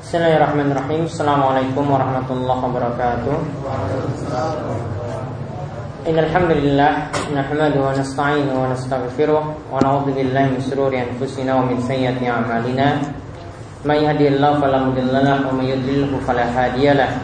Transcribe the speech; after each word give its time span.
Bismillahirrahmanirrahim. 0.00 1.04
Assalamualaikum 1.12 1.84
warahmatullahi 1.84 2.60
wabarakatuh. 2.64 3.36
Innalhamdulillah 6.08 7.12
Nahmadu 7.36 7.84
wa 7.84 7.92
nasta'inu 7.92 8.48
wa 8.48 8.72
nastaghfiruh 8.72 9.44
Wa 9.68 9.76
na'udhu 9.84 10.16
billahi 10.16 10.56
min 10.56 10.60
sururi 10.64 11.04
anfusina 11.04 11.60
Wa 11.60 11.68
min 11.68 11.76
sayyati 11.84 12.24
amalina. 12.24 12.96
Man 13.84 14.00
yahdihillahu 14.00 14.64
falamudillalah 14.64 15.44
Wa 15.44 15.52
man 15.52 15.68
yudlilhu 15.68 16.16
falahadiyalah 16.24 17.20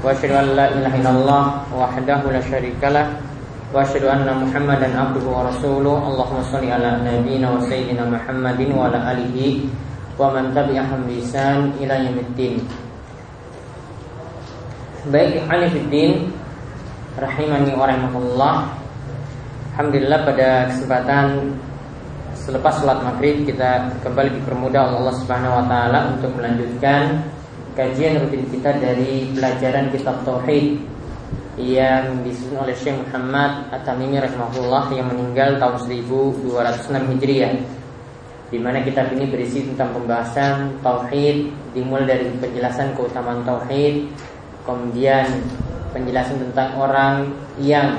Wa 0.00 0.08
ashadu 0.08 0.40
an 0.40 0.56
la 0.56 0.72
ilaha 0.72 0.96
illallah 0.96 1.42
Wahdahu 1.76 2.32
la 2.32 2.40
syarikalah 2.40 3.20
Wa 3.68 3.84
ashadu 3.84 4.08
anna 4.08 4.32
muhammadan 4.32 4.96
abduhu 4.96 5.28
wa 5.28 5.52
rasuluh. 5.52 6.00
Allahumma 6.00 6.40
salli 6.48 6.72
ala 6.72 7.04
nabina 7.04 7.52
wa 7.52 7.60
sayyidina 7.60 8.08
muhammadin 8.08 8.72
Wa 8.72 8.88
ala 8.88 9.12
alihi 9.12 9.68
wa 10.14 10.30
man 10.30 10.54
tabi'ahum 10.54 11.10
bisan 11.10 11.74
ila 11.82 11.98
yaumiddin. 11.98 12.62
Baik, 15.10 15.42
ikhwani 15.42 15.66
fiddin 15.68 16.12
rahimani 17.18 17.76
wa 17.76 17.84
rahimakumullah. 17.84 18.56
Alhamdulillah 19.74 20.20
pada 20.22 20.70
kesempatan 20.70 21.52
selepas 22.38 22.78
sholat 22.78 23.02
maghrib 23.02 23.42
kita 23.42 23.90
kembali 24.06 24.38
dipermudah 24.38 24.80
oleh 24.86 24.96
Allah 25.02 25.16
Subhanahu 25.18 25.58
wa 25.60 25.64
taala 25.66 25.98
untuk 26.14 26.30
melanjutkan 26.38 27.26
kajian 27.74 28.22
rutin 28.22 28.46
kita 28.54 28.70
dari 28.78 29.34
pelajaran 29.34 29.90
kitab 29.90 30.22
tauhid 30.22 30.78
yang 31.58 32.22
disusun 32.22 32.62
oleh 32.62 32.74
Syekh 32.74 32.98
Muhammad 32.98 33.66
At-Tamimi 33.70 34.18
rahimahullah 34.18 34.90
yang 34.94 35.10
meninggal 35.10 35.58
tahun 35.58 35.86
1206 35.86 37.10
Hijriah 37.14 37.54
di 38.54 38.62
mana 38.62 38.86
kitab 38.86 39.10
ini 39.10 39.26
berisi 39.26 39.66
tentang 39.66 39.90
pembahasan 39.98 40.78
tauhid 40.78 41.50
dimulai 41.74 42.06
dari 42.06 42.30
penjelasan 42.38 42.94
keutamaan 42.94 43.42
tauhid 43.42 44.06
kemudian 44.62 45.26
penjelasan 45.90 46.38
tentang 46.38 46.78
orang 46.78 47.34
yang 47.58 47.98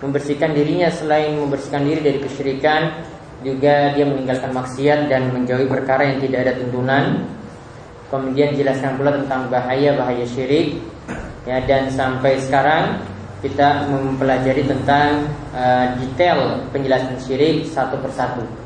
membersihkan 0.00 0.56
dirinya. 0.56 0.88
Selain 0.88 1.36
membersihkan 1.36 1.84
diri 1.84 2.00
dari 2.00 2.18
kesyirikan 2.24 3.04
juga 3.44 3.92
dia 3.92 4.08
meninggalkan 4.08 4.56
maksiat 4.56 5.12
dan 5.12 5.28
menjauhi 5.36 5.68
perkara 5.68 6.08
yang 6.08 6.24
tidak 6.24 6.48
ada 6.48 6.52
tuntunan. 6.56 7.04
Kemudian 8.08 8.56
jelaskan 8.56 8.96
pula 8.96 9.12
tentang 9.20 9.52
bahaya 9.52 10.00
bahaya 10.00 10.24
syirik. 10.24 10.80
Ya 11.44 11.60
dan 11.68 11.92
sampai 11.92 12.40
sekarang 12.40 13.04
kita 13.44 13.84
mempelajari 13.92 14.64
tentang 14.64 15.28
uh, 15.52 15.92
detail 16.00 16.64
penjelasan 16.72 17.20
syirik 17.20 17.68
satu 17.68 18.00
persatu 18.00 18.61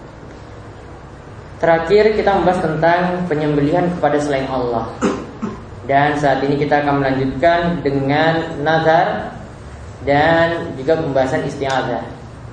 Terakhir 1.67 2.15
kita 2.15 2.31
membahas 2.31 2.63
tentang 2.63 3.27
penyembelihan 3.27 3.91
kepada 3.99 4.23
selain 4.23 4.47
Allah. 4.47 4.87
Dan 5.83 6.15
saat 6.15 6.39
ini 6.47 6.63
kita 6.63 6.79
akan 6.87 7.03
melanjutkan 7.03 7.83
dengan 7.83 8.63
nazar 8.63 9.35
dan 10.07 10.79
juga 10.79 10.95
pembahasan 10.95 11.43
isti'adzah, 11.43 12.07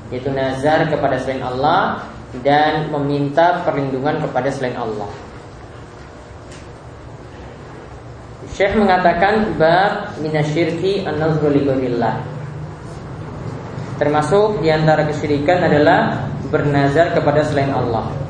yaitu 0.09 0.33
nazar 0.33 0.89
kepada 0.89 1.21
selain 1.21 1.45
Allah 1.45 2.09
dan 2.41 2.89
meminta 2.89 3.61
perlindungan 3.61 4.17
kepada 4.17 4.49
selain 4.49 4.81
Allah. 4.81 5.13
Syekh 8.49 8.73
mengatakan 8.81 9.53
bab 9.61 10.17
minasyirki 10.25 11.05
an-nazru 11.05 11.53
Termasuk 14.01 14.65
di 14.65 14.73
antara 14.73 15.05
kesyirikan 15.05 15.69
adalah 15.69 16.25
bernazar 16.49 17.13
kepada 17.13 17.45
selain 17.45 17.69
Allah 17.69 18.22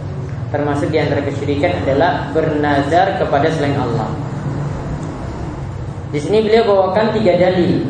termasuk 0.53 0.93
di 0.93 1.01
antara 1.01 1.25
kesyirikan 1.25 1.81
adalah 1.81 2.29
bernazar 2.29 3.17
kepada 3.17 3.49
selain 3.49 3.73
Allah. 3.73 4.05
Di 6.13 6.21
sini 6.21 6.45
beliau 6.45 6.69
bawakan 6.69 7.09
tiga 7.17 7.33
dalil 7.41 7.89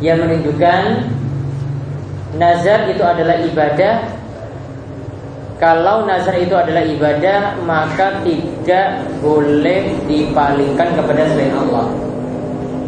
yang 0.00 0.16
menunjukkan 0.24 1.12
nazar 2.40 2.88
itu 2.88 3.04
adalah 3.04 3.36
ibadah. 3.44 4.16
Kalau 5.60 6.08
nazar 6.08 6.40
itu 6.40 6.56
adalah 6.56 6.86
ibadah, 6.88 7.60
maka 7.68 8.24
tidak 8.24 9.04
boleh 9.20 9.92
dipalingkan 10.08 10.88
kepada 10.96 11.22
selain 11.28 11.52
Allah. 11.52 11.86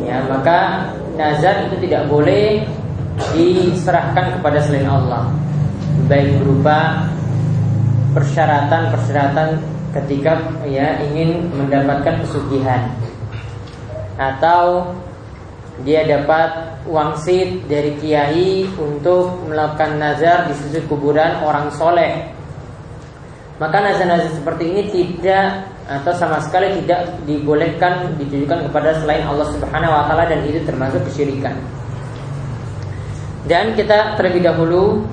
Ya, 0.09 0.25
maka 0.25 0.89
nazar 1.21 1.69
itu 1.69 1.85
tidak 1.85 2.09
boleh 2.09 2.65
diserahkan 3.37 4.41
kepada 4.41 4.57
selain 4.65 4.89
Allah. 4.89 5.29
Baik 6.09 6.41
berupa 6.41 7.05
persyaratan-persyaratan 8.15 9.49
ketika 9.91 10.39
ya 10.67 11.03
ingin 11.03 11.51
mendapatkan 11.51 12.23
pesugihan 12.23 12.91
atau 14.21 14.95
dia 15.83 16.05
dapat 16.05 16.77
wangsit 16.85 17.65
dari 17.67 17.97
kiai 17.99 18.69
untuk 18.77 19.49
melakukan 19.49 19.97
nazar 19.97 20.47
di 20.47 20.55
sisi 20.55 20.85
kuburan 20.87 21.41
orang 21.43 21.73
soleh 21.73 22.29
maka 23.61 23.77
nazar-nazar 23.77 24.33
seperti 24.33 24.65
ini 24.73 24.83
tidak 24.89 25.69
atau 25.85 26.13
sama 26.17 26.41
sekali 26.41 26.81
tidak 26.81 27.13
dibolehkan 27.29 28.15
ditujukan 28.17 28.71
kepada 28.71 28.97
selain 29.03 29.27
Allah 29.29 29.53
Subhanahu 29.53 29.93
wa 29.93 30.09
taala 30.09 30.25
dan 30.31 30.47
itu 30.49 30.65
termasuk 30.65 31.05
kesyirikan. 31.11 31.59
Dan 33.45 33.77
kita 33.77 34.17
terlebih 34.17 34.49
dahulu 34.49 35.05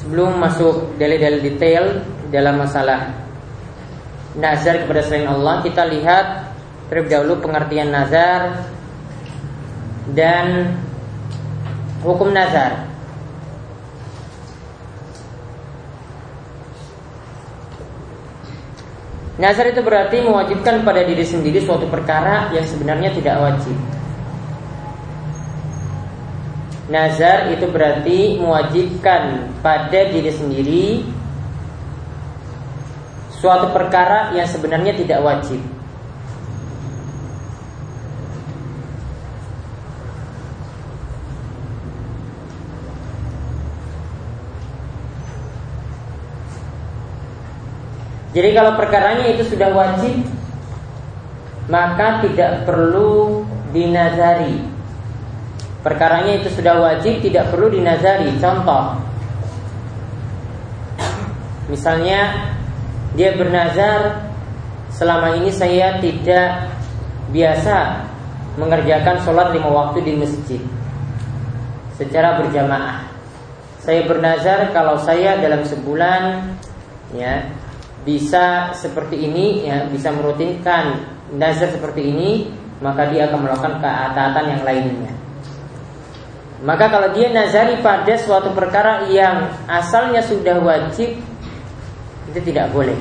sebelum 0.00 0.42
masuk 0.42 0.96
dalil-dalil 0.98 1.38
detail 1.44 2.02
dalam 2.32 2.60
masalah 2.60 3.12
nazar 4.34 4.82
kepada 4.84 5.00
selain 5.04 5.30
Allah 5.30 5.62
kita 5.62 5.82
lihat 5.86 6.26
terlebih 6.90 7.10
dahulu 7.10 7.34
pengertian 7.42 7.90
nazar 7.90 8.66
dan 10.12 10.76
hukum 12.04 12.28
nazar. 12.30 12.92
Nazar 19.34 19.66
itu 19.66 19.82
berarti 19.82 20.22
mewajibkan 20.22 20.86
pada 20.86 21.02
diri 21.02 21.26
sendiri 21.26 21.58
suatu 21.58 21.90
perkara 21.90 22.54
yang 22.54 22.62
sebenarnya 22.62 23.10
tidak 23.18 23.34
wajib. 23.42 23.74
Nazar 26.86 27.50
itu 27.50 27.66
berarti 27.66 28.38
mewajibkan 28.38 29.50
pada 29.58 30.00
diri 30.12 30.30
sendiri 30.30 30.86
suatu 33.44 33.76
perkara 33.76 34.32
yang 34.32 34.48
sebenarnya 34.48 34.96
tidak 34.96 35.20
wajib. 35.20 35.60
Jadi 48.32 48.50
kalau 48.56 48.80
perkaranya 48.80 49.28
itu 49.28 49.44
sudah 49.44 49.70
wajib 49.76 50.24
Maka 51.68 52.24
tidak 52.24 52.64
perlu 52.64 53.44
dinazari. 53.76 54.64
Perkaranya 55.84 56.40
itu 56.40 56.48
sudah 56.48 56.80
wajib 56.80 57.20
Tidak 57.20 57.52
perlu 57.52 57.68
dinazari. 57.68 58.32
Contoh. 58.40 58.96
Misalnya 61.68 62.52
dia 63.14 63.34
bernazar 63.38 64.30
selama 64.90 65.38
ini 65.38 65.50
saya 65.50 65.98
tidak 66.02 66.70
biasa 67.30 68.06
mengerjakan 68.58 69.18
sholat 69.22 69.50
lima 69.54 69.70
waktu 69.70 70.02
di 70.06 70.12
masjid 70.14 70.62
secara 71.94 72.38
berjamaah. 72.42 73.06
Saya 73.82 74.06
bernazar 74.06 74.70
kalau 74.74 74.98
saya 74.98 75.38
dalam 75.38 75.62
sebulan 75.62 76.54
ya 77.14 77.50
bisa 78.02 78.74
seperti 78.74 79.30
ini 79.30 79.66
ya 79.68 79.86
bisa 79.88 80.10
merutinkan 80.12 81.06
nazar 81.34 81.72
seperti 81.72 82.02
ini 82.10 82.30
maka 82.82 83.08
dia 83.08 83.30
akan 83.30 83.40
melakukan 83.46 83.74
keataatan 83.78 84.44
yang 84.58 84.62
lainnya. 84.66 85.12
Maka 86.64 86.88
kalau 86.88 87.12
dia 87.12 87.28
nazari 87.28 87.78
pada 87.84 88.16
suatu 88.16 88.56
perkara 88.56 89.04
yang 89.12 89.52
asalnya 89.68 90.24
sudah 90.24 90.64
wajib 90.64 91.20
itu 92.32 92.40
tidak 92.52 92.72
boleh. 92.72 92.96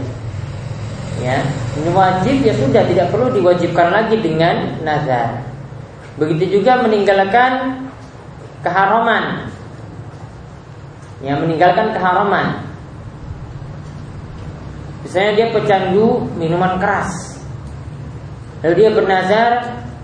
Ya, 1.22 1.40
ini 1.78 1.90
wajib 1.94 2.42
ya 2.42 2.54
sudah 2.58 2.84
tidak 2.90 3.14
perlu 3.14 3.30
diwajibkan 3.32 3.94
lagi 3.94 4.18
dengan 4.20 4.82
nazar. 4.82 5.46
Begitu 6.18 6.60
juga 6.60 6.82
meninggalkan 6.82 7.86
keharaman. 8.66 9.48
Ya, 11.24 11.40
meninggalkan 11.40 11.96
keharaman. 11.96 12.66
Misalnya 15.06 15.32
dia 15.38 15.48
pecandu 15.54 16.28
minuman 16.36 16.82
keras. 16.82 17.40
Lalu 18.64 18.74
dia 18.80 18.90
bernazar 18.96 19.50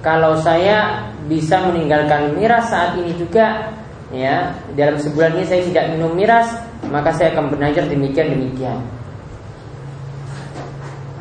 kalau 0.04 0.36
saya 0.40 1.10
bisa 1.28 1.60
meninggalkan 1.68 2.36
miras 2.36 2.72
saat 2.72 2.96
ini 3.00 3.16
juga 3.16 3.72
ya 4.10 4.52
dalam 4.74 4.98
sebulan 4.98 5.38
ini 5.38 5.46
saya 5.46 5.62
tidak 5.70 5.86
minum 5.94 6.12
miras 6.18 6.50
maka 6.90 7.14
saya 7.14 7.38
akan 7.38 7.54
bernazar 7.54 7.86
demikian 7.86 8.34
demikian 8.34 8.82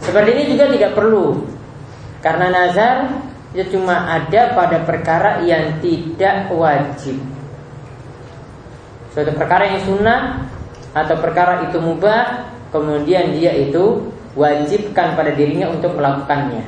seperti 0.09 0.31
ini 0.33 0.45
juga 0.57 0.65
tidak 0.73 0.97
perlu 0.97 1.45
Karena 2.25 2.51
nazar 2.51 2.97
itu 3.55 3.79
cuma 3.79 4.11
ada 4.11 4.53
pada 4.53 4.83
perkara 4.85 5.41
yang 5.47 5.81
tidak 5.81 6.51
wajib. 6.53 7.17
Suatu 9.15 9.33
perkara 9.39 9.71
yang 9.73 9.81
sunnah 9.87 10.45
atau 10.93 11.17
perkara 11.17 11.65
itu 11.65 11.81
mubah, 11.81 12.51
kemudian 12.75 13.33
dia 13.39 13.55
itu 13.57 14.13
wajibkan 14.37 15.17
pada 15.17 15.33
dirinya 15.33 15.73
untuk 15.73 15.97
melakukannya. 15.97 16.65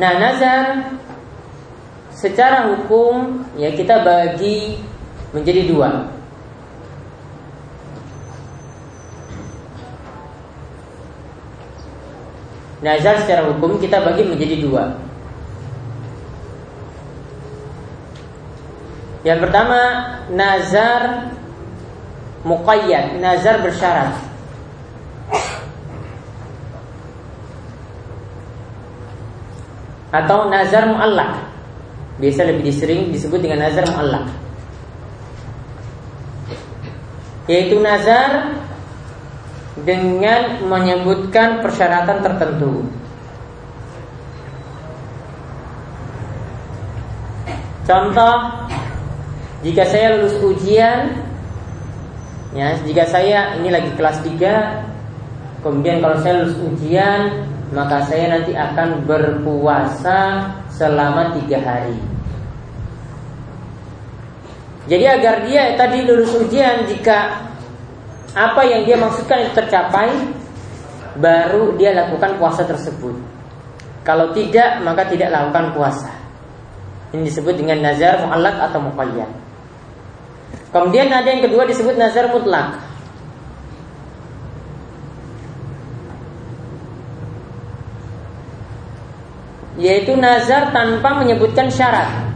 Nah, 0.00 0.12
nazar 0.16 0.96
secara 2.14 2.72
hukum 2.72 3.44
ya 3.60 3.74
kita 3.76 4.00
bagi 4.00 4.80
menjadi 5.36 5.68
dua. 5.68 6.19
Nazar 12.80 13.20
secara 13.20 13.44
hukum 13.44 13.76
kita 13.76 14.00
bagi 14.00 14.24
menjadi 14.24 14.56
dua. 14.64 14.84
Yang 19.20 19.38
pertama 19.44 19.80
nazar 20.32 21.28
muqayyad, 22.40 23.20
nazar 23.20 23.60
bersyarat. 23.60 24.16
Atau 30.10 30.48
nazar 30.48 30.88
muallak. 30.88 31.52
Biasa 32.16 32.48
lebih 32.48 32.64
disering 32.64 33.12
disebut 33.12 33.44
dengan 33.44 33.68
nazar 33.68 33.84
muallak. 33.92 34.24
Yaitu 37.44 37.76
nazar 37.76 38.56
dengan 39.78 40.66
menyebutkan 40.66 41.62
persyaratan 41.62 42.18
tertentu. 42.26 42.82
Contoh, 47.86 48.36
jika 49.66 49.82
saya 49.82 50.14
lulus 50.18 50.38
ujian, 50.42 51.10
ya, 52.54 52.78
jika 52.86 53.02
saya 53.06 53.58
ini 53.58 53.70
lagi 53.70 53.90
kelas 53.98 54.22
3, 54.22 55.62
kemudian 55.66 55.98
kalau 55.98 56.16
saya 56.22 56.46
lulus 56.46 56.58
ujian, 56.70 57.50
maka 57.74 58.06
saya 58.06 58.38
nanti 58.38 58.54
akan 58.54 59.06
berpuasa 59.06 60.50
selama 60.70 61.34
tiga 61.38 61.58
hari. 61.62 61.98
Jadi 64.90 65.04
agar 65.06 65.34
dia 65.46 65.74
tadi 65.78 66.02
lulus 66.06 66.30
ujian, 66.34 66.86
jika 66.86 67.49
apa 68.30 68.62
yang 68.62 68.86
dia 68.86 68.94
maksudkan 68.94 69.42
itu 69.42 69.52
tercapai 69.58 70.10
baru 71.18 71.74
dia 71.74 71.90
lakukan 71.94 72.38
puasa 72.38 72.62
tersebut. 72.62 73.18
Kalau 74.06 74.30
tidak 74.30 74.80
maka 74.86 75.06
tidak 75.10 75.34
lakukan 75.34 75.74
puasa. 75.74 76.10
Ini 77.10 77.26
disebut 77.26 77.58
dengan 77.58 77.82
nazar 77.90 78.22
mu'allak 78.22 78.70
atau 78.70 78.78
muqayyad. 78.78 79.30
Kemudian 80.70 81.10
ada 81.10 81.26
yang 81.26 81.42
kedua 81.42 81.66
disebut 81.66 81.98
nazar 81.98 82.30
mutlak. 82.30 82.78
Yaitu 89.74 90.14
nazar 90.14 90.70
tanpa 90.70 91.18
menyebutkan 91.18 91.66
syarat. 91.66 92.29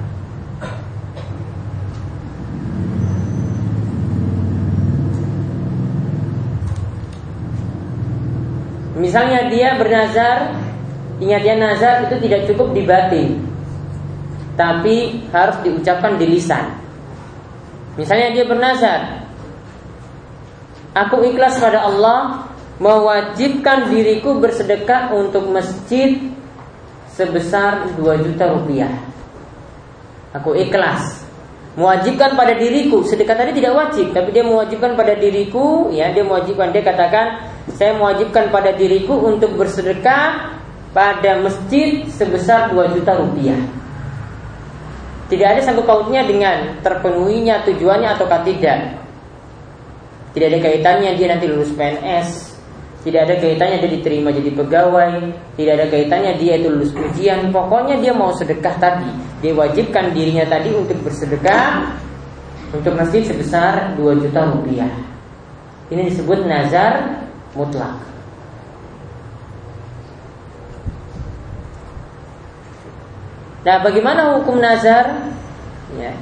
Misalnya 8.94 9.50
dia 9.50 9.75
bernazar 9.75 10.55
Ingat 11.19 11.43
ya 11.46 11.55
nazar 11.58 12.06
itu 12.11 12.17
tidak 12.26 12.46
cukup 12.50 12.75
di 12.75 12.82
batin 12.87 13.43
Tapi 14.55 15.26
harus 15.35 15.58
diucapkan 15.67 16.14
di 16.19 16.26
lisan. 16.31 16.75
Misalnya 17.99 18.35
dia 18.35 18.44
bernazar 18.46 19.26
Aku 20.94 21.26
ikhlas 21.26 21.58
pada 21.58 21.87
Allah 21.87 22.46
Mewajibkan 22.79 23.91
diriku 23.91 24.38
bersedekah 24.38 25.14
untuk 25.14 25.50
masjid 25.50 26.19
Sebesar 27.14 27.94
2 27.94 28.26
juta 28.26 28.50
rupiah. 28.50 28.90
Aku 30.35 30.55
ikhlas 30.55 31.23
Mewajibkan 31.75 32.38
pada 32.38 32.55
diriku. 32.55 33.02
Sedekah 33.02 33.35
tadi 33.38 33.58
tidak 33.58 33.75
wajib 33.75 34.14
Tapi 34.14 34.31
dia 34.31 34.47
mewajibkan 34.47 34.94
pada 34.94 35.19
diriku 35.19 35.90
Ya 35.94 36.11
dia 36.11 36.23
mewajibkan. 36.26 36.70
Dia 36.75 36.82
katakan 36.82 37.54
saya 37.72 37.96
mewajibkan 37.96 38.52
pada 38.52 38.76
diriku 38.76 39.16
untuk 39.25 39.56
bersedekah 39.56 40.52
pada 40.93 41.40
masjid 41.40 42.05
sebesar 42.12 42.70
2 42.70 42.94
juta 43.00 43.16
rupiah. 43.16 43.56
Tidak 45.32 45.49
ada 45.49 45.61
sangkut 45.64 45.88
pautnya 45.88 46.20
dengan 46.28 46.78
terpenuhinya 46.84 47.64
tujuannya 47.64 48.08
atau 48.12 48.28
tidak. 48.44 49.00
Tidak 50.37 50.46
ada 50.52 50.58
kaitannya 50.61 51.11
dia 51.16 51.26
nanti 51.32 51.49
lulus 51.49 51.72
PNS. 51.72 52.52
Tidak 53.05 53.20
ada 53.20 53.34
kaitannya 53.40 53.81
dia 53.81 53.90
diterima 53.96 54.28
jadi 54.31 54.52
pegawai. 54.52 55.12
Tidak 55.56 55.72
ada 55.72 55.87
kaitannya 55.88 56.37
dia 56.37 56.61
itu 56.61 56.69
lulus 56.69 56.93
ujian. 56.93 57.49
Pokoknya 57.49 57.96
dia 58.05 58.12
mau 58.12 58.37
sedekah 58.37 58.76
tadi. 58.76 59.08
Dia 59.40 59.56
wajibkan 59.56 60.12
dirinya 60.12 60.44
tadi 60.44 60.76
untuk 60.76 61.00
bersedekah 61.00 61.96
untuk 62.76 62.93
masjid 62.93 63.25
sebesar 63.25 63.96
2 63.96 64.22
juta 64.28 64.40
rupiah. 64.52 64.93
Ini 65.88 66.12
disebut 66.12 66.44
nazar 66.44 67.24
mutlak. 67.55 67.97
Nah, 73.65 73.81
bagaimana 73.81 74.37
hukum 74.37 74.61
nazar? 74.61 75.33
Ya. 75.97 76.12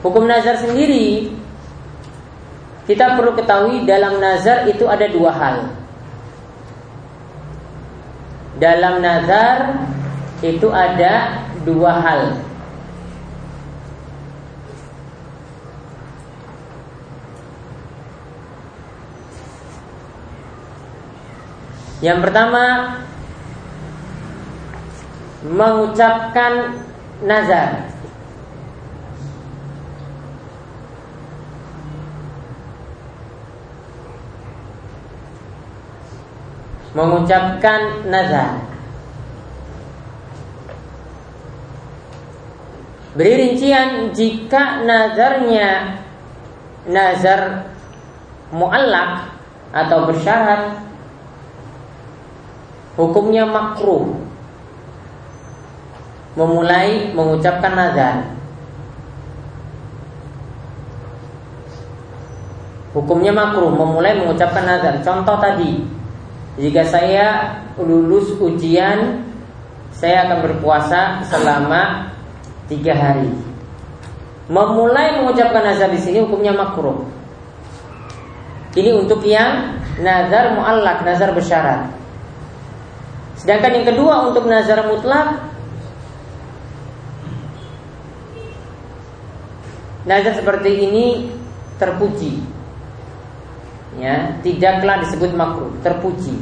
Hukum 0.00 0.24
nazar 0.24 0.56
sendiri 0.56 1.34
kita 2.88 3.20
perlu 3.20 3.36
ketahui 3.36 3.84
dalam 3.84 4.16
nazar 4.16 4.64
itu 4.64 4.88
ada 4.88 5.04
dua 5.12 5.28
hal. 5.28 5.56
Dalam 8.56 9.04
nazar 9.04 9.84
itu 10.40 10.72
ada 10.72 11.44
dua 11.68 12.00
hal. 12.00 12.47
Yang 21.98 22.30
pertama 22.30 22.94
mengucapkan 25.42 26.78
nazar. 27.26 27.90
Mengucapkan 36.94 38.06
nazar. 38.06 38.62
Beri 43.18 43.34
rincian 43.34 44.14
jika 44.14 44.86
nazarnya 44.86 45.98
nazar 46.86 47.66
muallak 48.54 49.34
atau 49.74 50.06
bersyarat 50.06 50.87
hukumnya 52.98 53.46
makruh 53.46 54.10
memulai 56.34 57.14
mengucapkan 57.14 57.72
nazar. 57.78 58.26
Hukumnya 62.90 63.30
makruh 63.30 63.70
memulai 63.70 64.18
mengucapkan 64.18 64.66
nazar. 64.66 64.98
Contoh 65.06 65.38
tadi, 65.38 65.86
jika 66.58 66.82
saya 66.82 67.26
lulus 67.78 68.34
ujian, 68.42 69.22
saya 69.94 70.26
akan 70.26 70.38
berpuasa 70.42 71.22
selama 71.30 72.10
tiga 72.66 72.98
hari. 72.98 73.30
Memulai 74.50 75.22
mengucapkan 75.22 75.62
nazar 75.62 75.94
di 75.94 76.00
sini 76.02 76.26
hukumnya 76.26 76.50
makruh. 76.50 77.06
Ini 78.74 78.90
untuk 78.94 79.22
yang 79.22 79.78
nazar 80.02 80.54
muallak, 80.58 81.02
nazar 81.02 81.30
bersyarat. 81.34 81.97
Sedangkan 83.38 83.70
yang 83.70 83.86
kedua 83.86 84.26
untuk 84.26 84.50
nazar 84.50 84.82
mutlak 84.90 85.46
Nazar 90.08 90.34
seperti 90.34 90.70
ini 90.88 91.06
terpuji 91.78 92.42
Ya, 93.98 94.38
tidaklah 94.46 95.02
disebut 95.02 95.34
makruh, 95.34 95.74
terpuji 95.82 96.38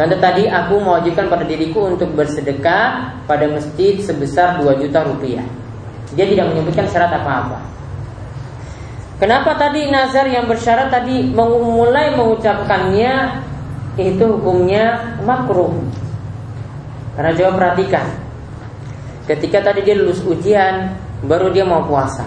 Contoh 0.00 0.16
tadi 0.16 0.48
aku 0.48 0.80
mewajibkan 0.80 1.28
pada 1.28 1.44
diriku 1.44 1.92
untuk 1.92 2.16
bersedekah 2.16 3.20
pada 3.28 3.44
masjid 3.52 4.00
sebesar 4.00 4.56
2 4.64 4.80
juta 4.80 5.04
rupiah. 5.04 5.44
Dia 6.16 6.24
tidak 6.24 6.56
menyebutkan 6.56 6.88
syarat 6.88 7.20
apa-apa. 7.20 7.60
Kenapa 9.20 9.60
tadi 9.60 9.92
nazar 9.92 10.24
yang 10.32 10.48
bersyarat 10.48 10.88
tadi 10.88 11.28
memulai 11.28 12.16
mengucapkannya 12.16 13.44
itu 13.98 14.22
hukumnya 14.22 15.16
makruh. 15.26 15.74
Karena 17.18 17.34
coba 17.34 17.50
perhatikan, 17.58 18.06
ketika 19.26 19.58
tadi 19.70 19.82
dia 19.82 19.98
lulus 19.98 20.22
ujian, 20.22 20.94
baru 21.26 21.50
dia 21.50 21.66
mau 21.66 21.82
puasa. 21.84 22.24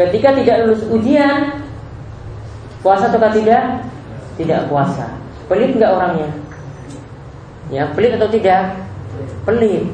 Ketika 0.00 0.32
tidak 0.32 0.64
lulus 0.64 0.82
ujian, 0.88 1.60
puasa 2.80 3.12
atau 3.12 3.20
tidak? 3.30 3.84
Tidak 4.40 4.66
puasa. 4.72 5.12
Pelit 5.46 5.76
nggak 5.76 5.92
orangnya? 5.92 6.30
Ya, 7.68 7.84
pelit 7.92 8.16
atau 8.16 8.32
tidak? 8.32 8.72
Pelit. 9.44 9.84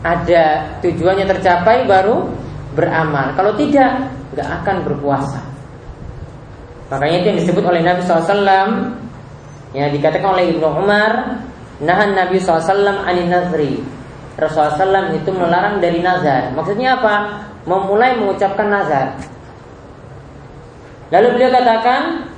Ada 0.00 0.78
tujuannya 0.80 1.26
tercapai 1.26 1.84
baru 1.84 2.30
beramal. 2.78 3.34
Kalau 3.34 3.52
tidak, 3.58 4.08
nggak 4.32 4.48
akan 4.62 4.76
berpuasa. 4.86 5.42
Makanya 6.90 7.16
itu 7.22 7.26
yang 7.34 7.38
disebut 7.44 7.64
oleh 7.66 7.82
Nabi 7.86 8.02
SAW 8.02 8.99
Ya 9.70 9.86
dikatakan 9.86 10.34
oleh 10.34 10.50
Ibnu 10.56 10.66
Umar 10.66 11.40
Nahan 11.80 12.12
Nabi 12.12 12.36
SAW 12.36 13.08
anin 13.08 13.32
nazri. 13.32 13.80
Rasulullah 14.36 14.76
SAW 15.08 15.16
itu 15.16 15.30
melarang 15.32 15.80
dari 15.80 16.04
nazar. 16.04 16.52
Maksudnya 16.52 17.00
apa? 17.00 17.44
Memulai 17.64 18.20
mengucapkan 18.20 18.68
nazar. 18.68 19.16
Lalu 21.10 21.26
beliau 21.36 21.50
katakan 21.50 22.30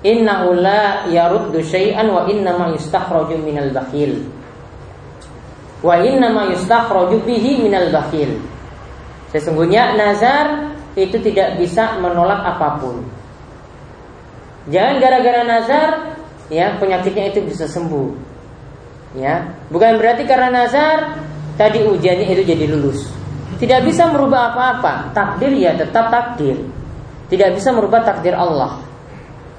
Innahu 0.00 0.56
la 0.56 1.04
yaruddu 1.12 1.60
syai'an 1.60 2.08
wa 2.08 2.24
innama 2.24 2.72
yustakhraju 2.72 3.36
minal 3.36 3.68
bakhil. 3.68 4.24
Wa 5.84 6.00
innama 6.00 6.48
yustakhraju 6.50 7.20
bihi 7.28 7.60
minal 7.60 7.92
bakhil. 7.92 8.40
Sesungguhnya 9.28 9.94
nazar 9.94 10.72
itu 10.96 11.20
tidak 11.20 11.60
bisa 11.60 12.00
menolak 12.00 12.40
apa 12.42 12.80
pun. 12.80 13.04
Jangan 14.72 14.96
gara-gara 14.98 15.40
nazar 15.44 15.88
ya 16.50 16.76
penyakitnya 16.76 17.32
itu 17.32 17.46
bisa 17.46 17.64
sembuh. 17.70 18.28
Ya, 19.10 19.42
bukan 19.74 19.98
berarti 19.98 20.22
karena 20.22 20.54
nazar 20.54 21.18
tadi 21.58 21.82
ujiannya 21.82 22.30
itu 22.30 22.42
jadi 22.46 22.66
lulus. 22.70 23.10
Tidak 23.58 23.82
bisa 23.82 24.06
merubah 24.06 24.54
apa-apa. 24.54 25.10
Takdir 25.10 25.50
ya 25.58 25.74
tetap 25.74 26.14
takdir. 26.14 26.62
Tidak 27.26 27.54
bisa 27.58 27.74
merubah 27.74 28.06
takdir 28.06 28.38
Allah. 28.38 28.78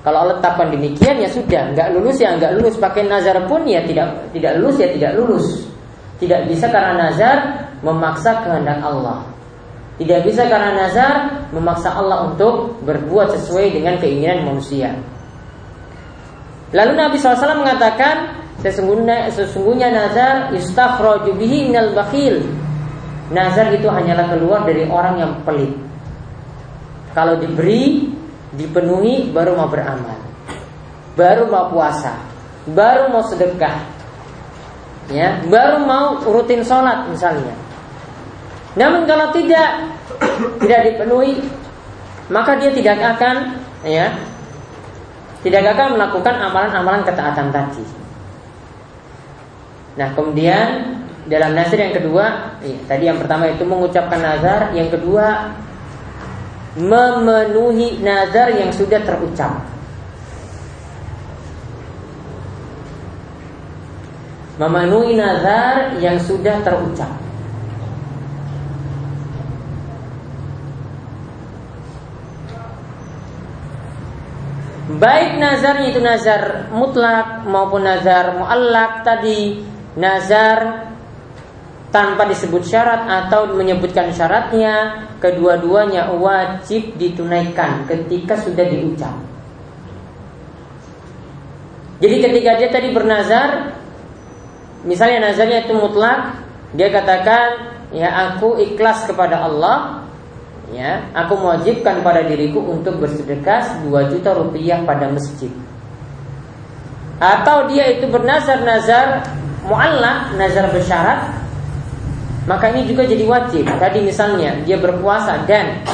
Kalau 0.01 0.25
Allah 0.25 0.41
tetapkan 0.41 0.73
demikian 0.73 1.21
ya 1.21 1.29
sudah, 1.29 1.77
nggak 1.77 1.87
lulus 1.93 2.17
ya 2.17 2.33
nggak 2.33 2.57
lulus. 2.57 2.75
Pakai 2.79 3.05
nazar 3.05 3.37
pun 3.45 3.61
ya 3.67 3.85
tidak 3.85 4.33
tidak 4.33 4.57
lulus 4.57 4.75
ya 4.81 4.89
tidak 4.89 5.11
lulus. 5.19 5.45
Tidak 6.17 6.41
bisa 6.49 6.65
karena 6.71 6.93
nazar 7.09 7.37
memaksa 7.85 8.41
kehendak 8.41 8.81
Allah. 8.81 9.21
Tidak 10.01 10.25
bisa 10.25 10.49
karena 10.49 10.73
nazar 10.73 11.45
memaksa 11.53 11.93
Allah 11.93 12.33
untuk 12.33 12.81
berbuat 12.81 13.37
sesuai 13.37 13.77
dengan 13.77 14.01
keinginan 14.01 14.49
manusia. 14.49 14.97
Lalu 16.71 16.91
Nabi 16.95 17.15
SAW 17.19 17.59
mengatakan 17.59 18.47
sesungguhnya, 18.63 19.27
sesungguhnya 19.35 19.91
nazar 19.91 20.55
istakhraju 20.55 21.35
bihi 21.35 21.67
minal 21.67 21.91
bakhil. 21.91 22.47
Nazar 23.31 23.71
itu 23.75 23.87
hanyalah 23.87 24.27
keluar 24.31 24.63
dari 24.67 24.87
orang 24.87 25.15
yang 25.19 25.31
pelit. 25.43 25.71
Kalau 27.11 27.35
diberi, 27.39 28.07
dipenuhi 28.55 29.31
baru 29.35 29.55
mau 29.55 29.67
beramal. 29.67 30.19
Baru 31.15 31.51
mau 31.51 31.67
puasa, 31.71 32.15
baru 32.71 33.11
mau 33.11 33.23
sedekah. 33.27 33.83
Ya, 35.11 35.43
baru 35.43 35.83
mau 35.83 36.23
rutin 36.23 36.63
sholat 36.63 37.07
misalnya. 37.11 37.51
Namun 38.79 39.03
kalau 39.03 39.27
tidak 39.35 39.91
tidak 40.63 40.81
dipenuhi, 40.87 41.43
maka 42.31 42.55
dia 42.63 42.71
tidak 42.71 42.95
akan 43.19 43.59
ya 43.83 44.15
tidak 45.41 45.73
akan 45.73 45.97
melakukan 45.97 46.35
amalan-amalan 46.37 47.01
ketaatan 47.01 47.49
tadi. 47.49 47.85
Nah, 49.97 50.09
kemudian 50.13 50.67
dalam 51.25 51.51
nazar 51.57 51.77
yang 51.81 51.95
kedua, 51.97 52.57
ya, 52.61 52.77
tadi 52.85 53.03
yang 53.09 53.17
pertama 53.17 53.49
itu 53.49 53.65
mengucapkan 53.65 54.21
nazar, 54.21 54.71
yang 54.77 54.89
kedua 54.89 55.57
memenuhi 56.77 57.99
nazar 57.99 58.53
yang 58.55 58.71
sudah 58.71 59.01
terucap. 59.03 59.65
Memenuhi 64.61 65.17
nazar 65.17 65.97
yang 65.97 66.21
sudah 66.21 66.61
terucap. 66.61 67.30
Baik 74.99 75.39
nazarnya 75.39 75.87
itu 75.93 76.01
nazar 76.03 76.67
mutlak 76.73 77.47
maupun 77.47 77.87
nazar 77.87 78.35
muallak 78.35 79.07
tadi 79.07 79.63
nazar 79.95 80.89
tanpa 81.91 82.27
disebut 82.27 82.63
syarat 82.63 83.07
atau 83.07 83.51
menyebutkan 83.55 84.11
syaratnya 84.11 85.07
kedua-duanya 85.19 86.11
wajib 86.15 86.95
ditunaikan 86.95 87.87
ketika 87.87 88.39
sudah 88.39 88.65
diucap. 88.67 89.15
Jadi 92.01 92.15
ketika 92.17 92.51
dia 92.57 92.69
tadi 92.73 92.89
bernazar 92.89 93.77
misalnya 94.81 95.29
nazarnya 95.29 95.69
itu 95.69 95.77
mutlak 95.77 96.41
dia 96.73 96.89
katakan 96.89 97.77
ya 97.93 98.09
aku 98.33 98.57
ikhlas 98.57 99.05
kepada 99.05 99.45
Allah 99.45 100.00
ya 100.71 101.03
aku 101.11 101.35
mewajibkan 101.35 101.99
pada 102.01 102.23
diriku 102.23 102.63
untuk 102.63 102.97
bersedekah 103.03 103.83
2 103.85 104.11
juta 104.15 104.31
rupiah 104.31 104.79
pada 104.87 105.11
masjid. 105.11 105.51
Atau 107.21 107.69
dia 107.69 107.91
itu 107.93 108.09
bernazar-nazar 108.09 109.27
muallak 109.67 110.33
nazar 110.39 110.73
bersyarat 110.73 111.29
maka 112.49 112.73
ini 112.73 112.89
juga 112.89 113.05
jadi 113.05 113.21
wajib. 113.27 113.67
Tadi 113.67 113.99
misalnya 114.01 114.57
dia 114.65 114.79
berpuasa 114.79 115.45
dan 115.45 115.85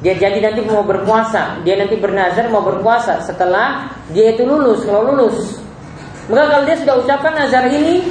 dia 0.00 0.14
jadi 0.14 0.38
nanti 0.40 0.62
mau 0.64 0.86
berpuasa 0.86 1.60
dia 1.66 1.74
nanti 1.76 1.98
bernazar 1.98 2.48
mau 2.48 2.62
berpuasa 2.62 3.18
setelah 3.20 3.92
dia 4.14 4.32
itu 4.32 4.46
lulus 4.46 4.86
kalau 4.86 5.12
lulus. 5.12 5.58
Maka 6.30 6.44
kalau 6.48 6.64
dia 6.64 6.76
sudah 6.78 6.94
ucapkan 7.02 7.34
nazar 7.34 7.66
ini 7.68 8.06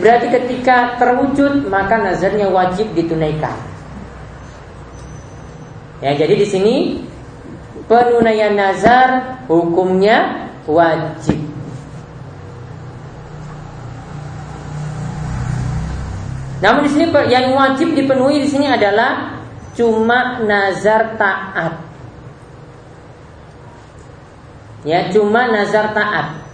berarti 0.00 0.28
ketika 0.28 0.96
terwujud 1.00 1.66
maka 1.66 1.98
nazarnya 1.98 2.52
wajib 2.52 2.92
ditunaikan 2.92 3.65
Ya, 6.04 6.12
jadi 6.12 6.34
di 6.36 6.46
sini 6.46 6.74
penunaian 7.88 8.52
nazar 8.52 9.40
hukumnya 9.48 10.48
wajib. 10.68 11.40
Namun 16.60 16.88
di 16.88 16.90
sini 16.92 17.06
yang 17.28 17.52
wajib 17.52 17.92
dipenuhi 17.92 18.44
di 18.44 18.48
sini 18.48 18.66
adalah 18.68 19.40
cuma 19.76 20.40
nazar 20.44 21.16
taat. 21.20 21.74
Ya, 24.84 25.08
cuma 25.12 25.48
nazar 25.52 25.92
taat. 25.92 26.45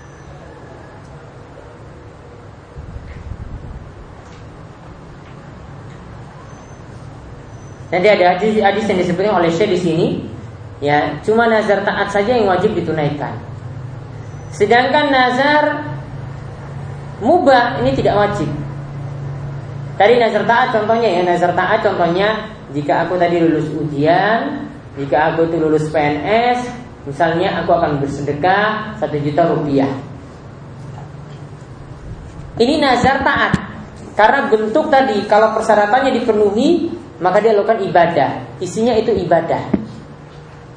Nanti 7.92 8.08
ada 8.08 8.24
hadis, 8.32 8.56
hadis 8.56 8.88
yang 8.88 8.98
disebutkan 9.04 9.36
oleh 9.36 9.52
Syekh 9.52 9.76
di 9.76 9.78
sini, 9.78 10.06
ya 10.80 11.20
cuma 11.20 11.44
nazar 11.44 11.84
taat 11.84 12.08
saja 12.08 12.32
yang 12.32 12.48
wajib 12.48 12.72
ditunaikan. 12.72 13.36
Sedangkan 14.48 15.12
nazar 15.12 15.92
mubah 17.20 17.84
ini 17.84 17.92
tidak 17.92 18.16
wajib. 18.16 18.48
Tadi 20.00 20.16
nazar 20.16 20.48
taat 20.48 20.72
contohnya 20.72 21.04
ya 21.04 21.20
nazar 21.20 21.52
taat 21.52 21.84
contohnya 21.84 22.48
jika 22.72 23.04
aku 23.04 23.20
tadi 23.20 23.36
lulus 23.44 23.68
ujian, 23.76 24.64
jika 24.96 25.36
aku 25.36 25.52
itu 25.52 25.60
lulus 25.60 25.84
PNS, 25.92 26.64
misalnya 27.04 27.60
aku 27.60 27.76
akan 27.76 28.00
bersedekah 28.00 28.96
satu 28.96 29.20
juta 29.20 29.52
rupiah. 29.52 29.92
Ini 32.56 32.80
nazar 32.80 33.20
taat 33.20 33.52
karena 34.16 34.48
bentuk 34.48 34.88
tadi 34.88 35.28
kalau 35.28 35.52
persyaratannya 35.60 36.16
dipenuhi 36.16 37.01
maka 37.22 37.38
dia 37.38 37.54
lakukan 37.54 37.78
ibadah. 37.86 38.58
Isinya 38.58 38.98
itu 38.98 39.14
ibadah. 39.14 39.70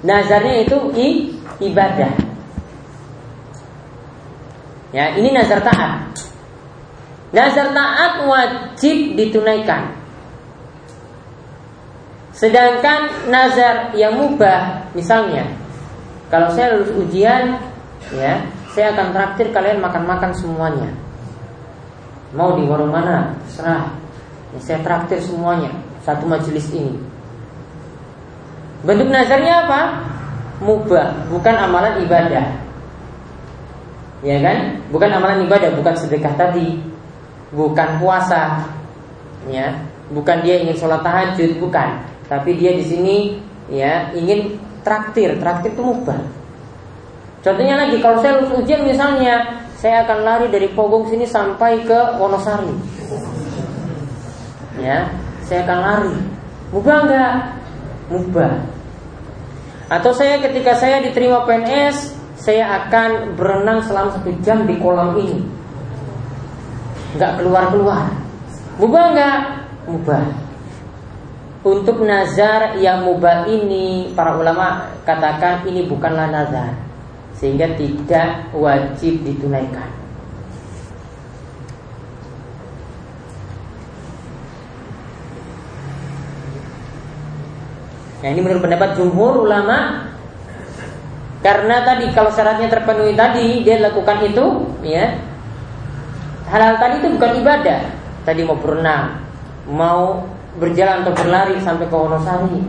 Nazarnya 0.06 0.62
itu 0.62 0.78
i, 0.94 1.34
ibadah. 1.66 2.14
Ya, 4.94 5.18
ini 5.18 5.34
nazar 5.34 5.66
taat. 5.66 6.14
Nazar 7.34 7.74
taat 7.74 8.22
wajib 8.30 9.18
ditunaikan. 9.18 9.98
Sedangkan 12.38 13.28
nazar 13.34 13.98
yang 13.98 14.14
mubah, 14.14 14.94
misalnya, 14.94 15.50
kalau 16.30 16.54
saya 16.54 16.78
lulus 16.78 16.94
ujian, 16.94 17.58
ya, 18.14 18.46
saya 18.78 18.94
akan 18.94 19.08
traktir 19.18 19.50
kalian 19.50 19.82
makan-makan 19.82 20.32
semuanya. 20.38 20.94
Mau 22.38 22.54
di 22.54 22.68
warung 22.70 22.94
mana? 22.94 23.34
Serah. 23.50 23.90
Ya, 24.54 24.60
saya 24.62 24.80
traktir 24.86 25.18
semuanya 25.24 25.74
satu 26.06 26.30
majelis 26.30 26.70
ini. 26.70 26.94
Bentuk 28.86 29.10
nazarnya 29.10 29.66
apa? 29.66 29.82
Mubah, 30.62 31.26
bukan 31.34 31.56
amalan 31.58 32.06
ibadah. 32.06 32.46
Ya 34.22 34.38
kan? 34.40 34.80
Bukan 34.94 35.10
amalan 35.10 35.44
ibadah, 35.50 35.74
bukan 35.74 35.98
sedekah 35.98 36.38
tadi, 36.38 36.80
bukan 37.52 37.98
puasa, 37.98 38.64
ya, 39.50 39.74
bukan 40.14 40.46
dia 40.46 40.62
ingin 40.62 40.78
sholat 40.78 41.02
tahajud, 41.02 41.58
bukan. 41.58 42.06
Tapi 42.30 42.58
dia 42.58 42.78
di 42.78 42.86
sini 42.86 43.18
ya 43.70 44.14
ingin 44.14 44.62
traktir, 44.86 45.42
traktir 45.42 45.74
itu 45.74 45.82
mubah. 45.82 46.22
Contohnya 47.42 47.78
lagi, 47.78 48.02
kalau 48.02 48.22
saya 48.22 48.42
lulus 48.42 48.66
ujian 48.66 48.86
misalnya, 48.86 49.62
saya 49.78 50.02
akan 50.06 50.26
lari 50.26 50.48
dari 50.50 50.66
Pogong 50.74 51.06
sini 51.10 51.30
sampai 51.30 51.86
ke 51.86 52.18
Wonosari. 52.18 52.74
Ya, 54.82 55.14
saya 55.46 55.62
akan 55.66 55.80
lari. 55.82 56.18
Mubah 56.74 56.98
enggak? 57.06 57.34
Mubah. 58.10 58.54
Atau 59.90 60.12
saya 60.18 60.42
ketika 60.42 60.74
saya 60.74 61.02
diterima 61.06 61.46
PNS, 61.46 62.18
saya 62.42 62.86
akan 62.86 63.38
berenang 63.38 63.86
selama 63.86 64.18
satu 64.18 64.34
jam 64.42 64.66
di 64.66 64.76
kolam 64.82 65.14
ini. 65.22 65.46
Enggak 67.16 67.42
keluar-keluar. 67.42 68.10
Mubah 68.82 69.04
enggak? 69.14 69.40
Mubah. 69.86 70.26
Untuk 71.66 71.98
nazar 72.06 72.78
yang 72.78 73.06
mubah 73.06 73.50
ini, 73.50 74.14
para 74.14 74.38
ulama 74.38 74.94
katakan 75.02 75.66
ini 75.66 75.90
bukanlah 75.90 76.30
nazar 76.30 76.78
sehingga 77.36 77.74
tidak 77.74 78.54
wajib 78.54 79.26
ditunaikan. 79.26 80.05
Nah 88.26 88.34
ini 88.34 88.42
menurut 88.42 88.66
pendapat 88.66 88.98
jumhur 88.98 89.46
ulama 89.46 90.10
karena 91.46 91.86
tadi 91.86 92.10
kalau 92.10 92.34
syaratnya 92.34 92.74
terpenuhi 92.74 93.14
tadi 93.14 93.62
dia 93.62 93.78
lakukan 93.78 94.18
itu, 94.26 94.66
ya. 94.82 95.14
Hal-hal 96.50 96.82
tadi 96.82 97.06
itu 97.06 97.22
bukan 97.22 97.32
ibadah. 97.38 97.86
Tadi 98.26 98.42
mau 98.42 98.58
berenang, 98.58 99.22
mau 99.70 100.26
berjalan 100.58 101.06
atau 101.06 101.14
berlari 101.14 101.62
sampai 101.62 101.86
ke 101.86 101.94
Wonosari, 101.94 102.66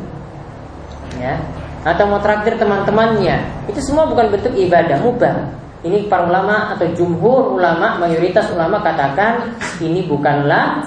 ya. 1.17 1.41
Atau 1.89 2.05
mau 2.05 2.21
traktir 2.21 2.61
teman-temannya. 2.61 3.65
Itu 3.65 3.81
semua 3.81 4.05
bukan 4.13 4.29
bentuk 4.29 4.53
ibadah 4.53 5.01
mubah. 5.01 5.57
Ini 5.81 6.13
para 6.13 6.29
ulama 6.29 6.77
atau 6.77 6.85
jumhur 6.93 7.57
ulama 7.57 7.97
mayoritas 7.97 8.53
ulama 8.53 8.85
katakan 8.85 9.57
ini 9.81 10.05
bukanlah 10.05 10.85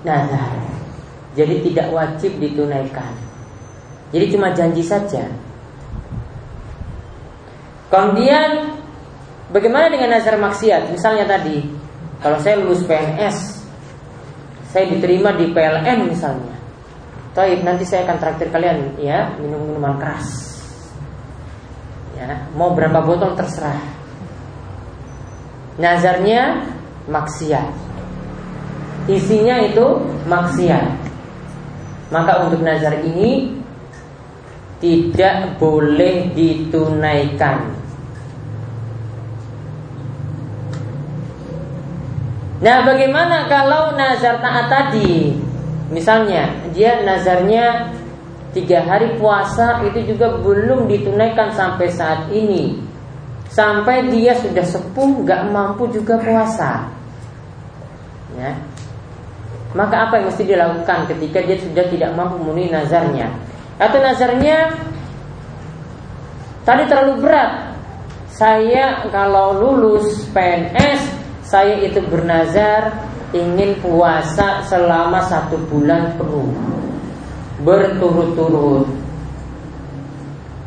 nazar. 0.00 0.56
Jadi 1.36 1.68
tidak 1.68 1.92
wajib 1.92 2.40
ditunaikan 2.40 3.31
jadi 4.12 4.26
cuma 4.30 4.52
janji 4.52 4.84
saja 4.84 5.26
kemudian 7.88 8.76
bagaimana 9.50 9.88
dengan 9.88 10.16
nazar 10.16 10.36
maksiat 10.38 10.92
misalnya 10.92 11.26
tadi 11.26 11.66
kalau 12.22 12.38
saya 12.38 12.60
lulus 12.60 12.86
PNS 12.86 13.66
saya 14.72 14.88
diterima 14.88 15.34
di 15.36 15.50
PLN 15.50 16.08
misalnya 16.08 16.62
Taib 17.32 17.64
nanti 17.64 17.88
saya 17.88 18.04
akan 18.04 18.16
traktir 18.20 18.52
kalian 18.52 19.00
ya 19.00 19.32
minum 19.40 19.64
minuman 19.64 19.96
keras. 19.96 20.52
Ya, 22.12 22.44
mau 22.52 22.76
berapa 22.76 23.00
botol 23.00 23.32
terserah. 23.32 23.80
Nazarnya 25.80 26.60
maksiat. 27.08 27.72
Isinya 29.08 29.64
itu 29.64 29.96
maksiat. 30.28 30.92
Maka 32.12 32.44
untuk 32.44 32.60
nazar 32.60 33.00
ini 33.00 33.61
tidak 34.82 35.62
boleh 35.62 36.34
ditunaikan. 36.34 37.70
Nah, 42.62 42.82
bagaimana 42.82 43.46
kalau 43.46 43.94
nazar 43.94 44.42
taat 44.42 44.66
tadi? 44.66 45.38
Misalnya 45.94 46.50
dia 46.74 46.98
nazarnya 47.06 47.94
tiga 48.50 48.82
hari 48.82 49.14
puasa 49.22 49.86
itu 49.86 50.14
juga 50.14 50.34
belum 50.42 50.90
ditunaikan 50.90 51.54
sampai 51.54 51.88
saat 51.88 52.28
ini 52.34 52.80
Sampai 53.52 54.08
dia 54.08 54.32
sudah 54.32 54.64
sepuh 54.64 55.28
gak 55.28 55.52
mampu 55.52 55.84
juga 55.92 56.16
puasa 56.16 56.88
ya. 58.40 58.56
Maka 59.76 60.08
apa 60.08 60.20
yang 60.20 60.32
mesti 60.32 60.44
dilakukan 60.48 61.04
ketika 61.12 61.44
dia 61.44 61.60
sudah 61.60 61.84
tidak 61.92 62.16
mampu 62.16 62.40
memenuhi 62.40 62.72
nazarnya 62.72 63.28
Atau 63.80 63.98
nazarnya 64.00 64.72
Tadi 66.62 66.86
terlalu 66.86 67.26
berat. 67.26 67.74
Saya 68.32 69.04
kalau 69.10 69.58
lulus 69.58 70.24
PNS 70.30 71.02
Saya 71.42 71.76
itu 71.84 72.00
bernazar 72.08 72.96
ingin 73.34 73.76
puasa 73.82 74.64
selama 74.64 75.20
satu 75.26 75.58
bulan 75.68 76.16
penuh. 76.16 76.48
Berturut-turut. 77.60 78.88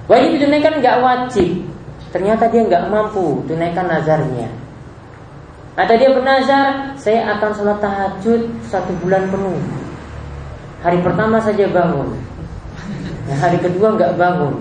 Wajib 0.05 0.37
ditunaikan 0.37 0.77
nggak 0.77 0.97
wajib. 1.01 1.65
Ternyata 2.13 2.45
dia 2.53 2.61
nggak 2.69 2.85
mampu 2.93 3.41
tunaikan 3.49 3.89
nazarnya. 3.89 4.45
Atau 5.75 5.97
dia 5.97 6.13
bernazar 6.13 6.95
saya 7.01 7.35
akan 7.35 7.49
sholat 7.51 7.79
tahajud 7.81 8.41
satu 8.69 8.93
bulan 9.01 9.25
penuh. 9.33 9.57
Hari 10.85 11.01
pertama 11.01 11.41
saja 11.41 11.65
bangun 11.65 12.13
nah, 13.25 13.37
hari 13.37 13.57
kedua 13.61 13.93
nggak 13.97 14.13
bangun 14.15 14.55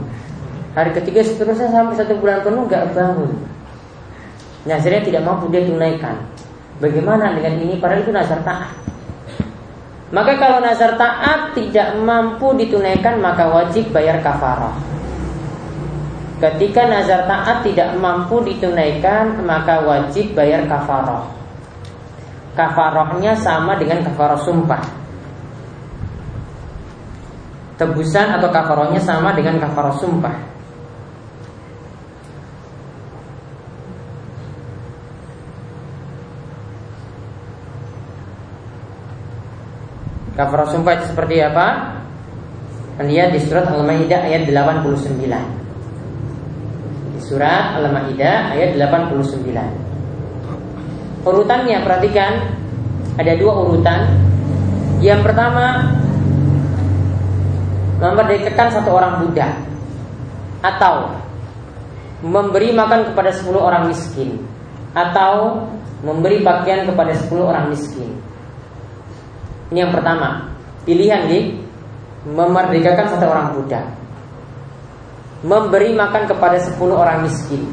hari 0.75 0.91
ketiga 0.97 1.21
seterusnya 1.23 1.71
sampai 1.71 1.95
satu 1.97 2.19
bulan 2.19 2.43
penuh 2.43 2.65
nggak 2.67 2.93
bangun 2.93 3.31
nazarnya 4.65 5.03
tidak 5.05 5.23
mampu 5.23 5.53
dia 5.53 5.63
tunaikan 5.65 6.17
Bagaimana 6.83 7.39
dengan 7.39 7.55
ini? 7.63 7.79
Padahal 7.79 8.03
itu 8.03 8.11
nazar 8.11 8.43
taat. 8.43 8.75
Maka 10.11 10.39
kalau 10.39 10.59
nazar 10.63 10.99
taat 10.99 11.55
tidak 11.55 11.95
mampu 12.03 12.55
ditunaikan 12.59 13.23
maka 13.23 13.47
wajib 13.51 13.95
bayar 13.95 14.19
kafarah. 14.23 14.75
Ketika 16.43 16.91
nazar 16.91 17.31
taat 17.31 17.63
tidak 17.63 17.95
mampu 17.99 18.43
ditunaikan 18.43 19.39
maka 19.47 19.87
wajib 19.87 20.35
bayar 20.35 20.67
kafarah. 20.67 21.31
Kafarahnya 22.59 23.39
sama 23.39 23.79
dengan 23.79 24.03
kafarah 24.03 24.39
sumpah. 24.43 24.83
Tebusan 27.75 28.39
atau 28.39 28.49
kafarahnya 28.55 29.03
sama 29.03 29.35
dengan 29.35 29.59
kafarah 29.59 29.99
sumpah. 29.99 30.55
Kafarah 40.35 40.67
sumpah 40.71 40.99
itu 40.99 41.07
seperti 41.15 41.43
apa? 41.43 41.99
Lihat 42.99 43.35
di 43.35 43.43
surat 43.43 43.67
Al-Maidah 43.71 44.23
ayat 44.23 44.47
89. 44.51 45.19
Di 47.15 47.21
surat 47.23 47.79
Al-Maidah 47.79 48.55
ayat 48.55 48.79
89. 48.79 49.51
Urutannya 51.27 51.83
perhatikan 51.83 52.55
ada 53.15 53.33
dua 53.39 53.67
urutan. 53.67 54.11
Yang 54.99 55.27
pertama 55.27 55.95
memerdekakan 58.05 58.69
satu 58.69 58.91
orang 58.93 59.25
budak. 59.25 59.53
Atau 60.61 61.17
memberi 62.21 62.73
makan 62.77 63.13
kepada 63.13 63.33
10 63.33 63.57
orang 63.57 63.89
miskin. 63.89 64.45
Atau 64.93 65.65
memberi 66.05 66.45
pakaian 66.45 66.85
kepada 66.85 67.17
10 67.17 67.41
orang 67.41 67.73
miskin. 67.73 68.13
Ini 69.73 69.89
yang 69.89 69.93
pertama. 69.93 70.53
Pilihan 70.85 71.25
di 71.33 71.41
Memerdekakan 72.25 73.07
satu 73.13 73.29
orang 73.29 73.53
budak. 73.53 73.85
Memberi 75.45 75.93
makan 75.93 76.25
kepada 76.25 76.57
10 76.57 76.81
orang 76.93 77.21
miskin. 77.21 77.69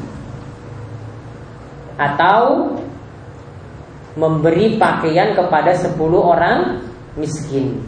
Atau 1.96 2.76
Memberi 4.12 4.76
pakaian 4.76 5.32
kepada 5.32 5.72
10 5.72 5.96
orang 6.20 6.84
miskin 7.16 7.80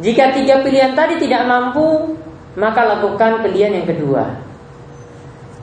Jika 0.00 0.32
tiga 0.32 0.64
pilihan 0.64 0.96
tadi 0.96 1.20
tidak 1.20 1.44
mampu 1.44 2.16
Maka 2.56 2.82
lakukan 2.82 3.44
pilihan 3.44 3.80
yang 3.80 3.86
kedua 3.86 4.36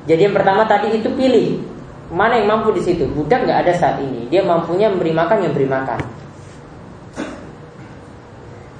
Jadi 0.07 0.29
yang 0.29 0.35
pertama 0.37 0.63
tadi 0.69 0.93
itu 0.95 1.09
pilih 1.13 1.67
Mana 2.07 2.39
yang 2.39 2.47
mampu 2.47 2.71
di 2.71 2.79
situ? 2.79 3.03
Budak 3.11 3.43
nggak 3.43 3.67
ada 3.67 3.73
saat 3.75 3.99
ini. 3.99 4.31
Dia 4.31 4.39
mampunya 4.47 4.87
memberi 4.87 5.11
makan 5.11 5.43
yang 5.43 5.51
beri 5.51 5.67
makan. 5.67 5.99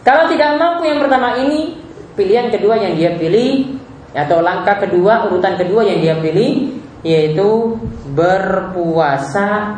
Kalau 0.08 0.32
tidak 0.32 0.56
mampu 0.56 0.88
yang 0.88 1.04
pertama 1.04 1.36
ini, 1.36 1.76
pilihan 2.16 2.48
kedua 2.48 2.80
yang 2.80 2.96
dia 2.96 3.20
pilih 3.20 3.76
atau 4.16 4.40
langkah 4.40 4.80
kedua, 4.80 5.28
urutan 5.28 5.60
kedua 5.60 5.84
yang 5.84 6.00
dia 6.00 6.16
pilih 6.16 6.80
yaitu 7.04 7.76
berpuasa 8.16 9.76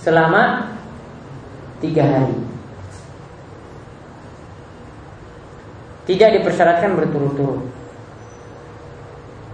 selama 0.00 0.72
tiga 1.84 2.08
hari. 2.08 2.47
Tidak 6.08 6.28
dipersyaratkan 6.40 6.96
berturut-turut. 6.96 7.68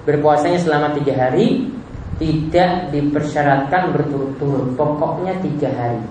berpuasanya 0.05 0.61
selama 0.61 0.93
tiga 0.93 1.17
hari 1.17 1.73
tidak 2.21 2.93
dipersyaratkan 2.95 3.91
berturut-turut, 3.91 4.77
pokoknya 4.79 5.41
tiga 5.41 5.73
hari. 5.75 6.05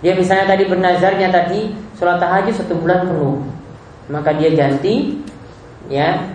Dia 0.00 0.16
misalnya 0.16 0.56
tadi 0.56 0.64
bernazarnya 0.68 1.28
tadi 1.28 1.72
sholat 1.96 2.20
tahajud 2.20 2.54
satu 2.56 2.76
bulan 2.76 3.08
penuh, 3.08 3.40
maka 4.08 4.36
dia 4.36 4.52
ganti 4.52 5.20
ya 5.92 6.28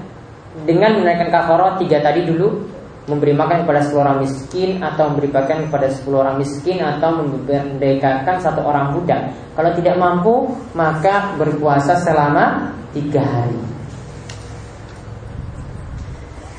dengan 0.66 1.02
menaikkan 1.02 1.34
kafarah 1.34 1.80
tiga 1.82 2.04
tadi 2.04 2.28
dulu 2.28 2.66
memberi 3.06 3.38
makan 3.38 3.66
kepada 3.66 3.86
10 3.86 4.02
orang 4.02 4.18
miskin 4.26 4.82
atau 4.82 5.14
memberi 5.14 5.30
makan 5.30 5.58
kepada 5.70 5.88
10 5.94 6.10
orang 6.10 6.36
miskin 6.42 6.78
atau 6.82 7.10
memerdekakan 7.22 8.36
satu 8.42 8.66
orang 8.66 8.98
budak. 8.98 9.30
Kalau 9.54 9.72
tidak 9.78 9.96
mampu, 10.02 10.50
maka 10.74 11.38
berpuasa 11.38 12.02
selama 12.02 12.74
tiga 12.98 13.22
hari. 13.22 13.62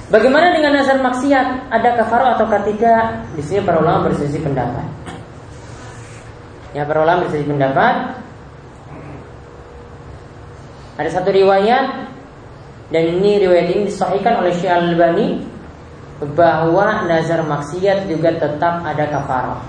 Bagaimana 0.07 0.55
dengan 0.55 0.79
nazar 0.79 1.03
maksiat? 1.03 1.67
Ada 1.67 1.99
kafarah 1.99 2.39
atau 2.39 2.47
tidak? 2.63 3.27
Di 3.35 3.43
sini 3.43 3.67
para 3.67 3.83
ulama 3.83 4.07
berselisih 4.07 4.39
pendapat. 4.39 4.87
Ya, 6.79 6.87
para 6.87 7.03
ulama 7.03 7.27
berselisih 7.27 7.51
pendapat. 7.51 8.23
Ada 10.97 11.11
satu 11.11 11.35
riwayat 11.35 12.07
dan 12.95 13.03
ini 13.19 13.43
riwayat 13.43 13.67
ini 13.75 13.91
disahihkan 13.91 14.41
oleh 14.41 14.55
Syekh 14.55 14.71
Al-Albani 14.71 15.56
bahwa 16.17 17.05
nazar 17.05 17.45
maksiat 17.45 18.09
juga 18.09 18.33
tetap 18.37 18.81
ada 18.81 19.05
kafarah. 19.13 19.61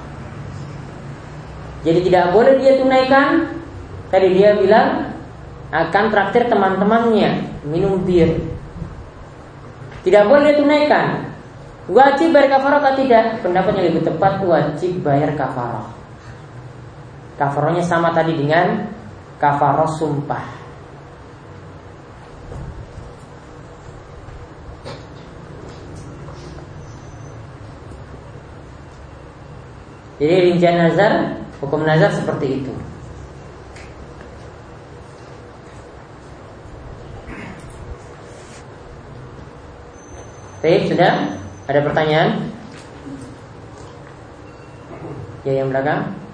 Jadi 1.83 1.99
tidak 2.07 2.31
boleh 2.31 2.55
dia 2.59 2.79
tunaikan. 2.79 3.59
Tadi 4.07 4.27
dia 4.31 4.55
bilang 4.55 5.11
akan 5.71 6.03
traktir 6.07 6.47
teman-temannya 6.47 7.61
minum 7.67 7.99
bir. 8.07 8.39
Tidak 10.07 10.23
boleh 10.23 10.51
dia 10.51 10.55
tunaikan. 10.55 11.07
Wajib 11.87 12.35
bayar 12.35 12.59
kafarah 12.59 12.79
atau 12.83 12.95
tidak? 12.99 13.39
Pendapat 13.43 13.71
yang 13.79 13.87
lebih 13.91 14.03
tepat 14.07 14.43
wajib 14.43 15.03
bayar 15.03 15.35
kafarah. 15.35 15.87
Kafarahnya 17.39 17.83
sama 17.83 18.11
tadi 18.11 18.35
dengan 18.35 18.87
kafarah 19.39 19.87
sumpah. 19.95 20.56
Jadi 30.17 30.35
rincian 30.49 30.81
nazar, 30.81 31.45
hukum 31.61 31.85
nazar 31.85 32.09
seperti 32.09 32.65
itu. 32.65 32.73
Baik, 40.65 40.89
sudah? 40.89 41.37
Ada 41.69 41.79
pertanyaan? 41.85 42.49
Ya, 45.45 45.61
yang 45.61 45.69
belakang. 45.69 46.26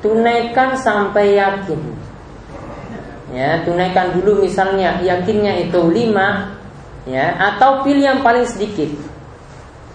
Tunaikan 0.00 0.76
sampai 0.76 1.36
yakin. 1.36 1.80
Ya, 3.30 3.62
tunaikan 3.62 4.18
dulu 4.18 4.42
misalnya 4.42 4.98
yakinnya 4.98 5.70
itu 5.70 5.78
5 5.78 7.06
ya 7.06 7.38
atau 7.38 7.86
pilih 7.86 8.02
yang 8.02 8.20
paling 8.20 8.42
sedikit. 8.44 8.90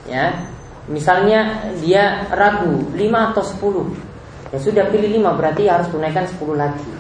Ya. 0.08 0.48
Misalnya 0.86 1.74
dia 1.82 2.30
ragu 2.30 2.94
5 2.94 3.34
atau 3.34 3.44
10. 3.44 4.54
Ya 4.54 4.58
sudah 4.62 4.86
pilih 4.94 5.20
5 5.20 5.36
berarti 5.36 5.68
harus 5.68 5.90
tunaikan 5.90 6.24
10 6.30 6.56
lagi. 6.56 6.92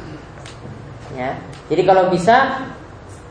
Ya. 1.15 1.38
Jadi 1.72 1.82
kalau 1.86 2.12
bisa 2.12 2.65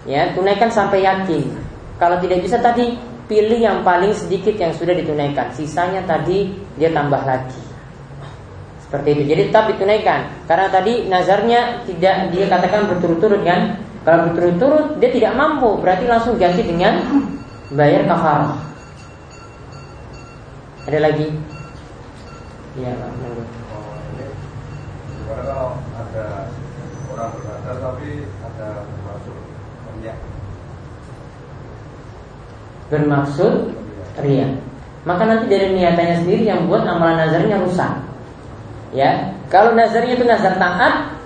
ya 0.08 0.32
tunaikan 0.32 0.70
sampai 0.70 1.04
yakin. 1.04 1.50
Kalau 1.98 2.16
tidak 2.22 2.40
bisa 2.40 2.56
tadi 2.62 2.96
pilih 3.26 3.60
yang 3.60 3.82
paling 3.82 4.14
sedikit 4.14 4.54
yang 4.56 4.72
sudah 4.72 4.94
ditunaikan. 4.96 5.52
Sisanya 5.52 6.06
tadi 6.08 6.54
dia 6.78 6.88
tambah 6.94 7.20
lagi. 7.26 7.63
Seperti 8.94 9.10
itu. 9.10 9.22
Jadi 9.26 9.42
tetap 9.50 9.66
ditunaikan. 9.74 10.20
Karena 10.46 10.70
tadi 10.70 11.10
nazarnya 11.10 11.82
tidak 11.82 12.30
dia 12.30 12.46
katakan 12.46 12.86
berturut-turut 12.86 13.42
kan? 13.42 13.74
Kalau 14.06 14.30
berturut-turut 14.30 15.02
dia 15.02 15.10
tidak 15.10 15.34
mampu, 15.34 15.82
berarti 15.82 16.06
langsung 16.06 16.38
ganti 16.38 16.62
dengan 16.62 17.02
bayar 17.74 18.06
kafarah. 18.06 18.54
Ada 20.86 21.10
lagi? 21.10 21.26
Iya, 22.78 22.94
Pak. 22.94 23.10
Oh, 23.74 23.98
kalau 25.26 25.74
ada 25.98 26.54
orang 27.10 27.30
bernazar 27.34 27.76
tapi 27.82 28.30
ada 28.46 28.68
bermaksud 28.86 29.36
minyak 29.98 30.16
Bermaksud 32.94 33.54
ria. 34.22 34.54
Maka 35.02 35.22
nanti 35.26 35.50
dari 35.50 35.74
niatannya 35.74 36.22
sendiri 36.22 36.46
yang 36.46 36.70
buat 36.70 36.86
amalan 36.86 37.26
nazarnya 37.26 37.58
rusak. 37.58 38.13
Ya, 38.94 39.34
kalau 39.50 39.74
nazarnya 39.74 40.14
itu 40.14 40.22
nazar 40.22 40.54
taat, 40.54 41.18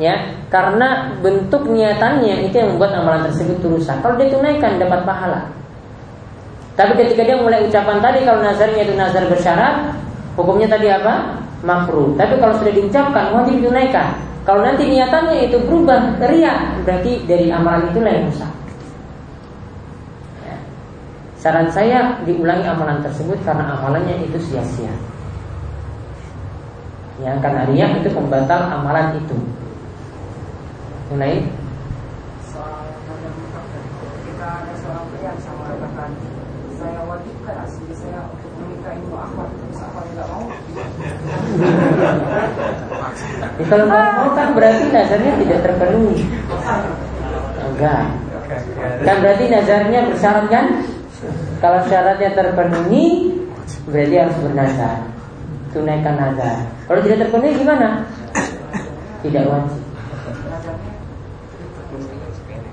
ya, 0.00 0.32
karena 0.48 1.12
bentuk 1.20 1.68
niatannya 1.68 2.48
itu 2.48 2.56
yang 2.56 2.72
membuat 2.74 2.96
amalan 2.96 3.28
tersebut 3.28 3.60
rusak. 3.68 4.00
Kalau 4.00 4.16
dia 4.16 4.32
tunaikan 4.32 4.80
dapat 4.80 5.04
pahala. 5.04 5.52
Tapi 6.72 6.96
ketika 6.96 7.28
dia 7.28 7.36
mulai 7.36 7.68
ucapan 7.68 8.00
tadi 8.00 8.24
kalau 8.24 8.40
nazarnya 8.40 8.88
itu 8.88 8.96
nazar 8.96 9.28
bersyarat, 9.28 9.92
hukumnya 10.40 10.72
tadi 10.72 10.88
apa? 10.88 11.36
Makruh. 11.60 12.16
Tapi 12.16 12.40
kalau 12.40 12.56
sudah 12.56 12.72
diucapkan 12.72 13.36
wajib 13.36 13.60
ditunaikan. 13.60 14.16
Kalau 14.48 14.64
nanti 14.64 14.88
niatannya 14.88 15.52
itu 15.52 15.60
berubah 15.68 16.16
ria, 16.32 16.80
berarti 16.82 17.28
dari 17.28 17.52
amalan 17.52 17.92
itu 17.92 18.00
yang 18.00 18.24
rusak. 18.24 18.52
Ya. 20.48 20.56
Saran 21.36 21.68
saya 21.68 22.16
diulangi 22.24 22.64
amalan 22.64 23.04
tersebut 23.04 23.36
karena 23.44 23.76
amalannya 23.76 24.16
itu 24.24 24.40
sia-sia 24.40 25.11
yang 27.22 27.38
karena 27.38 27.62
riak 27.70 28.02
itu 28.02 28.10
pembatal 28.10 28.66
amalan 28.66 29.22
itu. 29.22 29.38
Mau. 31.12 31.30
Ya, 43.58 43.64
kalau 43.68 43.86
mau 43.86 44.28
kan 44.34 44.48
berarti 44.56 44.84
nazarnya 44.90 45.32
tidak 45.40 45.60
terpenuhi. 45.62 46.20
Enggak. 47.62 48.04
Kan 49.06 49.16
berarti 49.22 49.44
nazarnya 49.48 50.00
bersyarat 50.10 50.46
kan? 50.50 50.66
Kalau 51.62 51.80
syaratnya 51.86 52.30
terpenuhi 52.34 53.38
berarti 53.86 54.14
harus 54.18 54.36
bernazar 54.42 54.96
tunaikan 55.70 56.16
nazar. 56.18 56.71
Kalau 56.92 57.08
tidak 57.08 57.24
terpenuhi 57.24 57.56
gimana? 57.56 58.04
Tidak 59.24 59.48
wajib. 59.48 59.80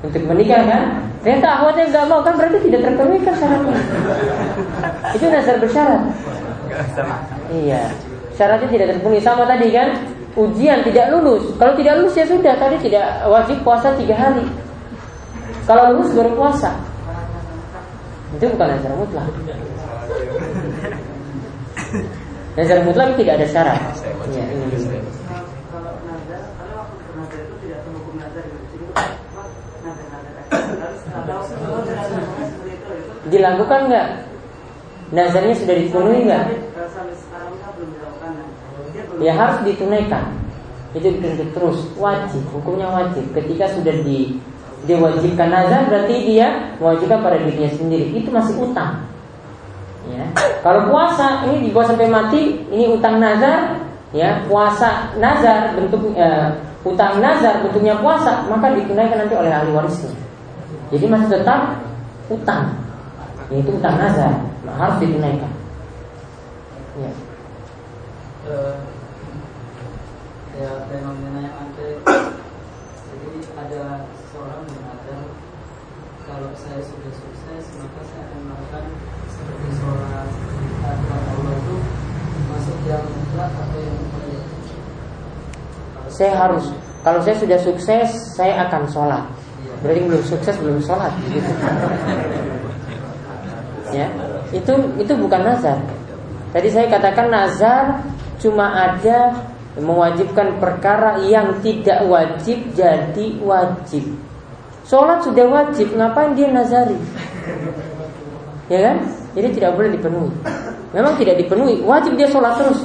Untuk 0.03 0.23
menikah 0.27 0.59
kan? 0.67 0.83
Ternyata 1.23 1.47
akhwatnya 1.47 1.87
nggak 1.87 2.05
mau 2.11 2.19
kan 2.19 2.35
berarti 2.35 2.59
tidak 2.67 2.83
terpenuhi 2.83 3.23
kan 3.23 3.35
syaratnya. 3.39 3.79
Itu 5.15 5.23
nazar 5.31 5.55
bersyarat. 5.63 6.03
Iya. 7.63 7.95
Syaratnya 8.35 8.67
tidak 8.67 8.87
terpenuhi 8.91 9.23
sama 9.23 9.47
tadi 9.47 9.71
kan? 9.71 9.87
Ujian 10.35 10.83
tidak 10.83 11.15
lulus. 11.15 11.55
Kalau 11.55 11.79
tidak 11.79 12.03
lulus 12.03 12.19
ya 12.19 12.27
sudah 12.27 12.59
tadi 12.59 12.75
tidak 12.91 13.23
wajib 13.23 13.63
puasa 13.63 13.95
tiga 13.95 14.19
hari. 14.19 14.43
Kalau 15.63 15.95
lulus 15.95 16.11
baru 16.11 16.35
puasa. 16.35 16.75
Itu 18.35 18.51
bukan 18.51 18.67
nazar 18.67 18.91
mutlak. 18.99 19.31
Nazar 22.59 22.83
mutlak 22.83 23.15
tidak 23.15 23.39
ada 23.39 23.47
syarat. 23.47 23.79
Ya, 24.29 24.45
ini. 24.51 24.67
Kalau 25.71 25.95
nazar, 26.05 26.43
kalau 26.59 26.75
waktu 26.85 26.95
bernazar 27.07 27.41
itu 27.41 27.55
tidak 27.65 27.79
hukum 27.87 28.13
nazar 28.19 28.43
itu. 28.45 28.61
Jadi 28.67 28.85
nazar-nazar 29.79 30.43
Dilakukan 33.31 33.79
nggak? 33.87 34.07
Nazarnya 35.15 35.55
sudah 35.55 35.75
dipenuhi 35.79 36.19
nggak? 36.27 36.45
Sampai 36.91 37.15
sekarang 37.15 37.49
kita 37.55 37.67
belum 37.79 37.89
dilakukan. 37.95 38.31
Ya 39.23 39.33
harus 39.39 39.57
ditunaikan. 39.63 40.25
Itu 40.93 41.07
dituntut 41.15 41.49
terus 41.55 41.79
wajib, 41.95 42.43
hukumnya 42.51 42.91
wajib. 42.91 43.23
Ketika 43.31 43.71
sudah 43.71 43.95
di 44.03 44.35
diwajibkan 44.83 45.47
nazar 45.47 45.87
berarti 45.87 46.15
dia 46.27 46.75
mewajibkan 46.77 47.23
pada 47.23 47.39
dirinya 47.39 47.71
sendiri. 47.71 48.19
Itu 48.19 48.29
masih 48.35 48.59
utang. 48.61 49.07
Ya. 50.09 50.25
Kalau 50.65 50.89
puasa 50.89 51.45
ini 51.45 51.69
dibawa 51.69 51.85
sampai 51.85 52.09
mati, 52.09 52.65
ini 52.73 52.89
utang 52.89 53.21
nazar, 53.21 53.77
ya 54.09 54.41
puasa 54.49 55.13
nazar 55.21 55.77
bentuk 55.77 56.01
uh, 56.17 56.49
utang 56.81 57.21
nazar 57.21 57.61
bentuknya 57.61 57.93
puasa, 58.01 58.43
maka 58.49 58.73
ditunaikan 58.73 59.25
nanti 59.25 59.35
oleh 59.37 59.53
ahli 59.53 59.69
warisnya. 59.69 60.11
Jadi 60.89 61.05
masih 61.05 61.29
tetap 61.29 61.77
utang, 62.33 62.73
yaitu 63.53 63.69
utang 63.73 63.95
nazar. 64.01 64.33
harus 64.69 65.01
ditunaikan. 65.01 65.49
Ya. 67.01 67.11
Eh, 68.49 68.75
ya 70.59 70.71
fenomena 70.91 71.39
yang 71.39 71.55
ada 71.55 71.87
jadi 73.09 73.31
ada 73.55 73.83
seorang 74.31 74.65
mengatakan 74.67 75.21
kalau 76.27 76.51
saya 76.57 76.83
sudah 76.83 77.13
sukses 77.15 77.63
maka 77.79 77.99
saya 78.09 78.21
akan 78.27 78.39
melakukan 78.43 78.85
seperti 79.39 79.69
sholat 79.79 80.27
sholat 80.83 81.23
Allah 81.31 81.53
itu 81.55 81.75
masuk 82.51 82.77
yang 82.83 83.03
mutlak 83.07 83.51
atau 83.55 83.79
yang 83.79 83.95
mutlak 83.95 84.43
Saya 86.09 86.33
harus 86.35 86.65
kalau 86.99 87.19
saya 87.23 87.35
sudah 87.39 87.59
sukses 87.63 88.09
saya 88.35 88.67
akan 88.67 88.83
sholat. 88.91 89.23
Iya. 89.63 89.73
Berarti 89.79 90.01
belum 90.03 90.23
sukses 90.27 90.55
belum 90.59 90.79
sholat 90.83 91.13
gitu. 91.31 91.51
Ya, 93.89 94.05
itu 94.53 94.73
itu 95.01 95.13
bukan 95.17 95.41
nazar. 95.41 95.79
Tadi 96.53 96.69
saya 96.69 96.85
katakan 96.91 97.33
nazar 97.33 98.05
cuma 98.37 98.69
ada 98.69 99.33
mewajibkan 99.79 100.59
perkara 100.59 101.23
yang 101.23 101.57
tidak 101.63 102.03
wajib 102.05 102.57
jadi 102.75 103.27
wajib. 103.41 104.03
Sholat 104.89 105.21
sudah 105.21 105.45
wajib, 105.45 105.93
ngapain 105.93 106.33
dia 106.33 106.49
nazari? 106.49 106.97
Ya 108.73 108.79
kan? 108.89 108.97
Jadi 109.39 109.55
tidak 109.55 109.79
boleh 109.79 109.95
dipenuhi. 109.95 110.31
Memang 110.91 111.15
tidak 111.15 111.39
dipenuhi, 111.39 111.79
wajib 111.87 112.19
dia 112.19 112.27
sholat 112.27 112.59
terus. 112.59 112.83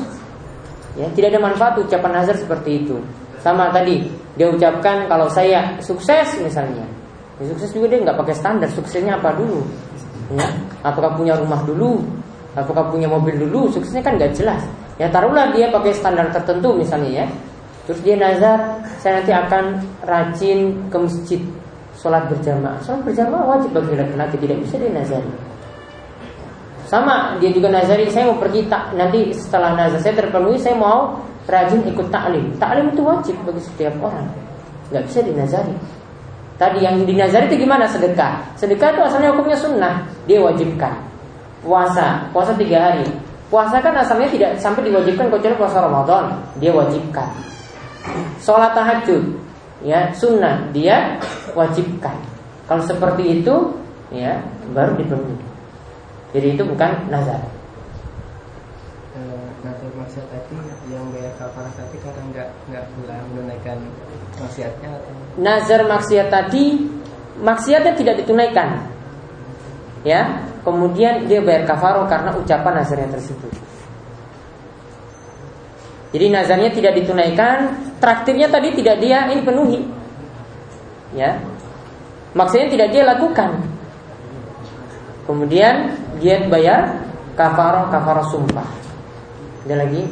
Ya, 0.95 1.11
tidak 1.19 1.35
ada 1.35 1.51
manfaat 1.51 1.75
ucapan 1.83 2.23
nazar 2.23 2.39
seperti 2.39 2.87
itu. 2.87 3.03
Sama 3.43 3.75
tadi 3.75 4.07
dia 4.39 4.47
ucapkan 4.47 5.11
kalau 5.11 5.27
saya 5.27 5.75
sukses 5.83 6.39
misalnya, 6.39 6.87
ya, 7.43 7.45
sukses 7.51 7.75
juga 7.75 7.91
dia 7.91 8.07
nggak 8.07 8.15
pakai 8.15 8.35
standar. 8.39 8.71
Suksesnya 8.71 9.19
apa 9.19 9.35
dulu? 9.35 9.67
Ya, 10.39 10.47
apakah 10.87 11.19
punya 11.19 11.35
rumah 11.35 11.59
dulu? 11.67 11.99
Apakah 12.55 12.87
punya 12.95 13.11
mobil 13.11 13.35
dulu? 13.35 13.67
Suksesnya 13.75 14.07
kan 14.07 14.15
nggak 14.15 14.39
jelas. 14.39 14.63
Ya 14.95 15.11
taruhlah 15.11 15.51
dia 15.51 15.75
pakai 15.75 15.91
standar 15.91 16.31
tertentu 16.31 16.71
misalnya 16.71 17.25
ya. 17.25 17.27
Terus 17.91 18.01
dia 18.07 18.15
nazar, 18.15 18.81
saya 19.03 19.21
nanti 19.21 19.33
akan 19.35 19.65
rajin 20.07 20.73
ke 20.89 20.97
masjid 21.03 21.41
sholat 21.99 22.31
berjamaah. 22.31 22.79
Sholat 22.87 23.03
berjamaah 23.03 23.45
wajib 23.45 23.75
bagi 23.75 23.99
laki-laki, 23.99 24.37
tidak 24.39 24.57
bisa 24.63 24.75
dia 24.79 24.93
nazari. 24.95 25.33
Sama 26.85 27.41
dia 27.41 27.49
juga 27.51 27.73
nazari, 27.73 28.07
saya 28.13 28.29
mau 28.29 28.37
pergi 28.37 28.69
tak 28.69 28.93
nanti 28.93 29.33
setelah 29.33 29.73
nazar 29.73 30.01
saya 30.05 30.15
terpenuhi, 30.21 30.61
saya 30.61 30.77
mau 30.77 31.17
rajin 31.49 31.81
ikut 31.89 32.09
taklim. 32.13 32.45
Taklim 32.61 32.93
itu 32.93 33.03
wajib 33.05 33.37
bagi 33.45 33.63
setiap 33.65 33.95
orang, 34.05 34.29
nggak 34.93 35.05
bisa 35.09 35.21
dinazari. 35.25 35.75
Tadi 36.55 36.79
yang 36.87 37.03
dinazari 37.03 37.51
itu 37.51 37.67
gimana? 37.67 37.89
Sedekah. 37.91 38.39
Sedekah 38.55 38.95
itu 38.95 39.01
asalnya 39.03 39.35
hukumnya 39.35 39.59
sunnah, 39.59 39.95
dia 40.29 40.39
wajibkan. 40.39 40.95
Puasa, 41.65 42.31
puasa 42.31 42.53
tiga 42.55 42.93
hari. 42.93 43.09
Puasa 43.49 43.81
kan 43.81 43.97
asalnya 43.97 44.29
tidak 44.31 44.51
sampai 44.61 44.87
diwajibkan 44.87 45.33
kecuali 45.33 45.57
puasa 45.57 45.83
Ramadan, 45.83 46.37
dia 46.61 46.71
wajibkan. 46.71 47.27
Sholat 48.39 48.77
tahajud, 48.77 49.25
ya 49.81 50.13
sunnah, 50.13 50.69
dia 50.77 51.17
wajibkan. 51.57 52.15
Kalau 52.69 52.85
seperti 52.85 53.41
itu, 53.41 53.55
ya 54.13 54.41
baru 54.77 54.97
dipenuhi. 55.01 55.54
Jadi 56.35 56.59
itu 56.59 56.63
bukan 56.67 56.91
nazar. 57.15 57.39
Eh, 59.15 59.49
Nazar 59.63 59.91
maksiat 59.95 60.27
tadi 60.27 60.57
yang 60.91 61.07
bayar 61.15 61.31
kafarah 61.39 61.71
tadi 61.79 61.97
karena 62.03 62.23
nggak 62.35 62.49
nggak 62.75 62.85
menunaikan 63.31 63.79
maksiatnya 64.43 64.91
atau 64.99 65.15
Nazar 65.39 65.87
maksiat 65.87 66.29
tadi, 66.35 66.91
maksiatnya 67.39 67.95
tidak 67.95 68.27
ditunaikan. 68.27 68.83
Ya, 70.03 70.43
kemudian 70.67 71.31
dia 71.31 71.41
bayar 71.41 71.65
kafaro 71.65 72.05
karena 72.11 72.35
ucapan 72.35 72.83
nazarnya 72.83 73.09
tersebut. 73.15 73.55
Jadi 76.15 76.27
nazarnya 76.31 76.71
tidak 76.71 76.93
ditunaikan, 76.99 77.75
traktirnya 77.99 78.51
tadi 78.51 78.75
tidak 78.75 79.03
dia 79.03 79.31
ini 79.31 79.43
penuhi. 79.43 79.81
Ya. 81.15 81.39
Maksudnya 82.35 82.71
tidak 82.71 82.89
dia 82.91 83.03
lakukan. 83.07 83.51
Kemudian 85.25 86.04
dia 86.19 86.45
bayar 86.47 87.05
kafaro 87.35 87.91
kafaro 87.91 88.23
sumpah. 88.31 88.69
Ada 89.65 89.75
lagi? 89.81 90.03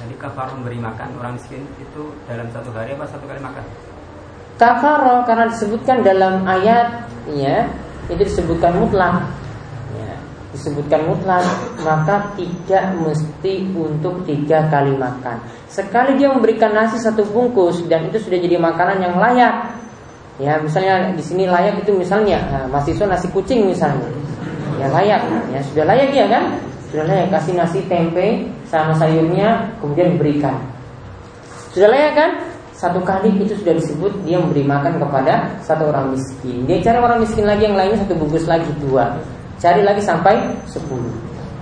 Jadi 0.00 0.14
kafar 0.20 0.54
memberi 0.54 0.78
makan 0.78 1.08
orang 1.18 1.34
miskin 1.34 1.66
itu 1.82 2.14
dalam 2.30 2.46
satu 2.54 2.70
hari 2.70 2.94
apa 2.94 3.04
satu 3.10 3.26
kali 3.26 3.42
makan? 3.42 3.64
Kafaro 4.56 5.26
karena 5.28 5.52
disebutkan 5.52 6.00
dalam 6.00 6.46
ayat 6.48 7.10
ya 7.34 7.66
itu 8.06 8.22
disebutkan 8.22 8.78
mutlak 8.78 9.26
ya, 9.98 10.14
disebutkan 10.54 11.02
mutlak 11.10 11.42
maka 11.82 12.30
tidak 12.38 12.94
mesti 13.02 13.66
untuk 13.74 14.22
tiga 14.24 14.70
kali 14.70 14.94
makan 14.94 15.42
sekali 15.66 16.14
dia 16.14 16.30
memberikan 16.30 16.70
nasi 16.70 17.02
satu 17.02 17.26
bungkus 17.26 17.82
dan 17.90 18.06
itu 18.06 18.22
sudah 18.22 18.38
jadi 18.38 18.56
makanan 18.62 18.98
yang 19.02 19.14
layak 19.18 19.74
ya 20.36 20.60
misalnya 20.60 21.12
di 21.16 21.24
sini 21.24 21.48
layak 21.48 21.80
itu 21.80 21.96
misalnya 21.96 22.38
nah, 22.52 22.64
mahasiswa 22.68 23.08
nasi 23.08 23.26
kucing 23.32 23.68
misalnya 23.68 24.08
ya 24.76 24.86
layak 24.92 25.22
ya 25.52 25.60
sudah 25.72 25.84
layak 25.88 26.12
ya 26.12 26.26
kan 26.28 26.60
sudah 26.92 27.04
layak 27.08 27.28
kasih 27.32 27.52
nasi 27.56 27.80
tempe 27.88 28.44
sama 28.68 28.92
sayurnya 28.96 29.72
kemudian 29.80 30.16
diberikan 30.16 30.60
sudah 31.72 31.88
layak 31.88 32.12
kan 32.16 32.30
satu 32.76 33.00
kali 33.00 33.32
itu 33.40 33.56
sudah 33.56 33.72
disebut 33.72 34.12
dia 34.28 34.36
memberi 34.36 34.60
makan 34.60 35.00
kepada 35.00 35.48
satu 35.64 35.88
orang 35.88 36.12
miskin. 36.12 36.68
Dia 36.68 36.84
cari 36.84 37.00
orang 37.00 37.24
miskin 37.24 37.48
lagi 37.48 37.64
yang 37.64 37.72
lainnya 37.72 38.04
satu 38.04 38.12
bungkus 38.20 38.44
lagi 38.44 38.68
dua. 38.84 39.16
Cari 39.56 39.80
lagi 39.80 40.04
sampai 40.04 40.36
sepuluh. 40.68 41.08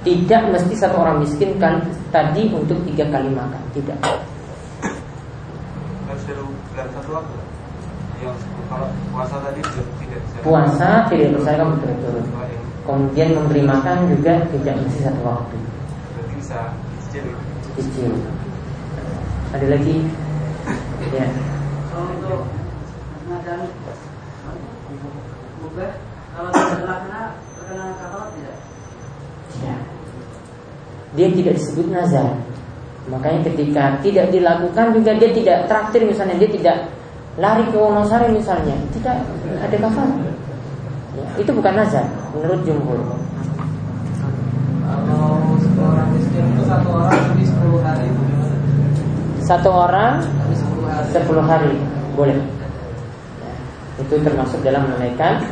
Tidak 0.02 0.50
mesti 0.50 0.74
satu 0.74 0.98
orang 0.98 1.22
miskin 1.22 1.54
kan 1.62 1.78
tadi 2.10 2.50
untuk 2.50 2.82
tiga 2.82 3.06
kali 3.14 3.30
makan. 3.30 3.62
Tidak. 3.70 3.98
Dalam 6.74 6.90
satu 6.98 7.10
waktu. 7.14 7.43
Kalau 8.74 8.90
puasa 9.14 9.38
tadi 9.38 9.62
tidak 9.62 9.86
tidak 10.02 10.18
bisa. 10.26 10.36
Puasa 10.42 11.06
tidak 11.06 11.30
berturut-turut. 11.38 12.26
Oh, 12.26 12.42
yang 12.42 12.58
Kemudian 12.82 13.28
memberi 13.38 13.62
makan 13.62 14.10
juga 14.10 14.32
tidak 14.50 14.74
mesti 14.82 14.98
satu 15.06 15.22
waktu. 15.22 15.56
berarti 15.62 16.34
bisa. 16.34 16.58
Kecil. 17.78 18.10
Ada 19.54 19.66
lagi? 19.70 19.96
Ya. 21.14 21.26
kalau 26.34 26.50
untuk 26.50 26.66
terkena 26.74 27.30
kafarat 27.94 28.28
tidak 28.34 28.56
Ya. 29.62 29.76
Dia 31.14 31.28
tidak 31.30 31.54
disebut 31.62 31.86
nazar. 31.94 32.34
Makanya 33.06 33.46
ketika 33.46 34.02
tidak 34.02 34.34
dilakukan 34.34 34.86
juga 34.98 35.14
dia 35.14 35.30
tidak 35.30 35.70
traktir 35.70 36.02
misalnya 36.02 36.34
dia 36.42 36.50
tidak 36.50 36.90
lari 37.38 37.64
ke 37.70 37.76
Wonosari 37.76 38.30
misalnya, 38.30 38.76
tidak 38.94 39.22
ada 39.58 39.76
kafar. 39.78 40.08
Ya, 41.14 41.26
itu 41.38 41.50
bukan 41.54 41.74
nazar 41.78 42.06
menurut 42.34 42.60
jumhur. 42.66 43.00
kalau 44.84 45.58
seorang 45.58 46.08
miskin 46.14 46.44
itu 46.54 46.62
satu 46.66 46.88
orang 46.90 47.18
10 47.34 47.82
hari 47.82 48.04
itu 48.06 48.22
gimana? 48.30 48.56
Satu 49.42 49.70
orang 49.70 50.12
Lebih 50.22 50.58
10 50.62 50.86
hari 50.86 51.06
10 51.10 51.50
hari 51.50 51.72
boleh. 52.14 52.38
Ya, 52.38 53.52
itu 54.02 54.14
termasuk 54.22 54.58
dalam 54.62 54.86
menunaikan 54.86 55.42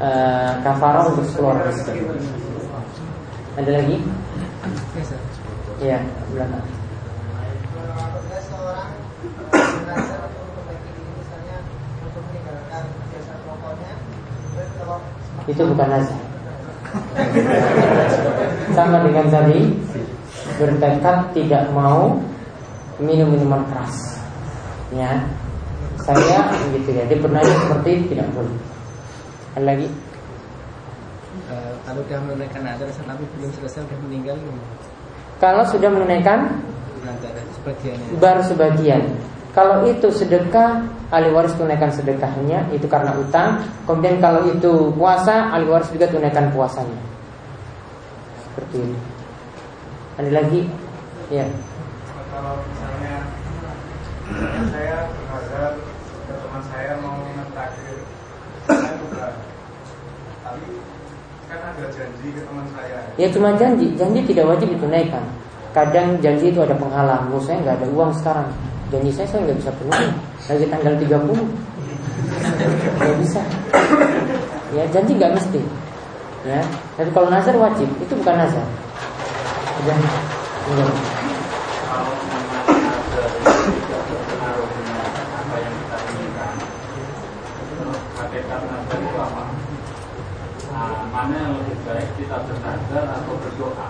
uh, 0.00 0.52
kafarah 0.64 1.08
untuk 1.12 1.24
10 1.28 1.44
orang 1.44 1.64
miskin. 1.72 2.04
Ada 3.56 3.70
lagi? 3.80 3.96
Ya, 5.80 6.00
belakang. 6.32 6.64
apabila 8.00 8.38
seorang 8.42 8.90
merasa 9.84 10.14
untuk 10.24 10.42
memperbaiki 10.50 10.90
diri 10.94 11.12
misalnya 11.20 11.58
untuk 12.02 12.22
meninggalkan 12.30 12.82
kebiasaan 12.90 13.40
rokoknya 13.46 13.92
terus 14.50 14.70
kalau 14.80 14.98
Itu 15.50 15.62
bukan 15.66 15.88
nazar. 15.90 16.20
Sama 18.70 19.02
dengan 19.02 19.26
tadi 19.30 19.74
bertekad 20.62 21.34
tidak 21.34 21.66
mau 21.74 22.22
minum 23.02 23.34
minuman 23.34 23.66
keras. 23.66 24.22
Ya, 24.94 25.22
saya 26.02 26.50
gitu 26.74 26.90
ya. 26.94 27.02
Dia 27.10 27.18
bernanya 27.18 27.54
seperti 27.66 28.10
tidak 28.14 28.30
boleh. 28.34 28.54
Ada 29.58 29.64
lagi? 29.66 29.88
Eh, 31.50 31.74
kalau 31.82 32.00
udah 32.06 32.18
menunaikan 32.22 32.62
nazar 32.62 32.86
tapi 32.94 33.24
belum 33.38 33.50
selesai 33.58 33.82
udah 33.86 33.98
meninggal 34.06 34.34
gimana? 34.38 34.66
Kalau 35.42 35.64
sudah 35.66 35.90
menunaikan 35.90 36.62
sebagiannya 37.60 38.06
baru 38.22 38.42
sebagian. 38.44 39.02
Kalau 39.50 39.82
itu 39.82 40.06
sedekah, 40.14 40.86
ahli 41.10 41.28
waris 41.34 41.50
tunaikan 41.58 41.90
sedekahnya, 41.90 42.70
itu 42.70 42.86
karena 42.86 43.10
utang. 43.18 43.58
Kemudian 43.82 44.22
kalau 44.22 44.46
itu 44.46 44.94
puasa, 44.94 45.50
ahli 45.50 45.66
waris 45.66 45.90
juga 45.90 46.06
tunaikan 46.06 46.54
puasanya. 46.54 47.02
Seperti 48.46 48.76
ini. 48.78 48.98
Ada 50.22 50.30
lagi? 50.30 50.60
Ya. 51.34 51.46
Kalau 52.30 52.62
misalnya 52.62 53.16
saya 54.70 54.96
berhadap 55.10 55.74
teman 56.26 56.62
saya 56.70 56.92
mau 57.02 57.18
saya 58.70 58.94
juga 59.02 59.26
tapi 60.46 60.66
kan 61.50 61.60
ada 61.74 61.84
janji 61.90 62.26
ke 62.30 62.40
teman 62.46 62.66
saya. 62.70 62.98
Ya 63.18 63.28
cuma 63.34 63.50
janji, 63.58 63.86
janji 63.98 64.20
tidak 64.30 64.46
wajib 64.54 64.70
ditunaikan. 64.70 65.24
Kadang 65.74 66.18
janji 66.22 66.50
itu 66.50 66.58
ada 66.62 66.74
penghalang. 66.74 67.30
Menurut 67.30 67.46
saya 67.46 67.62
nggak 67.62 67.76
ada 67.82 67.86
uang 67.90 68.12
sekarang. 68.18 68.48
Janji 68.90 69.10
saya 69.14 69.26
saya 69.30 69.46
nggak 69.46 69.58
bisa 69.62 69.70
penuhi. 69.78 70.08
Lagi 70.50 70.66
tanggal 70.66 70.94
30 70.98 71.70
nggak 72.98 73.16
bisa. 73.22 73.40
Ya 74.74 74.84
janji 74.90 75.12
nggak 75.14 75.34
mesti. 75.38 75.62
Ya, 76.40 76.64
tapi 76.96 77.10
kalau 77.12 77.28
nazar 77.28 77.54
wajib, 77.54 77.86
itu 78.00 78.12
bukan 78.16 78.34
nazar. 78.34 78.64
Apa 79.80 79.92
nah, 90.72 91.04
mana 91.12 91.34
yang 91.36 91.52
lebih 91.60 91.76
baik 91.84 92.08
kita 92.16 92.36
bernazar 92.46 93.04
atau 93.20 93.34
berdoa 93.36 93.88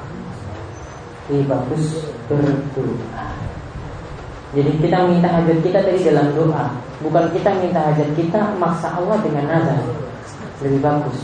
Lebih 1.31 1.45
bagus 1.47 1.85
berdoa. 2.27 3.50
Jadi 4.51 4.71
kita 4.83 5.07
minta 5.07 5.31
hajat 5.31 5.63
kita 5.63 5.79
tadi 5.79 6.03
dalam 6.03 6.27
doa, 6.35 6.75
bukan 7.07 7.31
kita 7.31 7.55
minta 7.63 7.87
hajat 7.87 8.11
kita 8.19 8.51
maksa 8.59 8.91
Allah 8.99 9.15
dengan 9.23 9.47
nazar. 9.47 9.79
Lebih 10.59 10.83
bagus. 10.83 11.19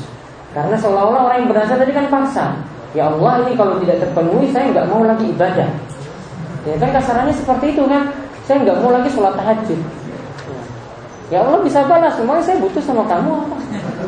Karena 0.55 0.79
seolah-olah 0.79 1.21
orang 1.27 1.39
yang 1.43 1.49
bernazar 1.51 1.77
tadi 1.83 1.91
kan 1.91 2.07
paksa. 2.07 2.55
Ya 2.95 3.11
Allah 3.11 3.43
ini 3.43 3.59
kalau 3.59 3.83
tidak 3.83 3.99
terpenuhi 3.99 4.49
saya 4.55 4.71
nggak 4.71 4.87
mau 4.87 5.03
lagi 5.03 5.27
ibadah. 5.27 5.69
Ya 6.71 6.75
kan 6.79 6.91
kasarannya 6.95 7.35
seperti 7.35 7.75
itu 7.75 7.83
kan. 7.91 8.15
Saya 8.47 8.63
nggak 8.63 8.79
mau 8.79 8.95
lagi 8.95 9.11
sholat 9.11 9.35
tahajud. 9.35 9.81
Ya 11.27 11.43
Allah 11.43 11.59
bisa 11.67 11.83
balas, 11.91 12.15
semuanya 12.15 12.47
saya 12.47 12.63
butuh 12.63 12.79
sama 12.87 13.03
kamu 13.11 13.31
apa? 13.43 13.57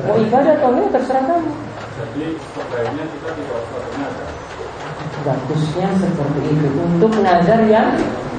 Mau 0.06 0.16
ibadah 0.22 0.54
atau 0.54 0.70
enggak 0.70 1.02
terserah 1.02 1.24
kamu. 1.26 1.50
jadi 1.98 2.26
sebaiknya 2.54 3.04
kita 3.10 3.28
tidak 3.34 3.58
usah 3.58 3.82
Bagusnya 5.26 5.88
seperti 5.98 6.40
itu 6.46 6.68
untuk 6.78 7.10
nazar 7.18 7.58
yang 7.66 7.90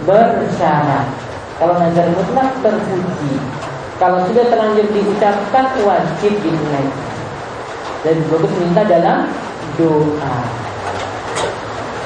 bersyarat. 0.09 1.05
Kalau 1.59 1.75
nazar 1.77 2.07
mutlak 2.15 2.49
terpuji. 2.63 3.33
Kalau 3.99 4.23
sudah 4.31 4.47
terlanjur 4.47 4.87
diucapkan 4.95 5.65
wajib 5.83 6.33
ditunaikan. 6.39 7.07
Dan 8.07 8.15
bagus 8.31 8.53
minta 8.55 8.81
dalam 8.87 9.27
doa. 9.75 10.37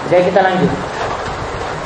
Jadi 0.09 0.23
kita 0.33 0.41
lanjut. 0.41 0.71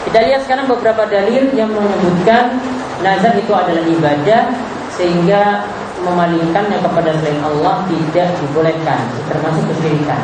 Kita 0.08 0.20
lihat 0.24 0.42
sekarang 0.48 0.72
beberapa 0.72 1.04
dalil 1.12 1.52
yang 1.52 1.68
menyebutkan 1.68 2.56
nazar 3.04 3.36
itu 3.36 3.52
adalah 3.52 3.84
ibadah 3.84 4.44
sehingga 4.96 5.68
memalingkannya 6.08 6.80
kepada 6.80 7.12
selain 7.20 7.42
Allah 7.44 7.84
tidak 7.92 8.28
dibolehkan, 8.40 9.02
termasuk 9.28 9.64
kesyirikan. 9.76 10.24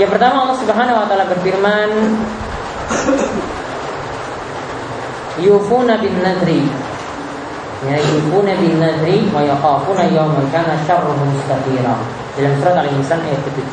Yang 0.00 0.16
pertama 0.16 0.48
Allah 0.48 0.58
Subhanahu 0.58 0.96
wa 0.96 1.06
taala 1.06 1.28
berfirman 1.28 1.88
Yufuna 5.40 5.96
bin 6.00 6.14
nadri 6.20 6.62
Ya 7.80 7.96
yufuna 7.96 8.52
bin 8.60 8.76
nadri 8.76 9.24
wa 9.32 9.40
yakhafuna 9.40 10.04
yawman 10.12 10.44
kana 10.52 10.76
syarruhu 10.84 11.24
mustatira. 11.24 11.96
Dalam 12.36 12.52
surat 12.60 12.76
Al-Insan 12.84 13.24
ayat 13.24 13.40
ke-7. 13.40 13.72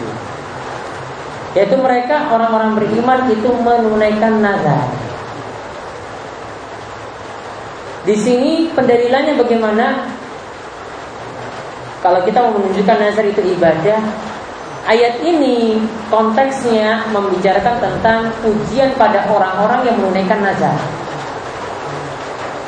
Yaitu 1.60 1.76
mereka 1.76 2.32
orang-orang 2.32 2.80
beriman 2.80 3.28
itu 3.28 3.52
menunaikan 3.52 4.40
nazar. 4.40 4.88
Di 8.08 8.16
sini 8.16 8.72
pendalilannya 8.72 9.36
bagaimana? 9.36 10.08
Kalau 12.00 12.24
kita 12.24 12.48
mau 12.48 12.56
menunjukkan 12.56 12.98
nazar 13.04 13.28
itu 13.28 13.44
ibadah, 13.44 14.00
ayat 14.88 15.20
ini 15.20 15.84
konteksnya 16.08 17.12
membicarakan 17.12 17.76
tentang 17.84 18.32
ujian 18.48 18.96
pada 18.96 19.28
orang-orang 19.28 19.84
yang 19.84 20.00
menunaikan 20.00 20.40
nazar. 20.40 20.80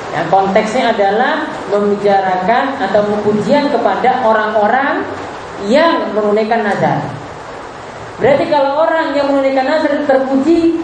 Ya, 0.10 0.26
konteksnya 0.26 0.89
adalah 0.89 1.45
membicarakan 1.69 2.82
atau 2.82 3.06
ujian 3.30 3.69
kepada 3.69 4.26
orang-orang 4.26 5.06
yang 5.69 6.10
menunaikan 6.17 6.65
nazar. 6.65 6.98
Berarti 8.17 8.50
kalau 8.50 8.84
orang 8.84 9.13
yang 9.13 9.30
menunaikan 9.30 9.69
nazar 9.69 9.93
terpuji, 10.10 10.82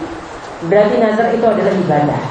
berarti 0.70 0.96
nazar 1.02 1.34
itu 1.34 1.42
adalah 1.42 1.74
ibadah. 1.74 2.22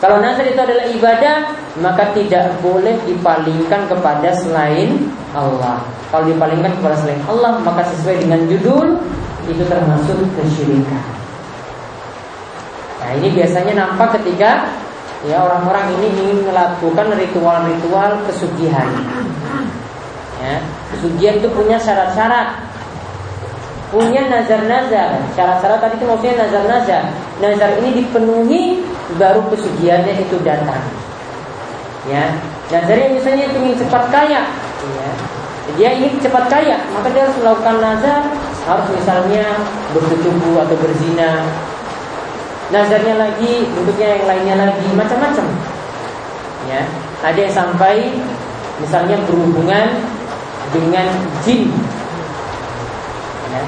Kalau 0.00 0.18
nazar 0.20 0.44
itu 0.48 0.60
adalah 0.60 0.84
ibadah, 0.90 1.36
maka 1.80 2.04
tidak 2.16 2.56
boleh 2.64 2.96
dipalingkan 3.04 3.84
kepada 3.88 4.32
selain 4.36 5.12
Allah. 5.36 5.84
Kalau 6.08 6.24
dipalingkan 6.24 6.72
kepada 6.80 6.96
selain 6.98 7.20
Allah, 7.28 7.60
maka 7.60 7.84
sesuai 7.94 8.26
dengan 8.26 8.40
judul 8.48 8.96
itu 9.44 9.64
termasuk 9.68 10.16
kesyirikan. 10.40 11.04
Nah, 13.04 13.10
ini 13.20 13.28
biasanya 13.36 13.84
nampak 13.84 14.16
ketika 14.20 14.72
ya 15.24 15.40
orang-orang 15.40 15.96
ini 16.00 16.06
ingin 16.20 16.38
melakukan 16.48 17.08
ritual-ritual 17.16 18.12
kesugihan. 18.28 18.88
Ya, 20.44 20.60
kesugihan 20.92 21.40
itu 21.40 21.48
punya 21.52 21.80
syarat-syarat 21.80 22.74
punya 23.94 24.26
nazar-nazar. 24.26 25.22
Syarat-syarat 25.38 25.78
tadi 25.78 25.94
itu 26.02 26.06
maksudnya 26.10 26.34
nazar-nazar. 26.42 27.02
Nazar 27.38 27.70
ini 27.78 28.02
dipenuhi 28.02 28.82
baru 29.14 29.46
pesugihannya 29.54 30.18
itu 30.18 30.36
datang. 30.42 30.82
Ya, 32.10 32.34
nazarnya 32.68 33.14
misalnya 33.14 33.48
ingin 33.54 33.78
cepat 33.80 34.10
kaya, 34.10 34.42
ya. 34.84 35.10
Dia 35.80 35.90
ingin 35.96 36.20
cepat 36.20 36.52
kaya, 36.52 36.76
maka 36.92 37.08
dia 37.08 37.24
harus 37.24 37.38
melakukan 37.40 37.80
nazar, 37.80 38.22
harus 38.68 38.86
misalnya 38.92 39.46
bertubuh 39.96 40.60
atau 40.68 40.76
berzina. 40.76 41.48
Nazarnya 42.72 43.14
lagi, 43.20 43.68
bentuknya 43.76 44.16
yang 44.16 44.24
lainnya 44.24 44.54
lagi, 44.64 44.88
macam-macam. 44.96 45.46
Ya, 46.64 46.80
ada 47.20 47.36
yang 47.36 47.52
sampai 47.52 48.08
misalnya 48.80 49.20
berhubungan 49.28 50.00
dengan 50.72 51.06
jin. 51.44 51.68
Ya. 53.52 53.62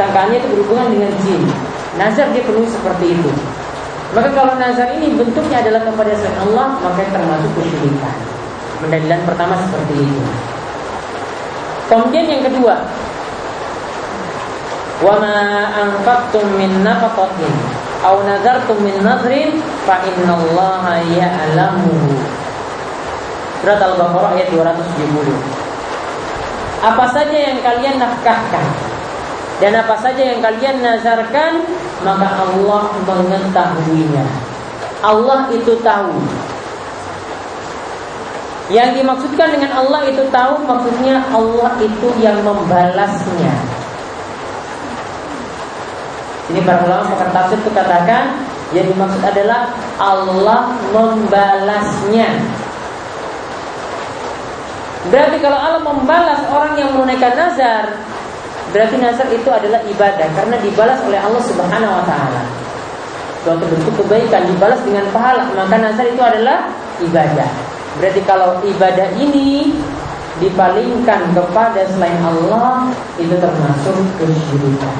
Sangkaannya 0.00 0.40
itu 0.40 0.48
berhubungan 0.48 0.88
dengan 0.92 1.12
jin. 1.22 1.42
Nazar 2.00 2.30
dia 2.32 2.46
penuhi 2.46 2.70
seperti 2.70 3.12
itu. 3.12 3.30
Maka 4.16 4.32
kalau 4.32 4.56
nazar 4.56 4.88
ini 4.96 5.12
bentuknya 5.20 5.60
adalah 5.60 5.84
kepada 5.84 6.16
selain 6.16 6.40
Allah 6.48 6.80
Maka 6.80 7.04
termasuk 7.12 7.50
kesyirikan. 7.60 8.16
Pendalilan 8.80 9.20
pertama 9.28 9.58
seperti 9.60 9.94
itu. 10.00 10.22
Kemudian 11.92 12.24
yang 12.24 12.42
kedua. 12.46 12.74
Wa 14.98 15.14
ma 15.20 15.36
anfaqtum 15.76 16.46
min 16.56 16.82
nafaqatin 16.82 17.77
aw 18.02 18.22
nazartum 18.22 18.78
min 18.82 18.94
nadrin 19.02 19.58
fa 19.82 19.98
innallaha 20.06 21.02
ya'lamuhu. 21.02 22.14
Surat 23.58 23.82
Al-Baqarah 23.82 24.38
ayat 24.38 24.54
270. 24.54 25.34
Apa 26.78 27.10
saja 27.10 27.34
yang 27.34 27.58
kalian 27.58 27.98
nafkahkan 27.98 28.66
dan 29.58 29.74
apa 29.74 29.98
saja 29.98 30.22
yang 30.22 30.38
kalian 30.38 30.78
nazarkan 30.78 31.66
maka 32.06 32.46
Allah 32.46 32.94
mengetahuinya. 33.02 34.26
Allah 35.02 35.50
itu 35.50 35.74
tahu. 35.82 36.14
Yang 38.70 39.02
dimaksudkan 39.02 39.48
dengan 39.58 39.72
Allah 39.74 40.06
itu 40.06 40.22
tahu 40.30 40.62
maksudnya 40.62 41.24
Allah 41.34 41.74
itu 41.82 42.08
yang 42.22 42.38
membalasnya. 42.46 43.54
Ini 46.48 46.64
para 46.64 46.80
ulama 46.88 47.12
pakar 47.12 47.28
tafsir 47.36 47.60
itu 47.60 47.70
katakan 47.76 48.40
yang 48.72 48.88
dimaksud 48.88 49.20
adalah 49.20 49.68
Allah 50.00 50.72
membalasnya. 50.92 52.28
Berarti 55.08 55.36
kalau 55.40 55.56
Allah 55.60 55.82
membalas 55.84 56.40
orang 56.52 56.76
yang 56.76 56.92
menunaikan 56.96 57.32
nazar, 57.36 57.96
berarti 58.72 58.96
nazar 59.00 59.28
itu 59.32 59.48
adalah 59.48 59.80
ibadah 59.88 60.28
karena 60.36 60.56
dibalas 60.60 61.00
oleh 61.04 61.20
Allah 61.20 61.42
Subhanahu 61.44 61.96
wa 62.00 62.04
taala. 62.04 62.42
Suatu 63.44 63.64
bentuk 63.64 63.94
kebaikan 64.04 64.44
dibalas 64.48 64.80
dengan 64.84 65.04
pahala, 65.12 65.48
maka 65.52 65.76
nazar 65.80 66.04
itu 66.08 66.20
adalah 66.20 66.68
ibadah. 67.00 67.48
Berarti 68.00 68.20
kalau 68.24 68.60
ibadah 68.64 69.08
ini 69.16 69.72
dipalingkan 70.40 71.32
kepada 71.32 71.88
selain 71.92 72.20
Allah, 72.24 72.88
itu 73.16 73.32
termasuk 73.36 73.96
kesyirikan. 74.16 74.96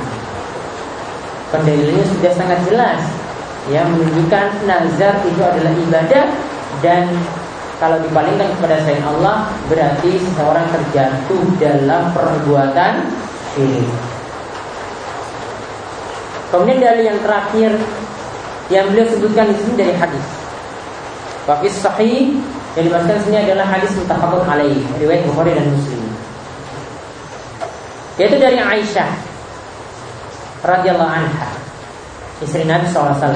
Pendalilannya 1.48 2.04
sudah 2.04 2.32
sangat 2.36 2.60
jelas 2.68 3.00
ya 3.68 3.84
menunjukkan 3.84 4.64
nazar 4.64 5.20
itu 5.28 5.40
adalah 5.44 5.72
ibadah 5.76 6.26
dan 6.80 7.04
kalau 7.78 8.00
dipalingkan 8.02 8.48
kepada 8.58 8.80
selain 8.82 9.04
Allah 9.06 9.48
berarti 9.70 10.10
seseorang 10.18 10.66
terjatuh 10.72 11.42
dalam 11.62 12.10
perbuatan 12.10 12.92
syirik. 13.54 13.88
Kemudian 16.48 16.80
dalil 16.80 17.04
yang 17.12 17.20
terakhir 17.20 17.70
yang 18.72 18.84
beliau 18.92 19.06
sebutkan 19.08 19.52
di 19.52 19.56
sini 19.60 19.74
dari 19.76 19.94
hadis. 19.96 20.26
Wafis 21.48 21.76
sahih 21.80 22.36
yang 22.76 22.84
dimaksudkan 22.88 23.20
sini 23.24 23.36
adalah 23.40 23.64
hadis 23.68 23.92
mutafakun 23.96 24.44
alaih 24.44 24.80
riwayat 25.00 25.24
Bukhari 25.28 25.56
dan 25.56 25.68
Muslim. 25.72 26.02
yaitu 28.18 28.34
dari 28.34 28.58
Aisyah 28.58 29.27
radhiyallahu 30.68 31.08
anha, 31.08 31.48
istri 32.44 32.68
Nabi 32.68 32.84
SAW. 32.92 33.32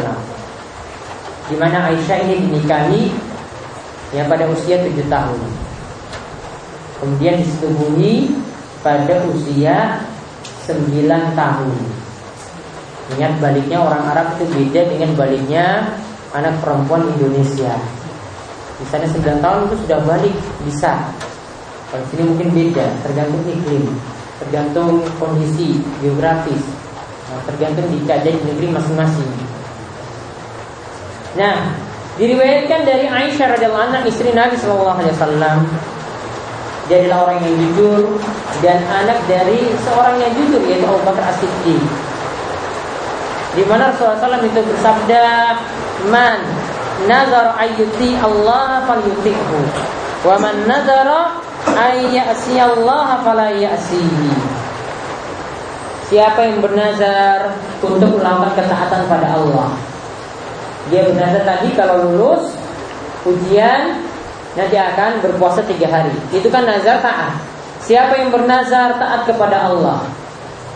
Di 1.48 1.56
mana 1.56 1.88
Aisyah 1.88 2.28
ini 2.28 2.48
dinikahi 2.48 3.02
ya 4.12 4.28
pada 4.28 4.44
usia 4.52 4.78
7 4.78 4.92
tahun. 5.08 5.40
Kemudian 7.00 7.40
disetubuhi 7.40 8.30
pada 8.84 9.26
usia 9.26 10.04
9 10.68 11.34
tahun. 11.34 11.72
Ingat 13.18 13.32
baliknya 13.42 13.82
orang 13.82 14.04
Arab 14.14 14.26
itu 14.38 14.46
beda 14.48 14.80
dengan 14.86 15.10
baliknya 15.18 15.66
anak 16.32 16.54
perempuan 16.62 17.10
Indonesia. 17.18 17.74
Misalnya 18.78 19.10
9 19.10 19.44
tahun 19.44 19.60
itu 19.66 19.76
sudah 19.84 19.98
balik 20.06 20.36
bisa. 20.64 20.92
Kalau 21.90 22.04
sini 22.08 22.24
mungkin 22.24 22.48
beda, 22.56 22.86
tergantung 23.04 23.44
iklim, 23.44 23.84
tergantung 24.40 25.04
kondisi 25.20 25.84
geografis, 26.00 26.62
tergantung 27.48 27.86
di 27.90 27.98
keadaan 28.06 28.40
negeri 28.46 28.68
masing-masing. 28.70 29.30
Nah, 31.32 31.72
diriwayatkan 32.20 32.80
dari 32.84 33.08
Aisyah 33.08 33.56
radhiyallahu 33.56 33.86
anha 33.88 34.00
istri 34.04 34.30
Nabi 34.36 34.54
Shallallahu 34.60 35.00
alaihi 35.00 35.16
wasallam 35.16 35.58
dia 36.90 37.08
adalah 37.08 37.30
orang 37.30 37.38
yang 37.46 37.54
jujur 37.56 38.20
dan 38.60 38.82
anak 38.90 39.22
dari 39.30 39.70
seorang 39.86 40.18
yang 40.18 40.32
jujur 40.34 40.60
yaitu 40.66 40.84
Abu 40.84 41.00
Bakar 41.06 41.30
As-Siddiq. 41.30 41.82
Di 43.52 43.62
mana 43.68 43.92
Rasulullah 43.92 44.36
SAW 44.36 44.44
itu 44.48 44.60
bersabda, 44.60 45.24
"Man 46.10 46.40
nazar 47.06 47.54
ayyuti 47.60 48.16
Allah 48.18 48.82
falyuti'hu, 48.88 49.58
wa 50.26 50.36
man 50.40 50.56
nazara 50.66 51.38
ayyasi 51.70 52.58
Allah 52.58 53.20
fala 53.22 53.54
ya'sihi." 53.54 54.32
Siapa 56.12 56.44
yang 56.44 56.60
bernazar 56.60 57.56
untuk 57.80 58.20
melakukan 58.20 58.52
ketaatan 58.52 59.08
pada 59.08 59.32
Allah, 59.32 59.72
dia 60.92 61.08
bernazar 61.08 61.40
tadi 61.40 61.72
kalau 61.72 62.04
lulus 62.04 62.52
ujian 63.24 63.96
nanti 64.52 64.76
akan 64.76 65.24
berpuasa 65.24 65.64
tiga 65.64 65.88
hari. 65.88 66.12
Itu 66.28 66.52
kan 66.52 66.68
nazar 66.68 67.00
taat. 67.00 67.40
Siapa 67.80 68.12
yang 68.20 68.28
bernazar 68.28 69.00
taat 69.00 69.24
kepada 69.24 69.72
Allah, 69.72 70.04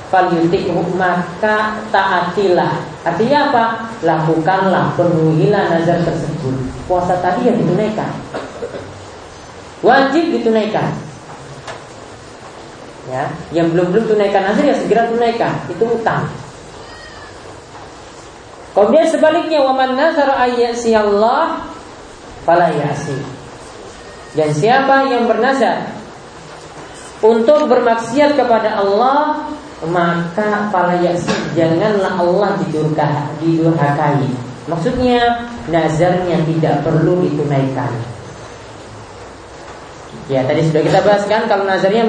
falyuti'hu 0.09 0.97
maka 0.97 1.84
taatilah. 1.93 2.80
Artinya 3.05 3.53
apa? 3.53 3.64
Lakukanlah, 4.09 4.97
penuhilah 4.97 5.68
nazar 5.68 6.01
tersebut. 6.01 6.57
Puasa 6.89 7.20
tadi 7.20 7.45
yang 7.45 7.61
ditunaikan. 7.61 8.09
Wajib 9.84 10.32
ditunaikan. 10.32 11.05
Ya, 13.07 13.30
yang 13.54 13.70
belum 13.70 13.94
belum 13.94 14.04
tunaikan 14.11 14.42
nazar 14.50 14.66
ya 14.66 14.74
segera 14.74 15.07
tunaikan. 15.07 15.54
Itu 15.70 15.86
utang. 15.86 16.26
Kemudian 18.74 19.09
sebaliknya 19.09 19.62
waman 19.62 19.94
nazar 19.94 20.36
ayyasi 20.36 20.92
Allah 20.92 21.64
fala 22.42 22.68
yasi. 22.74 23.16
Dan 24.36 24.52
siapa 24.52 25.09
yang 25.09 25.24
bernazar 25.24 25.96
untuk 27.24 27.72
bermaksiat 27.72 28.36
kepada 28.36 28.76
Allah 28.76 29.48
maka 29.86 30.68
fala 30.68 30.98
yasi 31.00 31.32
janganlah 31.57 32.20
Allah 32.20 32.59
didurhakai. 33.40 34.28
Maksudnya 34.66 35.46
nazarnya 35.70 36.42
tidak 36.42 36.82
perlu 36.82 37.22
ditunaikan. 37.22 37.92
Ya 40.26 40.42
tadi 40.42 40.66
sudah 40.66 40.82
kita 40.82 41.00
bahas 41.07 41.22
kan 41.30 41.46
kalau 41.46 41.62
nazarnya 41.62 42.02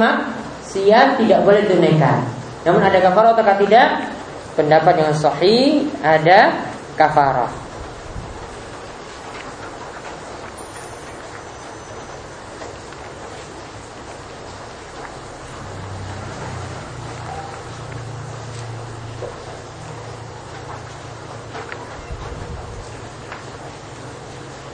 maksiat 0.68 1.16
tidak 1.24 1.40
boleh 1.48 1.64
ditunaikan. 1.64 2.28
Namun 2.68 2.84
ada 2.84 3.00
kafarah 3.00 3.32
atau 3.32 3.56
tidak? 3.64 3.88
Pendapat 4.60 5.00
yang 5.00 5.16
sahih 5.16 5.88
ada 6.04 6.52
kafarah. 7.00 7.48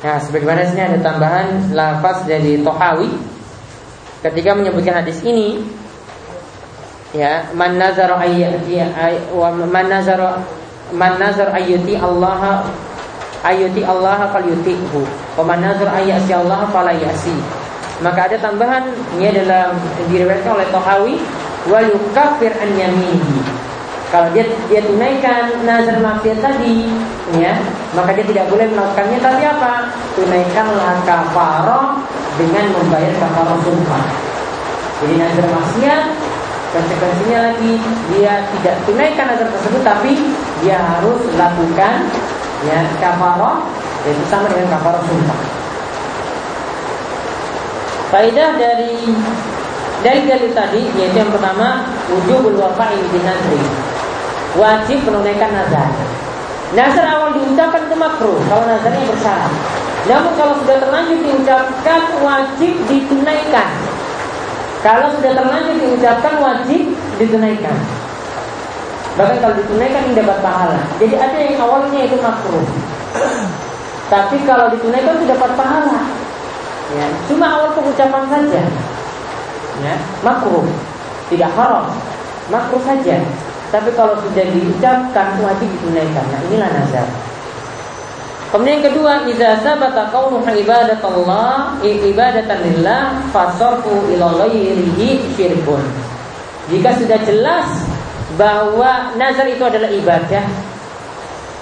Nah, 0.04 0.20
sebagaimana 0.20 0.68
sini 0.68 0.84
ada 0.84 1.00
tambahan 1.00 1.72
lafaz 1.72 2.28
dari 2.28 2.60
Tohawi 2.60 3.08
ketika 4.20 4.52
menyebutkan 4.56 5.00
hadis 5.04 5.24
ini 5.24 5.64
ya 7.14 7.46
man 7.54 7.78
nazara 7.78 8.18
ayyati 8.18 8.82
wa 9.30 9.54
man 9.54 9.86
nazara 9.86 10.42
man 10.90 11.22
nazar 11.22 11.54
ayyati 11.54 11.94
Allah 12.02 12.66
ayyati 13.46 13.86
Allah 13.86 14.34
falyutihu 14.34 15.06
wa 15.38 15.44
man 15.46 15.62
nazar 15.62 15.94
ayyasi 15.94 16.34
Allah 16.34 16.66
fala 16.74 16.90
yasi 16.98 17.38
maka 18.02 18.26
ada 18.26 18.42
tambahan 18.42 18.90
ini 19.16 19.30
adalah 19.30 19.78
diriwayatkan 20.10 20.58
oleh 20.58 20.68
Tohawi 20.74 21.16
wa 21.70 21.80
yukaffir 21.86 22.52
an 22.58 22.70
yaminihi 22.74 23.64
kalau 24.10 24.30
dia 24.30 24.46
dia 24.70 24.78
tunaikan 24.86 25.66
nazar 25.66 25.98
maksiat 25.98 26.38
tadi, 26.38 26.86
ya, 27.34 27.58
maka 27.98 28.14
dia 28.14 28.22
tidak 28.22 28.46
boleh 28.46 28.70
melakukannya. 28.70 29.18
Tapi 29.18 29.42
apa? 29.42 29.90
Tunaikanlah 30.14 31.02
kafaroh 31.02 31.98
dengan 32.38 32.62
membayar 32.78 33.10
kafaroh 33.18 33.58
sumpah. 33.66 34.06
Jadi 35.02 35.18
nazar 35.18 35.50
maksiat 35.50 36.04
konsekuensinya 36.74 37.40
lagi 37.54 37.78
dia 38.10 38.42
tidak 38.58 38.76
tunaikan 38.90 39.26
nazar 39.30 39.48
tersebut, 39.54 39.82
tapi 39.86 40.12
dia 40.66 40.82
harus 40.82 41.22
lakukan 41.38 42.10
ya 42.66 42.80
kafaroh 42.98 43.62
yaitu 44.10 44.24
sama 44.28 44.50
dengan 44.50 44.74
kafaroh 44.74 45.02
sumpah. 45.06 45.40
Faidah 48.10 48.50
dari 48.58 48.94
dari 50.02 50.22
dalil 50.26 50.52
tadi 50.52 50.82
yaitu 50.98 51.18
yang 51.22 51.30
pertama 51.30 51.86
wujubul 52.10 52.58
bin 52.58 53.24
nadri 53.24 53.62
wajib 54.58 55.00
menunaikan 55.06 55.54
nazar. 55.54 55.90
Nazar 56.74 57.06
awal 57.06 57.38
diucapkan 57.38 57.86
itu 57.86 57.96
makruh 58.02 58.38
kalau 58.50 58.66
nazarnya 58.66 59.06
bersyarat. 59.06 59.54
Namun 60.10 60.34
kalau 60.36 60.58
sudah 60.66 60.78
terlanjur 60.82 61.22
diucapkan 61.22 62.02
wajib 62.26 62.74
ditunaikan. 62.90 63.93
Kalau 64.84 65.08
sudah 65.16 65.32
terlanjur 65.32 65.80
diucapkan 65.80 66.44
wajib 66.44 66.92
ditunaikan. 67.16 67.78
Bahkan 69.16 69.38
kalau 69.40 69.56
ditunaikan 69.56 70.12
ini 70.12 70.20
dapat 70.20 70.38
pahala. 70.44 70.84
Jadi 71.00 71.16
ada 71.16 71.38
yang 71.40 71.56
awalnya 71.64 72.04
itu 72.04 72.20
makruh. 72.20 72.68
Tapi 74.12 74.44
kalau 74.44 74.68
ditunaikan 74.76 75.24
itu 75.24 75.26
dapat 75.32 75.52
pahala. 75.56 76.04
Ya, 76.94 77.08
cuma 77.32 77.48
awal 77.48 77.72
pengucapan 77.80 78.24
saja. 78.28 78.62
Ya, 79.82 79.96
makruh. 80.20 80.68
Tidak 81.32 81.52
haram. 81.56 81.88
Makruh 82.52 82.84
saja. 82.84 83.24
Tapi 83.72 83.90
kalau 83.96 84.20
sudah 84.20 84.46
diucapkan 84.52 85.40
wajib 85.40 85.72
ditunaikan. 85.80 86.26
Nah 86.28 86.40
inilah 86.52 86.70
nazar. 86.76 87.08
Kemudian 88.54 88.86
yang 88.86 88.94
kedua, 88.94 89.14
idza 89.26 89.66
sabata 89.66 90.14
qawlu 90.14 90.46
ibadatullah 90.46 91.82
ibadatan 91.82 92.60
lillah 92.70 93.18
fasarfu 93.34 94.14
ila 94.14 94.46
ghairihi 94.46 95.34
syirkun. 95.34 95.82
Jika 96.70 96.94
sudah 97.02 97.18
jelas 97.26 97.66
bahwa 98.38 99.18
nazar 99.18 99.50
itu 99.50 99.66
adalah 99.66 99.90
ibadah 99.90 100.46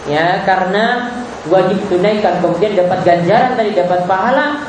ya 0.04 0.44
karena 0.44 1.16
wajib 1.48 1.80
tunaikan 1.88 2.44
kemudian 2.44 2.76
dapat 2.76 3.00
ganjaran 3.08 3.56
tadi 3.56 3.72
dapat 3.76 4.04
pahala 4.08 4.60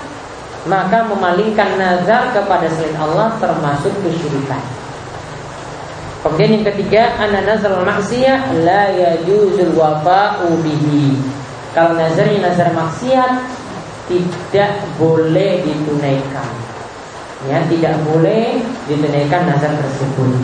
maka 0.71 1.03
memalingkan 1.11 1.75
nazar 1.75 2.31
kepada 2.31 2.71
selain 2.71 2.95
Allah 3.03 3.35
termasuk 3.43 3.91
kesyirikan. 4.07 4.63
Kemudian 6.23 6.63
yang 6.63 6.67
ketiga, 6.71 7.19
ana 7.19 7.43
nazar 7.43 7.83
maksiyah 7.83 8.63
la 8.63 8.95
yajuzul 8.95 9.75
wafa'u 9.75 10.55
bihi. 10.63 11.42
Kalau 11.73 11.97
nazarnya 11.97 12.45
nazar 12.45 12.69
maksiat 12.77 13.33
tidak 14.05 14.73
boleh 15.01 15.65
ditunaikan. 15.65 16.53
Ya, 17.49 17.65
tidak 17.65 17.97
boleh 18.05 18.61
ditunaikan 18.93 19.49
nazar 19.49 19.73
tersebut. 19.81 20.37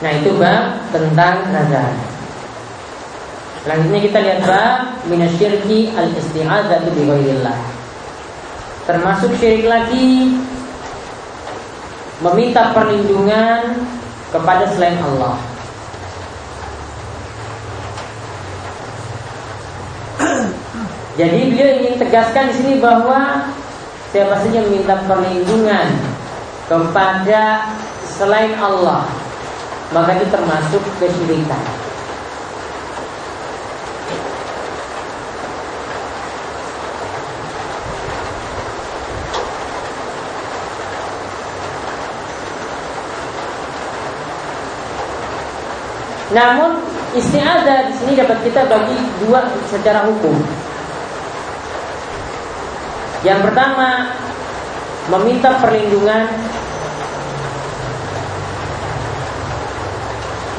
Nah, 0.00 0.12
itu 0.16 0.30
bab 0.36 0.84
tentang 0.92 1.48
nazar. 1.48 1.92
Selanjutnya 3.64 4.00
kita 4.04 4.18
lihat 4.20 4.40
bab 4.44 4.80
minasyirki 5.08 5.96
al-isti'adzatu 5.96 6.92
bi. 6.92 7.08
Termasuk 8.88 9.36
syirik 9.36 9.68
lagi 9.68 10.34
Meminta 12.24 12.72
perlindungan 12.74 13.86
Kepada 14.32 14.66
selain 14.72 14.98
Allah 14.98 15.49
Jadi 21.18 21.50
beliau 21.50 21.70
ingin 21.82 21.94
tegaskan 21.98 22.50
di 22.50 22.54
sini 22.54 22.74
bahwa 22.78 23.50
siapa 24.14 24.34
saja 24.46 24.62
meminta 24.62 24.94
perlindungan 25.10 25.88
kepada 26.70 27.66
selain 28.06 28.54
Allah, 28.62 29.10
maka 29.90 30.14
itu 30.14 30.26
termasuk 30.30 30.82
kesyirikan. 31.02 31.62
Namun 46.30 46.78
isti'adzah 47.18 47.90
di 47.90 47.94
sini 47.98 48.12
dapat 48.14 48.38
kita 48.46 48.62
bagi 48.70 48.94
dua 49.26 49.50
secara 49.66 50.06
hukum. 50.06 50.38
Yang 53.20 53.40
pertama 53.48 54.16
meminta 55.12 55.60
perlindungan 55.60 56.24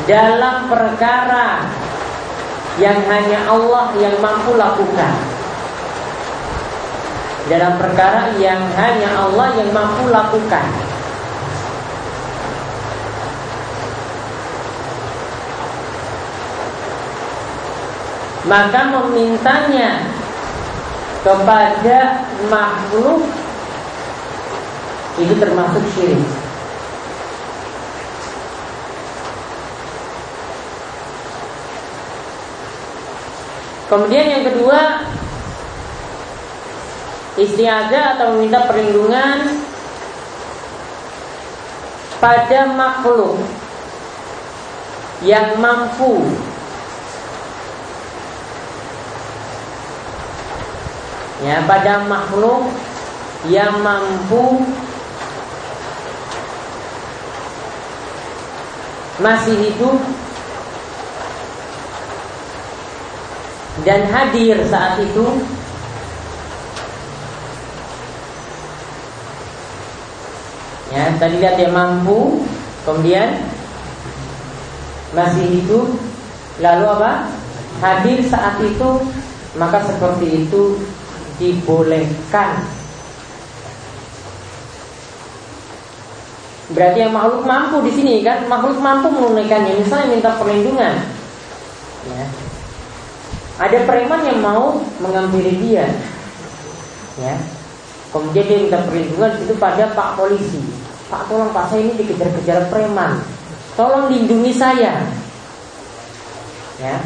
dalam 0.06 0.70
perkara 0.70 1.66
yang 2.78 3.00
hanya 3.10 3.40
Allah 3.50 3.86
yang 3.98 4.16
mampu 4.22 4.54
lakukan. 4.58 5.14
Dalam 7.50 7.74
perkara 7.82 8.32
yang 8.38 8.62
hanya 8.78 9.10
Allah 9.18 9.48
yang 9.58 9.70
mampu 9.74 10.08
lakukan. 10.14 10.92
maka 18.42 18.90
memintanya 18.90 20.02
kepada 21.22 22.26
makhluk 22.50 23.22
itu 25.22 25.34
termasuk 25.38 25.84
syirik. 25.94 26.24
Kemudian 33.92 34.24
yang 34.24 34.44
kedua 34.48 35.04
Istiadah 37.36 38.16
atau 38.16 38.40
meminta 38.40 38.64
perlindungan 38.64 39.60
Pada 42.24 42.72
makhluk 42.72 43.36
Yang 45.28 45.60
mampu 45.60 46.24
ya 51.42 51.66
pada 51.66 52.06
makhluk 52.06 52.70
yang 53.50 53.74
mampu 53.82 54.62
masih 59.22 59.58
hidup 59.58 59.98
dan 63.82 64.06
hadir 64.14 64.62
saat 64.70 65.02
itu 65.02 65.26
ya 70.94 71.10
tadi 71.18 71.36
lihat 71.42 71.58
dia 71.58 71.70
mampu 71.74 72.46
kemudian 72.86 73.42
masih 75.12 75.44
hidup 75.60 75.88
lalu 76.62 76.86
apa? 76.88 77.14
Hadir 77.82 78.22
saat 78.30 78.62
itu 78.62 78.90
maka 79.58 79.82
seperti 79.84 80.46
itu 80.46 80.78
dibolehkan. 81.42 82.62
Berarti 86.72 86.98
yang 87.04 87.12
makhluk 87.12 87.44
mampu 87.44 87.84
di 87.84 87.92
sini 87.92 88.14
kan 88.22 88.46
makhluk 88.48 88.80
mampu 88.80 89.10
menunaikannya. 89.12 89.82
Misalnya 89.82 90.08
minta 90.14 90.32
perlindungan, 90.38 90.94
ya. 92.08 92.26
Ada 93.60 93.84
preman 93.84 94.22
yang 94.24 94.40
mau 94.40 94.80
mengambil 95.02 95.52
dia, 95.60 95.90
ya. 97.20 97.36
Kemudian 98.14 98.46
dia 98.48 98.60
minta 98.64 98.80
perlindungan 98.88 99.36
itu 99.42 99.54
pada 99.60 99.92
Pak 99.92 100.16
Polisi. 100.16 100.62
Pak 101.12 101.28
tolong 101.28 101.52
Pak 101.52 101.68
saya 101.68 101.84
ini 101.84 101.94
dikejar-kejar 102.00 102.72
preman. 102.72 103.20
Tolong 103.76 104.08
lindungi 104.08 104.56
saya. 104.56 105.04
Ya. 106.80 107.04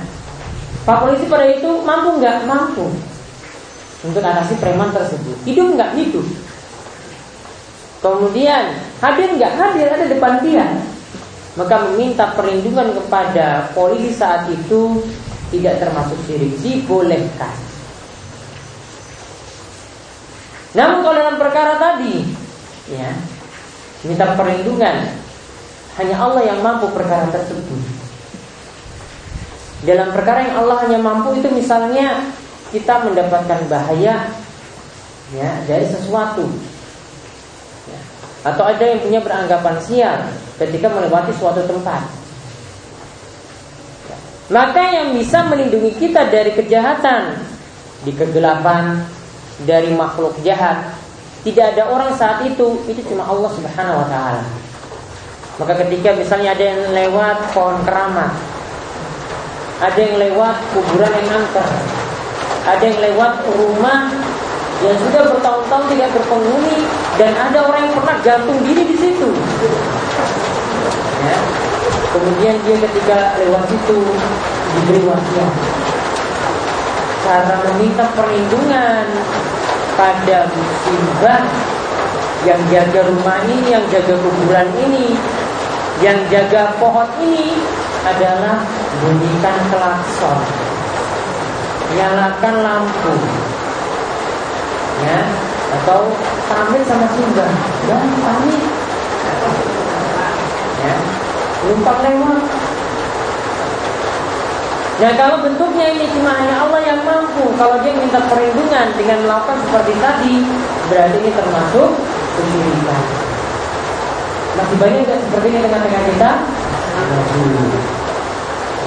Pak 0.86 1.02
polisi 1.02 1.26
pada 1.26 1.50
itu 1.50 1.82
mampu 1.82 2.22
nggak? 2.22 2.46
Mampu 2.46 2.94
untuk 4.06 4.22
atasi 4.22 4.54
preman 4.62 4.94
tersebut. 4.94 5.38
Hidup 5.50 5.74
nggak 5.74 5.92
hidup. 5.98 6.26
Kemudian 8.06 8.78
hadir 9.02 9.30
nggak 9.34 9.54
hadir 9.58 9.88
ada 9.90 10.06
depan 10.06 10.34
dia. 10.46 10.66
Maka 11.56 11.88
meminta 11.90 12.36
perlindungan 12.36 12.92
kepada 13.00 13.72
polisi 13.72 14.12
saat 14.12 14.46
itu 14.52 15.02
tidak 15.50 15.80
termasuk 15.80 16.20
syirik, 16.28 16.54
dibolehkan. 16.60 17.56
Namun 20.76 21.00
kalau 21.08 21.16
dalam 21.16 21.38
perkara 21.40 21.80
tadi, 21.80 22.28
ya, 22.92 23.16
minta 24.04 24.36
perlindungan 24.36 25.16
hanya 25.96 26.16
Allah 26.20 26.44
yang 26.44 26.60
mampu 26.60 26.92
perkara 26.92 27.32
tersebut. 27.32 27.80
Dalam 29.88 30.12
perkara 30.12 30.44
yang 30.44 30.56
Allah 30.60 30.78
hanya 30.84 31.00
mampu 31.00 31.40
itu 31.40 31.48
misalnya 31.56 32.28
kita 32.76 33.08
mendapatkan 33.08 33.72
bahaya 33.72 34.28
ya 35.32 35.50
dari 35.64 35.88
sesuatu 35.88 36.44
ya. 37.88 38.00
atau 38.52 38.68
ada 38.68 38.84
yang 38.84 39.00
punya 39.00 39.24
beranggapan 39.24 39.80
sial 39.80 40.20
ketika 40.60 40.92
melewati 40.92 41.32
suatu 41.40 41.64
tempat 41.64 42.04
ya. 44.12 44.18
maka 44.52 44.84
yang 44.92 45.16
bisa 45.16 45.48
melindungi 45.48 45.96
kita 45.96 46.28
dari 46.28 46.52
kejahatan 46.52 47.40
di 48.04 48.12
kegelapan 48.12 49.08
dari 49.64 49.96
makhluk 49.96 50.36
jahat 50.44 50.92
tidak 51.48 51.80
ada 51.80 51.88
orang 51.88 52.12
saat 52.20 52.44
itu 52.44 52.84
itu 52.92 53.00
cuma 53.08 53.24
Allah 53.24 53.56
Subhanahu 53.56 54.04
wa 54.04 54.08
taala 54.12 54.44
maka 55.56 55.80
ketika 55.88 56.12
misalnya 56.12 56.52
ada 56.52 56.66
yang 56.76 56.82
lewat 56.92 57.56
pohon 57.56 57.80
keramat 57.88 58.36
ada 59.80 59.96
yang 59.96 60.20
lewat 60.20 60.56
kuburan 60.76 61.12
yang 61.24 61.30
angker 61.40 61.68
ada 62.66 62.82
yang 62.82 62.98
lewat 62.98 63.46
rumah 63.46 64.10
yang 64.82 64.98
sudah 64.98 65.22
bertahun-tahun 65.32 65.86
tidak 65.94 66.10
berpenghuni 66.18 66.80
dan 67.16 67.32
ada 67.38 67.60
orang 67.64 67.82
yang 67.88 67.96
pernah 67.96 68.18
gantung 68.26 68.60
diri 68.66 68.84
di 68.90 68.96
situ. 68.98 69.30
Ya. 71.24 71.38
Kemudian 72.12 72.56
dia 72.66 72.78
ketika 72.82 73.38
lewat 73.40 73.64
situ 73.70 74.00
diberi 74.76 75.02
wasiat. 75.06 75.52
Cara 77.26 77.56
meminta 77.70 78.06
perlindungan 78.14 79.06
pada 79.98 80.38
musibah 80.52 81.42
yang 82.46 82.62
jaga 82.70 83.00
rumah 83.10 83.40
ini, 83.50 83.74
yang 83.74 83.86
jaga 83.90 84.14
kuburan 84.22 84.70
ini, 84.86 85.18
yang 86.04 86.20
jaga 86.30 86.78
pohon 86.78 87.10
ini 87.26 87.58
adalah 88.06 88.62
bunyikan 89.02 89.58
klakson 89.74 90.75
nyalakan 91.94 92.56
lampu. 92.66 93.14
Ya 95.06 95.20
atau 95.76 96.10
pamit 96.50 96.82
sama 96.90 97.08
simbah. 97.14 97.52
Dan 97.86 98.10
pamit 98.26 98.62
ya 100.86 100.96
numpang 101.66 102.00
lewat. 102.02 102.42
Nah 104.96 105.12
kalau 105.20 105.44
bentuknya 105.44 105.92
ini 105.92 106.08
cuma 106.16 106.32
hanya 106.32 106.56
Allah 106.64 106.80
yang 106.88 107.04
mampu 107.04 107.52
Kalau 107.60 107.84
dia 107.84 107.92
minta 108.00 108.16
perlindungan 108.32 108.96
dengan 108.96 109.28
melakukan 109.28 109.60
seperti 109.68 109.92
tadi 110.00 110.40
Berarti 110.88 111.18
ini 111.20 111.32
termasuk 111.36 111.90
kesyirikan. 112.40 113.02
Masih 114.56 114.76
banyak 114.80 115.02
nggak 115.04 115.20
seperti 115.28 115.48
ini 115.52 115.60
dengan 115.68 115.82
dengan 115.84 116.04
kita? 116.08 116.32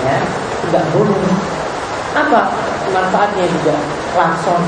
Ya, 0.09 0.19
tidak 0.65 0.85
boleh. 0.97 1.21
Apa? 2.17 2.43
Manfaatnya 2.93 3.45
juga 3.49 3.75
langsung. 4.17 4.63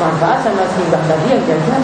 Manfaat 0.00 0.38
sama 0.46 0.64
simbah 0.72 1.02
tadi 1.04 1.26
yang 1.30 1.42
jaga. 1.44 1.76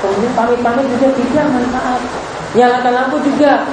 Kemudian 0.00 0.32
pamit-pamit 0.32 0.86
juga 0.96 1.08
tidak 1.12 1.46
manfaat. 1.52 2.00
Nyalakan 2.56 2.92
lampu 2.96 3.16
juga. 3.22 3.68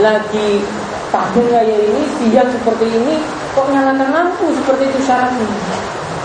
Lagi 0.00 0.64
pagi 1.12 1.44
kayak 1.52 1.68
ini 1.68 2.02
siang 2.16 2.48
seperti 2.48 2.88
ini 2.88 3.20
kok 3.52 3.68
nyalakan 3.68 4.08
lampu 4.08 4.48
seperti 4.56 4.88
itu 4.88 5.00
syaratnya? 5.04 5.44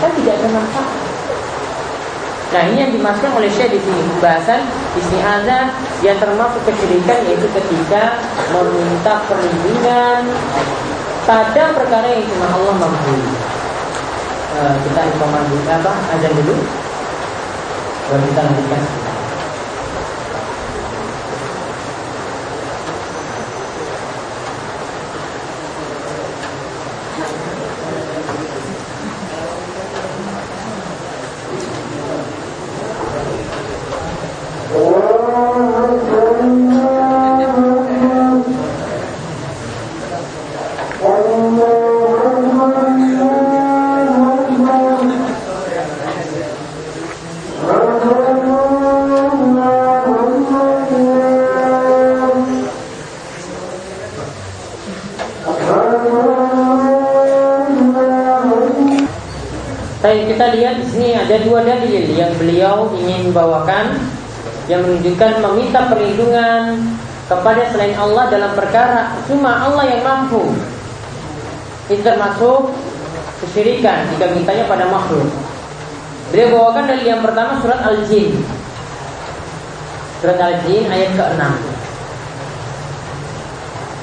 Kan 0.00 0.10
tidak 0.16 0.40
ada 0.40 0.48
manfaat. 0.56 1.08
Nah 2.48 2.64
ini 2.64 2.80
yang 2.80 2.92
dimasukkan 2.96 3.32
oleh 3.36 3.50
Syekh 3.52 3.76
di 3.76 3.80
sini 3.84 4.00
pembahasan 4.16 4.64
isti'adzah 4.96 5.68
yang 6.00 6.16
termasuk 6.16 6.64
kesyirikan 6.64 7.20
yaitu 7.28 7.44
ketika 7.52 8.16
meminta 8.56 9.20
perlindungan 9.28 10.22
pada 11.28 11.76
perkara 11.76 12.08
yang 12.08 12.24
cuma 12.24 12.48
Allah 12.48 12.74
mampu. 12.80 13.12
eh, 14.56 14.74
kita 14.80 15.00
informasi 15.12 15.56
apa 15.68 15.92
azan 16.16 16.32
dulu 16.40 16.56
baru 18.08 18.24
kita 18.32 18.40
lanjutkan 18.48 18.82
Tapi 59.98 60.30
lihat 60.54 60.80
di 60.80 60.86
sini 60.88 61.08
ada 61.16 61.36
dua 61.42 61.64
dalil 61.64 62.04
yang 62.14 62.32
beliau 62.36 62.92
ingin 62.96 63.32
bawakan 63.32 63.98
yang 64.68 64.84
menunjukkan 64.84 65.40
meminta 65.40 65.88
perlindungan 65.88 66.76
kepada 67.28 67.68
selain 67.72 67.96
Allah 67.96 68.24
dalam 68.32 68.52
perkara 68.56 69.12
cuma 69.28 69.68
Allah 69.68 69.84
yang 69.88 70.00
mampu. 70.04 70.48
Itu 71.88 72.04
termasuk 72.04 72.72
kesyirikan 73.44 74.08
jika 74.12 74.32
mintanya 74.32 74.64
pada 74.68 74.88
makhluk. 74.88 75.28
Beliau 76.28 76.60
bawakan 76.60 76.84
dalil 76.84 77.06
yang 77.08 77.24
pertama 77.24 77.56
surat 77.64 77.80
Al-Jin. 77.80 78.36
Surat 80.20 80.36
Al-Jin 80.36 80.84
ayat 80.92 81.16
ke-6. 81.16 81.67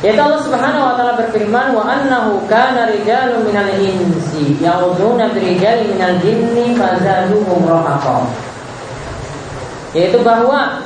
Yaitu 0.06 0.22
Allah 0.22 0.38
Subhanahu 0.38 0.86
wa 0.86 0.93
taala 0.93 1.18
berfirman 1.18 1.74
wa 1.74 1.82
annahu 1.82 2.45
kana 2.45 2.93
rijalun 2.93 3.41
minal 3.41 3.74
insi 3.74 4.53
ya'uduna 4.62 5.34
birijalin 5.34 5.97
minal 5.97 6.22
jinni 6.22 6.78
fazaduhum 6.78 7.66
rahaqa. 7.66 8.30
Yaitu 9.97 10.22
bahwa 10.22 10.78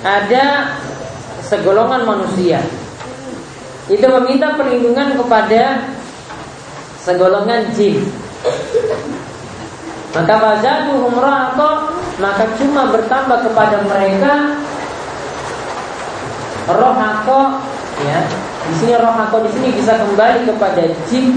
ada 0.00 0.72
segolongan 1.44 2.08
manusia 2.08 2.64
itu 3.92 4.06
meminta 4.08 4.56
perlindungan 4.56 5.12
kepada 5.12 5.84
segolongan 7.04 7.76
jin. 7.76 8.08
Maka 10.16 10.32
fazaduhum 10.40 11.12
rahaqa 11.20 11.92
maka 12.24 12.56
cuma 12.56 12.88
bertambah 12.88 13.52
kepada 13.52 13.84
mereka 13.84 14.32
rohako 16.72 17.71
ya. 18.06 18.20
Di 18.62 18.74
sini 18.78 18.92
rohako 18.94 19.42
di 19.46 19.50
sini 19.54 19.68
bisa 19.74 19.98
kembali 19.98 20.46
kepada 20.46 20.82
jin 21.10 21.34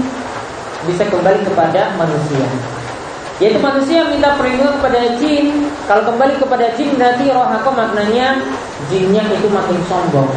bisa 0.86 1.04
kembali 1.10 1.42
kepada 1.42 1.98
manusia. 1.98 2.46
Yaitu 3.36 3.60
manusia 3.60 4.08
minta 4.08 4.32
perlindungan 4.38 4.80
kepada 4.80 5.00
jin. 5.20 5.68
Kalau 5.84 6.02
kembali 6.08 6.40
kepada 6.40 6.72
jin 6.78 6.96
berarti 6.96 7.24
rohako 7.28 7.70
maknanya 7.74 8.40
jinnya 8.88 9.22
itu 9.28 9.48
makin 9.50 9.78
sombong. 9.90 10.30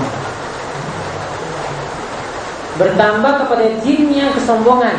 Bertambah 2.75 3.33
kepada 3.45 3.65
jinnya 3.85 4.31
kesombongan. 4.35 4.97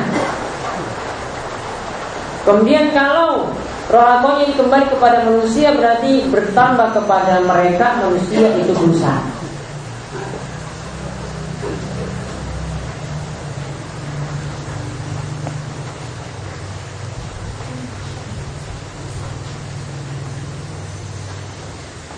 Kemudian 2.41 2.89
kalau 2.97 3.53
rohakonya 3.93 4.49
ini 4.49 4.55
kembali 4.57 4.87
kepada 4.97 5.28
manusia 5.28 5.76
berarti 5.76 6.24
bertambah 6.33 6.89
kepada 6.97 7.45
mereka 7.45 8.01
manusia 8.01 8.49
itu 8.57 8.72
berusaha 8.72 9.39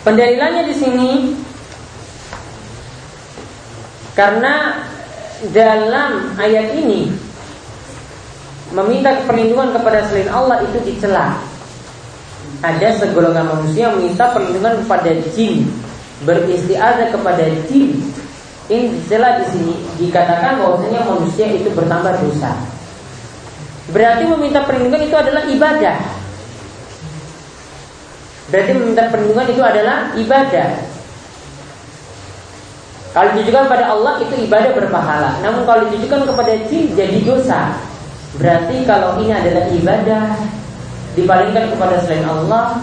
Pendalilannya 0.03 0.67
di 0.67 0.75
sini 0.75 1.11
karena 4.19 4.83
dalam 5.55 6.35
ayat 6.37 6.75
ini 6.75 7.07
meminta 8.75 9.15
perlindungan 9.23 9.71
kepada 9.79 10.03
selain 10.11 10.27
Allah 10.35 10.67
itu 10.67 10.79
dicela. 10.83 11.39
Ada 12.67 12.99
segolongan 12.99 13.47
manusia 13.47 13.95
meminta 13.95 14.31
perlindungan 14.35 14.83
kepada 14.83 15.11
jin, 15.35 15.71
beristiazah 16.27 17.15
kepada 17.15 17.47
jin. 17.71 18.03
Ini 18.67 18.85
dicela 18.99 19.39
di 19.39 19.47
sini 19.55 19.75
dikatakan 20.03 20.63
bahwasanya 20.63 21.07
manusia 21.07 21.47
itu 21.47 21.71
bertambah 21.75 22.23
dosa. 22.27 22.55
Berarti 23.91 24.25
meminta 24.31 24.67
perlindungan 24.67 25.03
itu 25.07 25.17
adalah 25.19 25.43
ibadah. 25.47 25.99
Berarti 28.53 28.71
meminta 28.77 29.09
perlindungan 29.09 29.49
itu 29.49 29.63
adalah 29.65 30.13
ibadah. 30.13 30.69
Kalau 33.17 33.29
ditujukan 33.33 33.65
pada 33.65 33.85
Allah 33.93 34.21
itu 34.21 34.35
ibadah 34.45 34.73
berpahala. 34.77 35.41
Namun 35.41 35.65
kalau 35.65 35.89
ditujukan 35.89 36.29
kepada 36.29 36.53
jin 36.69 36.93
jadi 36.93 37.19
dosa. 37.25 37.73
Berarti 38.37 38.85
kalau 38.85 39.17
ini 39.25 39.33
adalah 39.33 39.65
ibadah 39.73 40.25
dipalingkan 41.17 41.65
kepada 41.73 41.97
selain 42.05 42.25
Allah, 42.29 42.81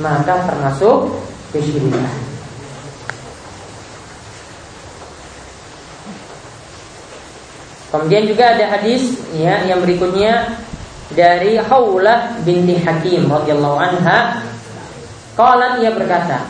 maka 0.00 0.44
termasuk 0.48 1.12
kesyirikan. 1.52 2.08
Kemudian 7.92 8.24
juga 8.24 8.54
ada 8.54 8.64
hadis 8.70 9.18
ya 9.34 9.66
yang 9.66 9.82
berikutnya 9.82 10.56
dari 11.12 11.58
Haulah 11.58 12.38
binti 12.46 12.78
Hakim 12.78 13.26
radhiyallahu 13.26 13.76
anha 13.82 14.49
Qalat 15.38 15.78
ia 15.82 15.94
berkata 15.94 16.46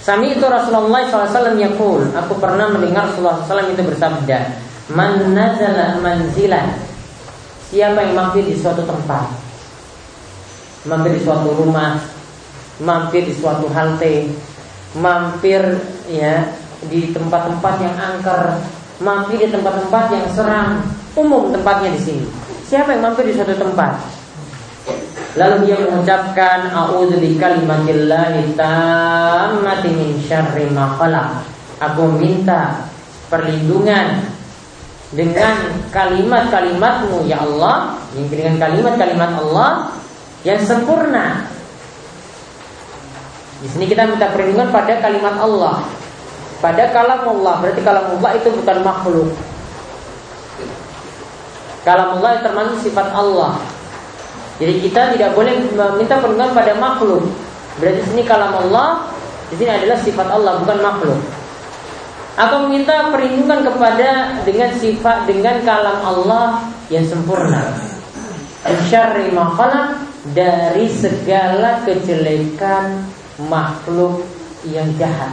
Sami 0.00 0.32
itu 0.32 0.46
Rasulullah 0.48 1.06
SAW 1.06 1.54
yakul 1.60 2.08
Aku 2.16 2.40
pernah 2.40 2.72
mendengar 2.72 3.12
Rasulullah 3.12 3.44
SAW 3.44 3.70
itu 3.70 3.82
bersabda 3.84 4.38
Man 4.90 5.38
nazala 5.38 6.02
manzilan. 6.02 6.66
Siapa 7.70 8.02
yang 8.02 8.14
mampir 8.18 8.42
di 8.42 8.58
suatu 8.58 8.82
tempat 8.82 9.30
Mampir 10.88 11.14
di 11.14 11.22
suatu 11.22 11.54
rumah 11.54 12.00
Mampir 12.82 13.28
di 13.28 13.34
suatu 13.36 13.70
halte 13.70 14.26
Mampir 14.98 15.62
ya 16.10 16.50
di 16.90 17.14
tempat-tempat 17.14 17.74
yang 17.78 17.94
angker 17.94 18.42
Mampir 18.98 19.46
di 19.46 19.48
tempat-tempat 19.52 20.04
yang 20.10 20.26
seram 20.34 20.68
Umum 21.18 21.50
tempatnya 21.50 21.90
di 21.90 22.00
sini. 22.06 22.26
Siapa 22.70 22.94
yang 22.94 23.10
mampir 23.10 23.26
di 23.26 23.34
suatu 23.34 23.50
tempat 23.58 24.19
Lalu 25.38 25.70
dia 25.70 25.78
mengucapkan 25.86 26.74
A'udzu 26.74 27.22
bikalimatillahi 27.22 28.58
tammati 28.58 29.88
min 29.94 30.18
syarri 30.26 30.66
ma 30.74 30.98
khalaq. 30.98 31.46
Aku 31.78 32.10
minta 32.18 32.90
perlindungan 33.30 34.26
dengan 35.14 35.54
kalimat-kalimatmu 35.94 37.30
ya 37.30 37.46
Allah, 37.46 37.94
dengan 38.14 38.58
kalimat-kalimat 38.58 39.30
Allah 39.38 39.94
yang 40.42 40.58
sempurna. 40.66 41.46
Di 43.62 43.68
sini 43.70 43.86
kita 43.86 44.10
minta 44.10 44.34
perlindungan 44.34 44.74
pada 44.74 44.98
kalimat 44.98 45.38
Allah. 45.38 45.86
Pada 46.60 46.92
kalam 46.92 47.24
Allah, 47.24 47.54
berarti 47.64 47.80
kalam 47.80 48.18
Allah 48.18 48.30
itu 48.36 48.48
bukan 48.52 48.78
makhluk. 48.84 49.30
Kalam 51.86 52.20
Allah 52.20 52.44
termasuk 52.44 52.76
sifat 52.84 53.08
Allah. 53.16 53.56
Jadi 54.60 54.72
kita 54.84 55.16
tidak 55.16 55.32
boleh 55.32 55.56
meminta 55.72 56.20
perlindungan 56.20 56.52
pada 56.52 56.76
makhluk. 56.76 57.24
Berarti 57.80 58.00
sini 58.12 58.22
kalam 58.28 58.52
Allah 58.52 59.08
di 59.48 59.56
sini 59.56 59.72
adalah 59.72 59.98
sifat 60.04 60.28
Allah 60.28 60.60
bukan 60.60 60.78
makhluk. 60.84 61.20
Aku 62.36 62.68
meminta 62.68 63.08
perlindungan 63.08 63.64
kepada 63.64 64.36
dengan 64.44 64.70
sifat 64.76 65.24
dengan 65.24 65.64
kalam 65.64 65.98
Allah 66.04 66.68
yang 66.92 67.08
sempurna. 67.08 67.72
Syarri 68.92 69.32
makhluk 69.32 69.96
dari 70.36 70.92
segala 70.92 71.80
kejelekan 71.88 73.08
makhluk 73.48 74.28
yang 74.68 74.92
jahat. 75.00 75.32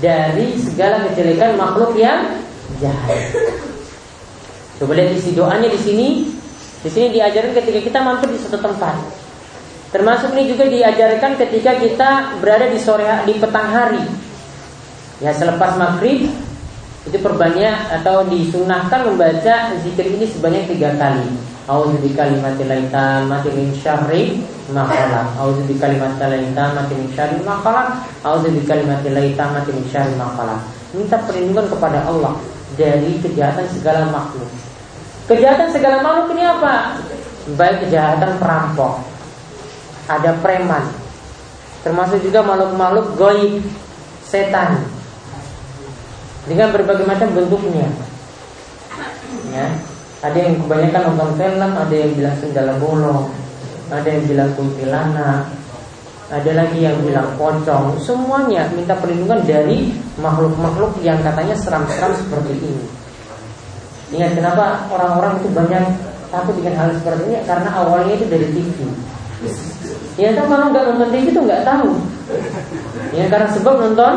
Dari 0.00 0.56
segala 0.56 1.04
kejelekan 1.12 1.60
makhluk 1.60 1.92
yang 2.00 2.40
jahat. 2.80 3.20
Coba 4.80 4.92
lihat 4.96 5.12
isi 5.16 5.36
doanya 5.36 5.68
di 5.68 5.80
sini 5.80 6.08
di 6.82 6.90
sini 6.92 7.16
diajarkan 7.16 7.52
ketika 7.56 7.80
kita 7.80 7.98
mampir 8.04 8.28
di 8.32 8.38
suatu 8.40 8.60
tempat. 8.60 8.96
Termasuk 9.94 10.34
ini 10.36 10.50
juga 10.50 10.66
diajarkan 10.66 11.40
ketika 11.40 11.72
kita 11.78 12.10
berada 12.42 12.68
di 12.68 12.76
sore 12.76 13.06
di 13.24 13.38
petang 13.38 13.70
hari. 13.70 14.02
Ya 15.22 15.32
selepas 15.32 15.78
maghrib 15.80 16.28
itu 17.06 17.18
perbanyak 17.22 18.02
atau 18.02 18.26
disunahkan 18.26 19.06
membaca 19.06 19.72
zikir 19.80 20.10
ini 20.10 20.26
sebanyak 20.26 20.66
tiga 20.74 20.92
kali. 20.98 21.24
A'udzu 21.66 22.02
bikalimatillahi 22.02 22.90
tammati 22.90 23.50
min 23.54 23.70
syarri 23.78 24.42
ma 24.74 24.84
khalaq. 24.84 25.38
A'udzu 25.38 25.64
bikalimatillahi 25.70 26.50
tammati 26.54 26.94
min 26.98 27.08
syarri 27.14 27.38
ma 27.46 27.62
khalaq. 27.62 27.88
A'udzu 28.26 28.50
bikalimatillahi 28.58 29.38
tammati 29.38 29.70
min 29.70 29.86
syarri 29.86 30.14
ma 30.18 30.34
khalaq. 30.34 30.60
Minta 30.94 31.16
perlindungan 31.22 31.66
kepada 31.70 32.06
Allah 32.10 32.34
dari 32.74 33.22
kejahatan 33.22 33.66
segala 33.70 34.10
makhluk. 34.10 34.65
Kejahatan 35.26 35.74
segala 35.74 36.06
makhluk 36.06 36.38
ini 36.38 36.46
apa? 36.46 37.02
Baik 37.58 37.86
kejahatan 37.86 38.38
perampok, 38.38 39.02
ada 40.06 40.34
preman, 40.38 40.86
termasuk 41.82 42.22
juga 42.22 42.46
makhluk-makhluk 42.46 43.18
goib, 43.18 43.62
setan, 44.22 44.86
dengan 46.46 46.70
berbagai 46.70 47.06
macam 47.06 47.30
bentuknya. 47.34 47.90
Ya, 49.50 49.66
ada 50.22 50.38
yang 50.38 50.62
kebanyakan 50.62 51.02
nonton 51.10 51.30
film, 51.38 51.70
ada 51.74 51.94
yang 51.94 52.10
bilang 52.14 52.36
sendala 52.38 52.72
bolong, 52.78 53.26
ada 53.90 54.06
yang 54.06 54.22
bilang 54.30 54.50
kuntilanak, 54.54 55.42
ada 56.30 56.50
lagi 56.54 56.78
yang 56.82 56.98
bilang 57.02 57.34
pocong. 57.38 57.98
Semuanya 58.02 58.66
minta 58.74 58.94
perlindungan 58.98 59.42
dari 59.46 59.90
makhluk-makhluk 60.18 60.98
yang 61.02 61.18
katanya 61.22 61.54
seram-seram 61.58 62.14
seperti 62.14 62.58
ini. 62.62 63.05
Ingat 64.14 64.38
kenapa 64.38 64.86
orang-orang 64.86 65.42
itu 65.42 65.48
banyak 65.50 65.84
takut 66.30 66.54
dengan 66.58 66.74
hal 66.78 66.88
seperti 66.94 67.22
ini 67.26 67.36
karena 67.42 67.68
awalnya 67.74 68.12
itu 68.14 68.26
dari 68.30 68.46
TV. 68.54 68.78
Ya 70.16 70.32
kan 70.32 70.46
kalau 70.48 70.66
nggak 70.72 70.84
nonton 70.88 71.08
TV 71.10 71.26
itu 71.34 71.40
nggak 71.42 71.64
tahu. 71.66 71.90
Ya 73.12 73.24
karena 73.26 73.48
sebab 73.50 73.74
nonton 73.82 74.12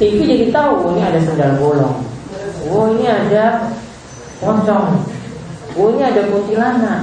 TV 0.00 0.18
jadi 0.24 0.46
tahu 0.50 0.72
oh, 0.80 0.90
ini 0.96 1.02
ada 1.04 1.20
sendal 1.20 1.52
bolong. 1.60 1.96
Oh 2.72 2.88
ini 2.96 3.04
ada 3.04 3.68
pocong. 4.40 5.04
Oh 5.76 5.86
ini 5.92 6.02
ada 6.02 6.20
kuntilanak. 6.26 7.00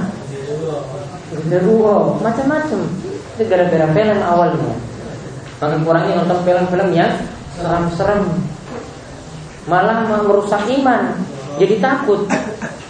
Genderuwo, 1.32 2.20
macam-macam. 2.20 2.80
Itu 3.38 3.42
gara-gara 3.48 3.86
film 3.88 4.20
awalnya. 4.20 4.72
Maka 5.62 5.76
kurangnya 5.80 6.12
nonton 6.20 6.38
film-film 6.44 6.88
yang 6.92 7.12
seram-seram. 7.56 8.28
Malah 9.70 10.04
merusak 10.26 10.66
iman. 10.68 11.22
Jadi 11.60 11.74
takut. 11.82 12.28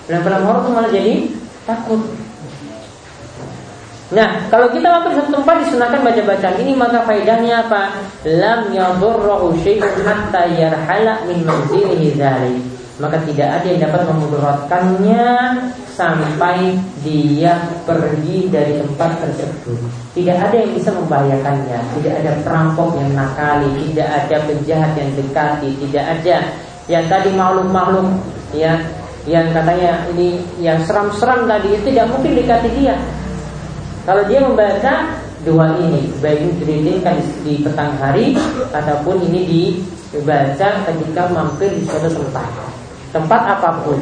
Film-film 0.07 0.43
horor 0.45 0.61
itu 0.63 0.71
malah 0.75 0.91
jadi 0.91 1.15
takut. 1.65 2.01
Nah, 4.13 4.45
kalau 4.53 4.69
kita 4.69 4.93
waktu 4.93 5.17
di 5.17 5.17
satu 5.25 5.41
tempat 5.41 5.57
disunahkan 5.65 6.05
baca 6.05 6.23
bacaan 6.29 6.57
ini 6.61 6.73
maka 6.77 7.01
faedahnya 7.09 7.65
apa? 7.65 7.97
Lam 8.29 8.69
yadurruhu 8.69 9.57
syai'un 9.65 10.05
hatta 10.05 10.53
yarhala 10.53 11.25
min 11.25 11.41
manzilihi 11.49 12.13
dzalik. 12.13 12.61
Maka 13.01 13.25
tidak 13.25 13.49
ada 13.57 13.67
yang 13.73 13.81
dapat 13.89 14.05
memudaratkannya 14.05 15.27
sampai 15.97 16.77
dia 17.01 17.57
pergi 17.89 18.53
dari 18.53 18.85
tempat 18.85 19.17
tersebut. 19.17 19.81
Tidak 20.13 20.37
ada 20.37 20.57
yang 20.61 20.77
bisa 20.77 20.93
membahayakannya. 20.93 21.79
Tidak 21.97 22.15
ada 22.21 22.33
perampok 22.45 23.01
yang 23.01 23.17
nakali, 23.17 23.73
tidak 23.91 24.09
ada 24.13 24.37
penjahat 24.45 24.93
yang 24.93 25.11
dekati, 25.17 25.71
tidak 25.89 26.05
ada 26.21 26.37
yang 26.85 27.05
tadi 27.09 27.33
makhluk-makhluk 27.33 28.13
ya 28.57 28.79
yang 29.29 29.51
katanya 29.55 30.07
ini 30.15 30.43
yang 30.59 30.83
seram-seram 30.83 31.47
tadi 31.47 31.79
itu 31.79 31.95
tidak 31.95 32.11
mungkin 32.11 32.33
dekati 32.39 32.71
dia 32.79 32.97
kalau 34.03 34.27
dia 34.27 34.43
membaca 34.43 35.15
dua 35.47 35.79
ini, 35.79 36.11
baik 36.19 36.59
diritingkan 36.59 37.23
di 37.47 37.63
petang 37.63 37.95
hari 38.03 38.35
ataupun 38.75 39.23
ini 39.31 39.79
dibaca 40.11 40.69
ketika 40.91 41.23
mampir 41.31 41.71
di 41.71 41.87
suatu 41.87 42.11
tempat, 42.11 42.51
tempat 43.15 43.43
apa 43.59 43.71
pun. 43.87 43.99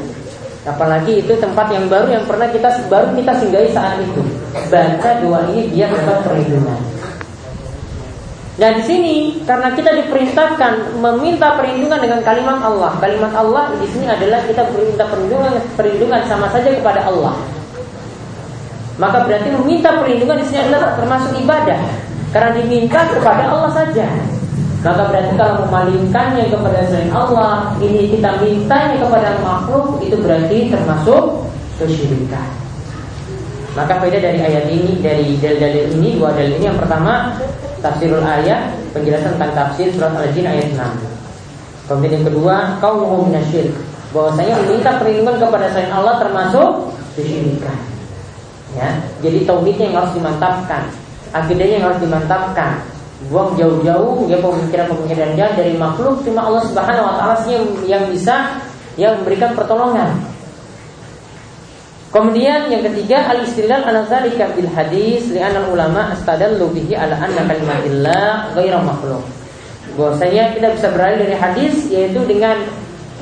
Apalagi 0.65 1.25
itu 1.25 1.33
tempat 1.41 1.73
yang 1.73 1.89
baru 1.89 2.13
yang 2.13 2.25
pernah 2.25 2.49
kita 2.49 2.69
baru 2.89 3.13
kita 3.17 3.33
singgahi 3.45 3.69
saat 3.73 4.01
itu. 4.01 4.21
Baca 4.73 5.11
dua 5.21 5.49
ini 5.53 5.69
dia 5.73 5.89
dapat 5.89 6.21
perlindungan. 6.25 6.81
Nah 8.61 8.77
di 8.77 8.83
sini 8.85 9.41
karena 9.49 9.73
kita 9.73 9.89
diperintahkan 10.05 11.01
meminta 11.01 11.57
perlindungan 11.57 11.97
dengan 11.97 12.21
kalimat 12.21 12.61
Allah. 12.61 12.93
Kalimat 13.01 13.33
Allah 13.33 13.73
di 13.81 13.89
sini 13.89 14.05
adalah 14.05 14.45
kita 14.45 14.69
meminta 14.77 15.09
perlindungan 15.09 15.65
perlindungan 15.81 16.21
sama 16.29 16.53
saja 16.53 16.69
kepada 16.69 17.09
Allah. 17.09 17.33
Maka 19.01 19.25
berarti 19.25 19.49
meminta 19.57 19.97
perlindungan 19.97 20.45
di 20.45 20.47
sini 20.53 20.61
adalah 20.69 20.93
termasuk 20.93 21.33
ibadah 21.41 21.81
karena 22.37 22.51
diminta 22.61 23.01
kepada 23.09 23.49
Allah 23.49 23.73
saja. 23.73 24.07
Maka 24.85 25.09
berarti 25.09 25.33
kalau 25.41 25.65
memalingkannya 25.65 26.45
kepada 26.53 26.85
selain 26.89 27.13
Allah, 27.13 27.73
ini 27.81 28.13
kita 28.13 28.45
mintanya 28.45 28.97
kepada 29.01 29.41
makhluk 29.41 30.05
itu 30.05 30.17
berarti 30.21 30.69
termasuk 30.69 31.49
kesyirikan. 31.81 32.49
Maka 33.73 34.05
beda 34.05 34.21
dari 34.21 34.41
ayat 34.41 34.69
ini, 34.69 35.01
dari 35.01 35.37
dalil-dalil 35.41 35.97
ini, 35.97 36.09
dua 36.21 36.33
dalil 36.37 36.61
ini 36.61 36.65
yang 36.69 36.81
pertama 36.81 37.37
tafsirul 37.81 38.25
ayat, 38.25 38.73
penjelasan 38.93 39.37
tentang 39.37 39.53
tafsir 39.57 39.89
surat 39.93 40.13
Al-Jin 40.17 40.47
ayat 40.47 40.69
6. 40.73 40.81
Kemudian 41.91 42.23
yang 42.23 42.27
kedua, 42.31 42.55
kaum 42.79 43.27
minasyirk, 43.27 43.75
bahwasanya 44.15 44.55
meminta 44.63 44.91
perlindungan 45.01 45.37
kepada 45.43 45.67
selain 45.75 45.91
Allah 45.91 46.15
termasuk 46.23 46.69
kesyirikan. 47.19 47.79
Ya, 48.79 49.03
jadi 49.19 49.43
tauhidnya 49.43 49.91
yang 49.91 49.97
harus 49.99 50.13
dimantapkan, 50.15 50.83
akidahnya 51.35 51.83
yang 51.83 51.87
harus 51.91 52.01
dimantapkan. 52.01 52.79
Buang 53.29 53.53
jauh-jauh 53.53 54.25
ya 54.33 54.41
pemikiran-pemikiran 54.41 55.37
jahat 55.37 55.53
dari 55.53 55.77
makhluk 55.77 56.25
cuma 56.25 56.41
Allah 56.41 56.65
Subhanahu 56.65 57.05
wa 57.05 57.15
taala 57.21 57.37
yang 57.85 58.09
bisa 58.09 58.57
yang 58.97 59.21
memberikan 59.21 59.53
pertolongan. 59.53 60.17
Kemudian 62.11 62.67
yang 62.67 62.83
ketiga 62.91 63.23
al 63.23 63.47
istilal 63.47 63.87
ala 63.87 64.03
dzalika 64.03 64.51
bil 64.59 64.67
hadis 64.75 65.31
li'anna 65.31 65.71
ulama 65.71 66.11
astadallu 66.11 66.75
bihi 66.75 66.99
ala 66.99 67.15
anna 67.15 67.47
kalimatillah 67.47 68.51
ghairu 68.59 68.83
makhluk. 68.83 69.23
Bahwasanya 69.95 70.59
kita 70.59 70.75
bisa 70.75 70.91
beralih 70.91 71.23
dari 71.23 71.37
hadis 71.39 71.87
yaitu 71.87 72.19
dengan 72.27 72.67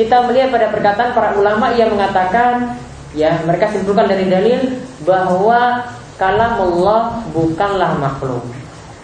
kita 0.01 0.25
melihat 0.25 0.57
pada 0.57 0.67
perkataan 0.73 1.11
para 1.13 1.37
ulama 1.37 1.69
yang 1.77 1.93
mengatakan 1.93 2.81
ya 3.13 3.37
mereka 3.45 3.69
simpulkan 3.77 4.09
dari 4.09 4.25
dalil 4.25 4.81
bahwa 5.05 5.85
kalam 6.17 6.57
Allah 6.57 7.21
bukanlah 7.37 7.93
makhluk. 8.01 8.41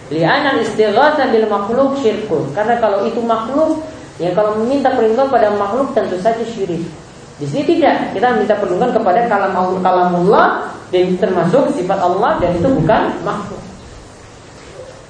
Li'anal 0.09 0.65
istighatha 0.65 1.29
bil 1.29 1.45
makhluk 1.45 2.01
syirkun. 2.01 2.49
Karena 2.57 2.81
kalau 2.81 3.05
itu 3.05 3.21
makhluk, 3.21 3.85
ya 4.17 4.33
kalau 4.33 4.57
meminta 4.65 4.89
perlindungan 4.93 5.29
pada 5.29 5.53
makhluk 5.53 5.93
tentu 5.93 6.17
saja 6.21 6.41
syirik. 6.41 6.85
Di 7.35 7.45
sini 7.51 7.63
tidak, 7.67 8.15
kita 8.15 8.31
minta 8.39 8.55
perlindungan 8.55 8.95
kepada 8.95 9.27
kalam 9.27 9.51
kalamullah 9.83 10.71
dan 10.87 11.01
itu 11.11 11.19
termasuk 11.19 11.67
sifat 11.75 11.99
Allah 11.99 12.39
dan 12.39 12.55
itu 12.55 12.67
bukan 12.71 13.01
makhluk. 13.27 13.59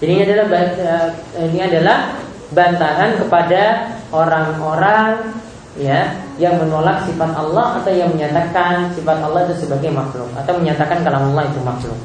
Jadi 0.02 0.12
ini 0.12 0.22
adalah 0.26 0.46
eh, 0.58 1.08
ini 1.54 1.60
adalah 1.62 1.98
bantahan 2.50 3.22
kepada 3.22 3.94
orang-orang 4.10 5.38
ya 5.78 6.18
yang 6.42 6.58
menolak 6.58 7.06
sifat 7.06 7.32
Allah 7.38 7.80
atau 7.80 7.92
yang 7.94 8.10
menyatakan 8.10 8.90
sifat 8.98 9.22
Allah 9.22 9.46
itu 9.46 9.68
sebagai 9.68 9.94
makhluk 9.94 10.28
atau 10.34 10.58
menyatakan 10.58 11.06
kalau 11.06 11.30
Allah 11.30 11.46
itu 11.46 11.60
makhluk. 11.62 12.00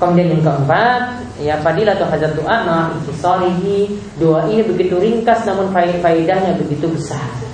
Kemudian 0.00 0.32
yang 0.32 0.40
keempat, 0.40 1.02
ya 1.36 1.54
fadilah 1.60 1.92
atau 1.92 2.08
hajat 2.08 2.32
doa 2.32 2.56
nah 2.64 2.88
intisarihi 2.96 4.00
doa 4.16 4.48
ini 4.48 4.64
begitu 4.64 4.96
ringkas 4.96 5.44
namun 5.44 5.68
faedahnya 5.74 6.56
begitu 6.56 6.88
besar. 6.88 7.49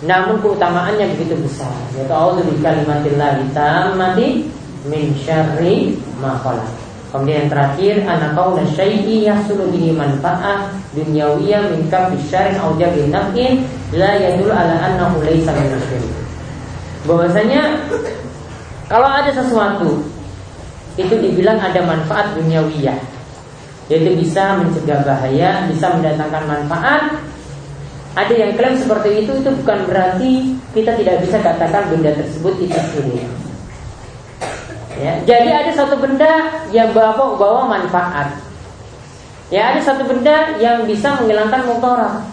Namun 0.00 0.40
keutamaannya 0.40 1.12
begitu 1.16 1.36
besar. 1.44 1.72
Yaitu 1.92 2.14
Allah 2.14 2.40
di 2.40 2.56
kalimatillah 2.60 3.44
tammati 3.52 4.48
min 4.88 5.12
syarri 5.20 5.96
ma 6.20 6.40
Kemudian 7.10 7.42
yang 7.42 7.50
terakhir 7.50 7.94
anak 8.06 8.38
syai'i 8.70 9.26
yahsulu 9.26 9.66
bihi 9.74 9.90
manfa'ah 9.90 10.70
dunyawiyah 10.94 11.74
min 11.74 11.90
kafi 11.90 12.14
syar'in 12.30 12.54
aw 12.62 12.70
jabin 12.78 13.10
naf'in 13.10 13.66
la 13.90 14.14
yadul 14.14 14.54
ala 14.54 14.78
annahu 14.78 15.18
laysa 15.26 15.50
min 15.50 15.74
Bahwasanya 17.02 17.82
kalau 18.86 19.10
ada 19.10 19.34
sesuatu 19.34 20.06
itu 20.94 21.14
dibilang 21.18 21.58
ada 21.58 21.82
manfaat 21.82 22.30
duniawiyah 22.38 23.10
yaitu 23.90 24.14
bisa 24.14 24.54
mencegah 24.62 25.02
bahaya, 25.02 25.66
bisa 25.66 25.90
mendatangkan 25.98 26.46
manfaat. 26.46 27.02
Ada 28.18 28.34
yang 28.34 28.52
klaim 28.58 28.74
seperti 28.74 29.22
itu 29.22 29.32
itu 29.38 29.50
bukan 29.62 29.78
berarti 29.86 30.58
kita 30.74 30.98
tidak 30.98 31.22
bisa 31.22 31.38
katakan 31.38 31.94
benda 31.94 32.10
tersebut 32.18 32.54
itu 32.58 32.78
syirik. 32.90 33.30
Ya, 34.98 35.16
jadi 35.24 35.48
ada 35.64 35.72
satu 35.72 35.96
benda 35.96 36.60
yang 36.74 36.90
bawa 36.90 37.38
bawa 37.38 37.70
manfaat. 37.70 38.36
Ya, 39.48 39.72
ada 39.72 39.80
satu 39.80 40.04
benda 40.04 40.58
yang 40.58 40.84
bisa 40.90 41.16
menghilangkan 41.22 41.70
mudarat. 41.70 42.26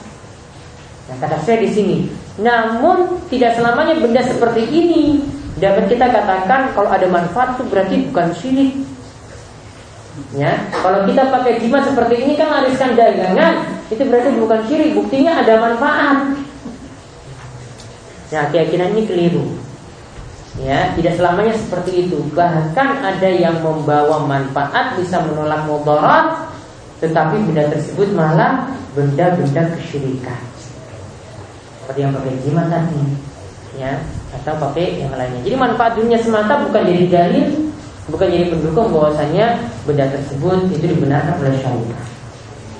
Nah, 1.07 1.17
kata 1.21 1.37
saya 1.45 1.61
di 1.61 1.69
sini. 1.71 1.97
Namun 2.41 3.21
tidak 3.29 3.57
selamanya 3.57 3.97
benda 3.97 4.21
seperti 4.25 4.65
ini 4.69 5.21
dapat 5.57 5.89
kita 5.89 6.05
katakan 6.09 6.73
kalau 6.73 6.89
ada 6.89 7.07
manfaat 7.09 7.57
itu 7.57 7.63
berarti 7.69 7.95
bukan 8.09 8.27
syirik. 8.37 8.73
Ya, 10.33 10.57
kalau 10.73 11.05
kita 11.05 11.29
pakai 11.29 11.61
jimat 11.61 11.85
seperti 11.85 12.25
ini 12.25 12.33
kan 12.33 12.49
lariskan 12.49 12.97
dagangan, 12.97 13.76
itu 13.87 14.01
berarti 14.03 14.35
bukan 14.35 14.59
syirik. 14.67 14.91
Buktinya 14.95 15.39
ada 15.39 15.53
manfaat. 15.63 16.17
Nah, 18.27 18.45
keyakinan 18.51 18.91
ini 18.97 19.03
keliru. 19.07 19.45
Ya, 20.57 20.91
tidak 20.97 21.21
selamanya 21.21 21.53
seperti 21.53 22.09
itu. 22.09 22.17
Bahkan 22.33 22.89
ada 23.05 23.29
yang 23.29 23.61
membawa 23.61 24.25
manfaat 24.25 24.97
bisa 24.97 25.21
menolak 25.21 25.69
mudarat, 25.69 26.49
tetapi 26.97 27.45
benda 27.45 27.69
tersebut 27.69 28.09
malah 28.17 28.65
benda-benda 28.97 29.69
kesyirikan. 29.77 30.41
Seperti 31.85 31.99
yang 32.03 32.11
pakai 32.11 32.41
jimat 32.41 32.67
tadi, 32.73 32.99
ya, 33.77 34.01
atau 34.33 34.57
pakai 34.57 35.05
yang 35.05 35.13
lainnya. 35.13 35.45
Jadi 35.45 35.55
manfaat 35.55 35.93
dunia 35.95 36.19
semata 36.19 36.59
bukan 36.65 36.83
jadi 36.89 37.05
dalil, 37.05 37.47
bukan 38.09 38.27
jadi 38.27 38.45
pendukung 38.49 38.91
bahwasanya 38.91 39.61
benda 39.85 40.09
tersebut 40.09 40.73
itu 40.73 40.85
dibenarkan 40.89 41.37
oleh 41.37 41.53
syariat. 41.61 42.16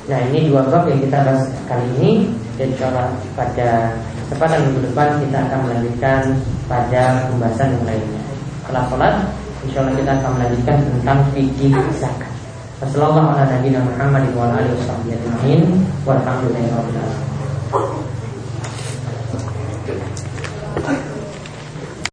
Nah 0.07 0.19
ini 0.31 0.47
dua 0.47 0.63
bab 0.71 0.87
yang 0.87 1.03
kita 1.03 1.19
bahas 1.19 1.51
kali 1.67 1.83
ini 1.99 2.31
dan 2.55 2.71
insya 2.71 2.87
pada 3.35 3.91
kesempatan 4.31 4.59
minggu 4.71 4.79
depan 4.87 5.19
kita 5.19 5.37
akan 5.51 5.59
melanjutkan 5.67 6.21
pada 6.71 7.27
pembahasan 7.27 7.75
yang 7.75 7.83
lainnya. 7.83 8.21
Setelah 8.63 8.83
sholat, 8.87 9.15
insya 9.67 9.83
Allah 9.83 9.95
kita 9.99 10.11
akan 10.15 10.31
melanjutkan 10.39 10.77
tentang 10.79 11.19
fikih 11.35 11.75
zakat. 11.99 12.31
Wassalamualaikum 12.79 13.35
warahmatullahi 16.07 16.71
wabarakatuh. 16.71 18.06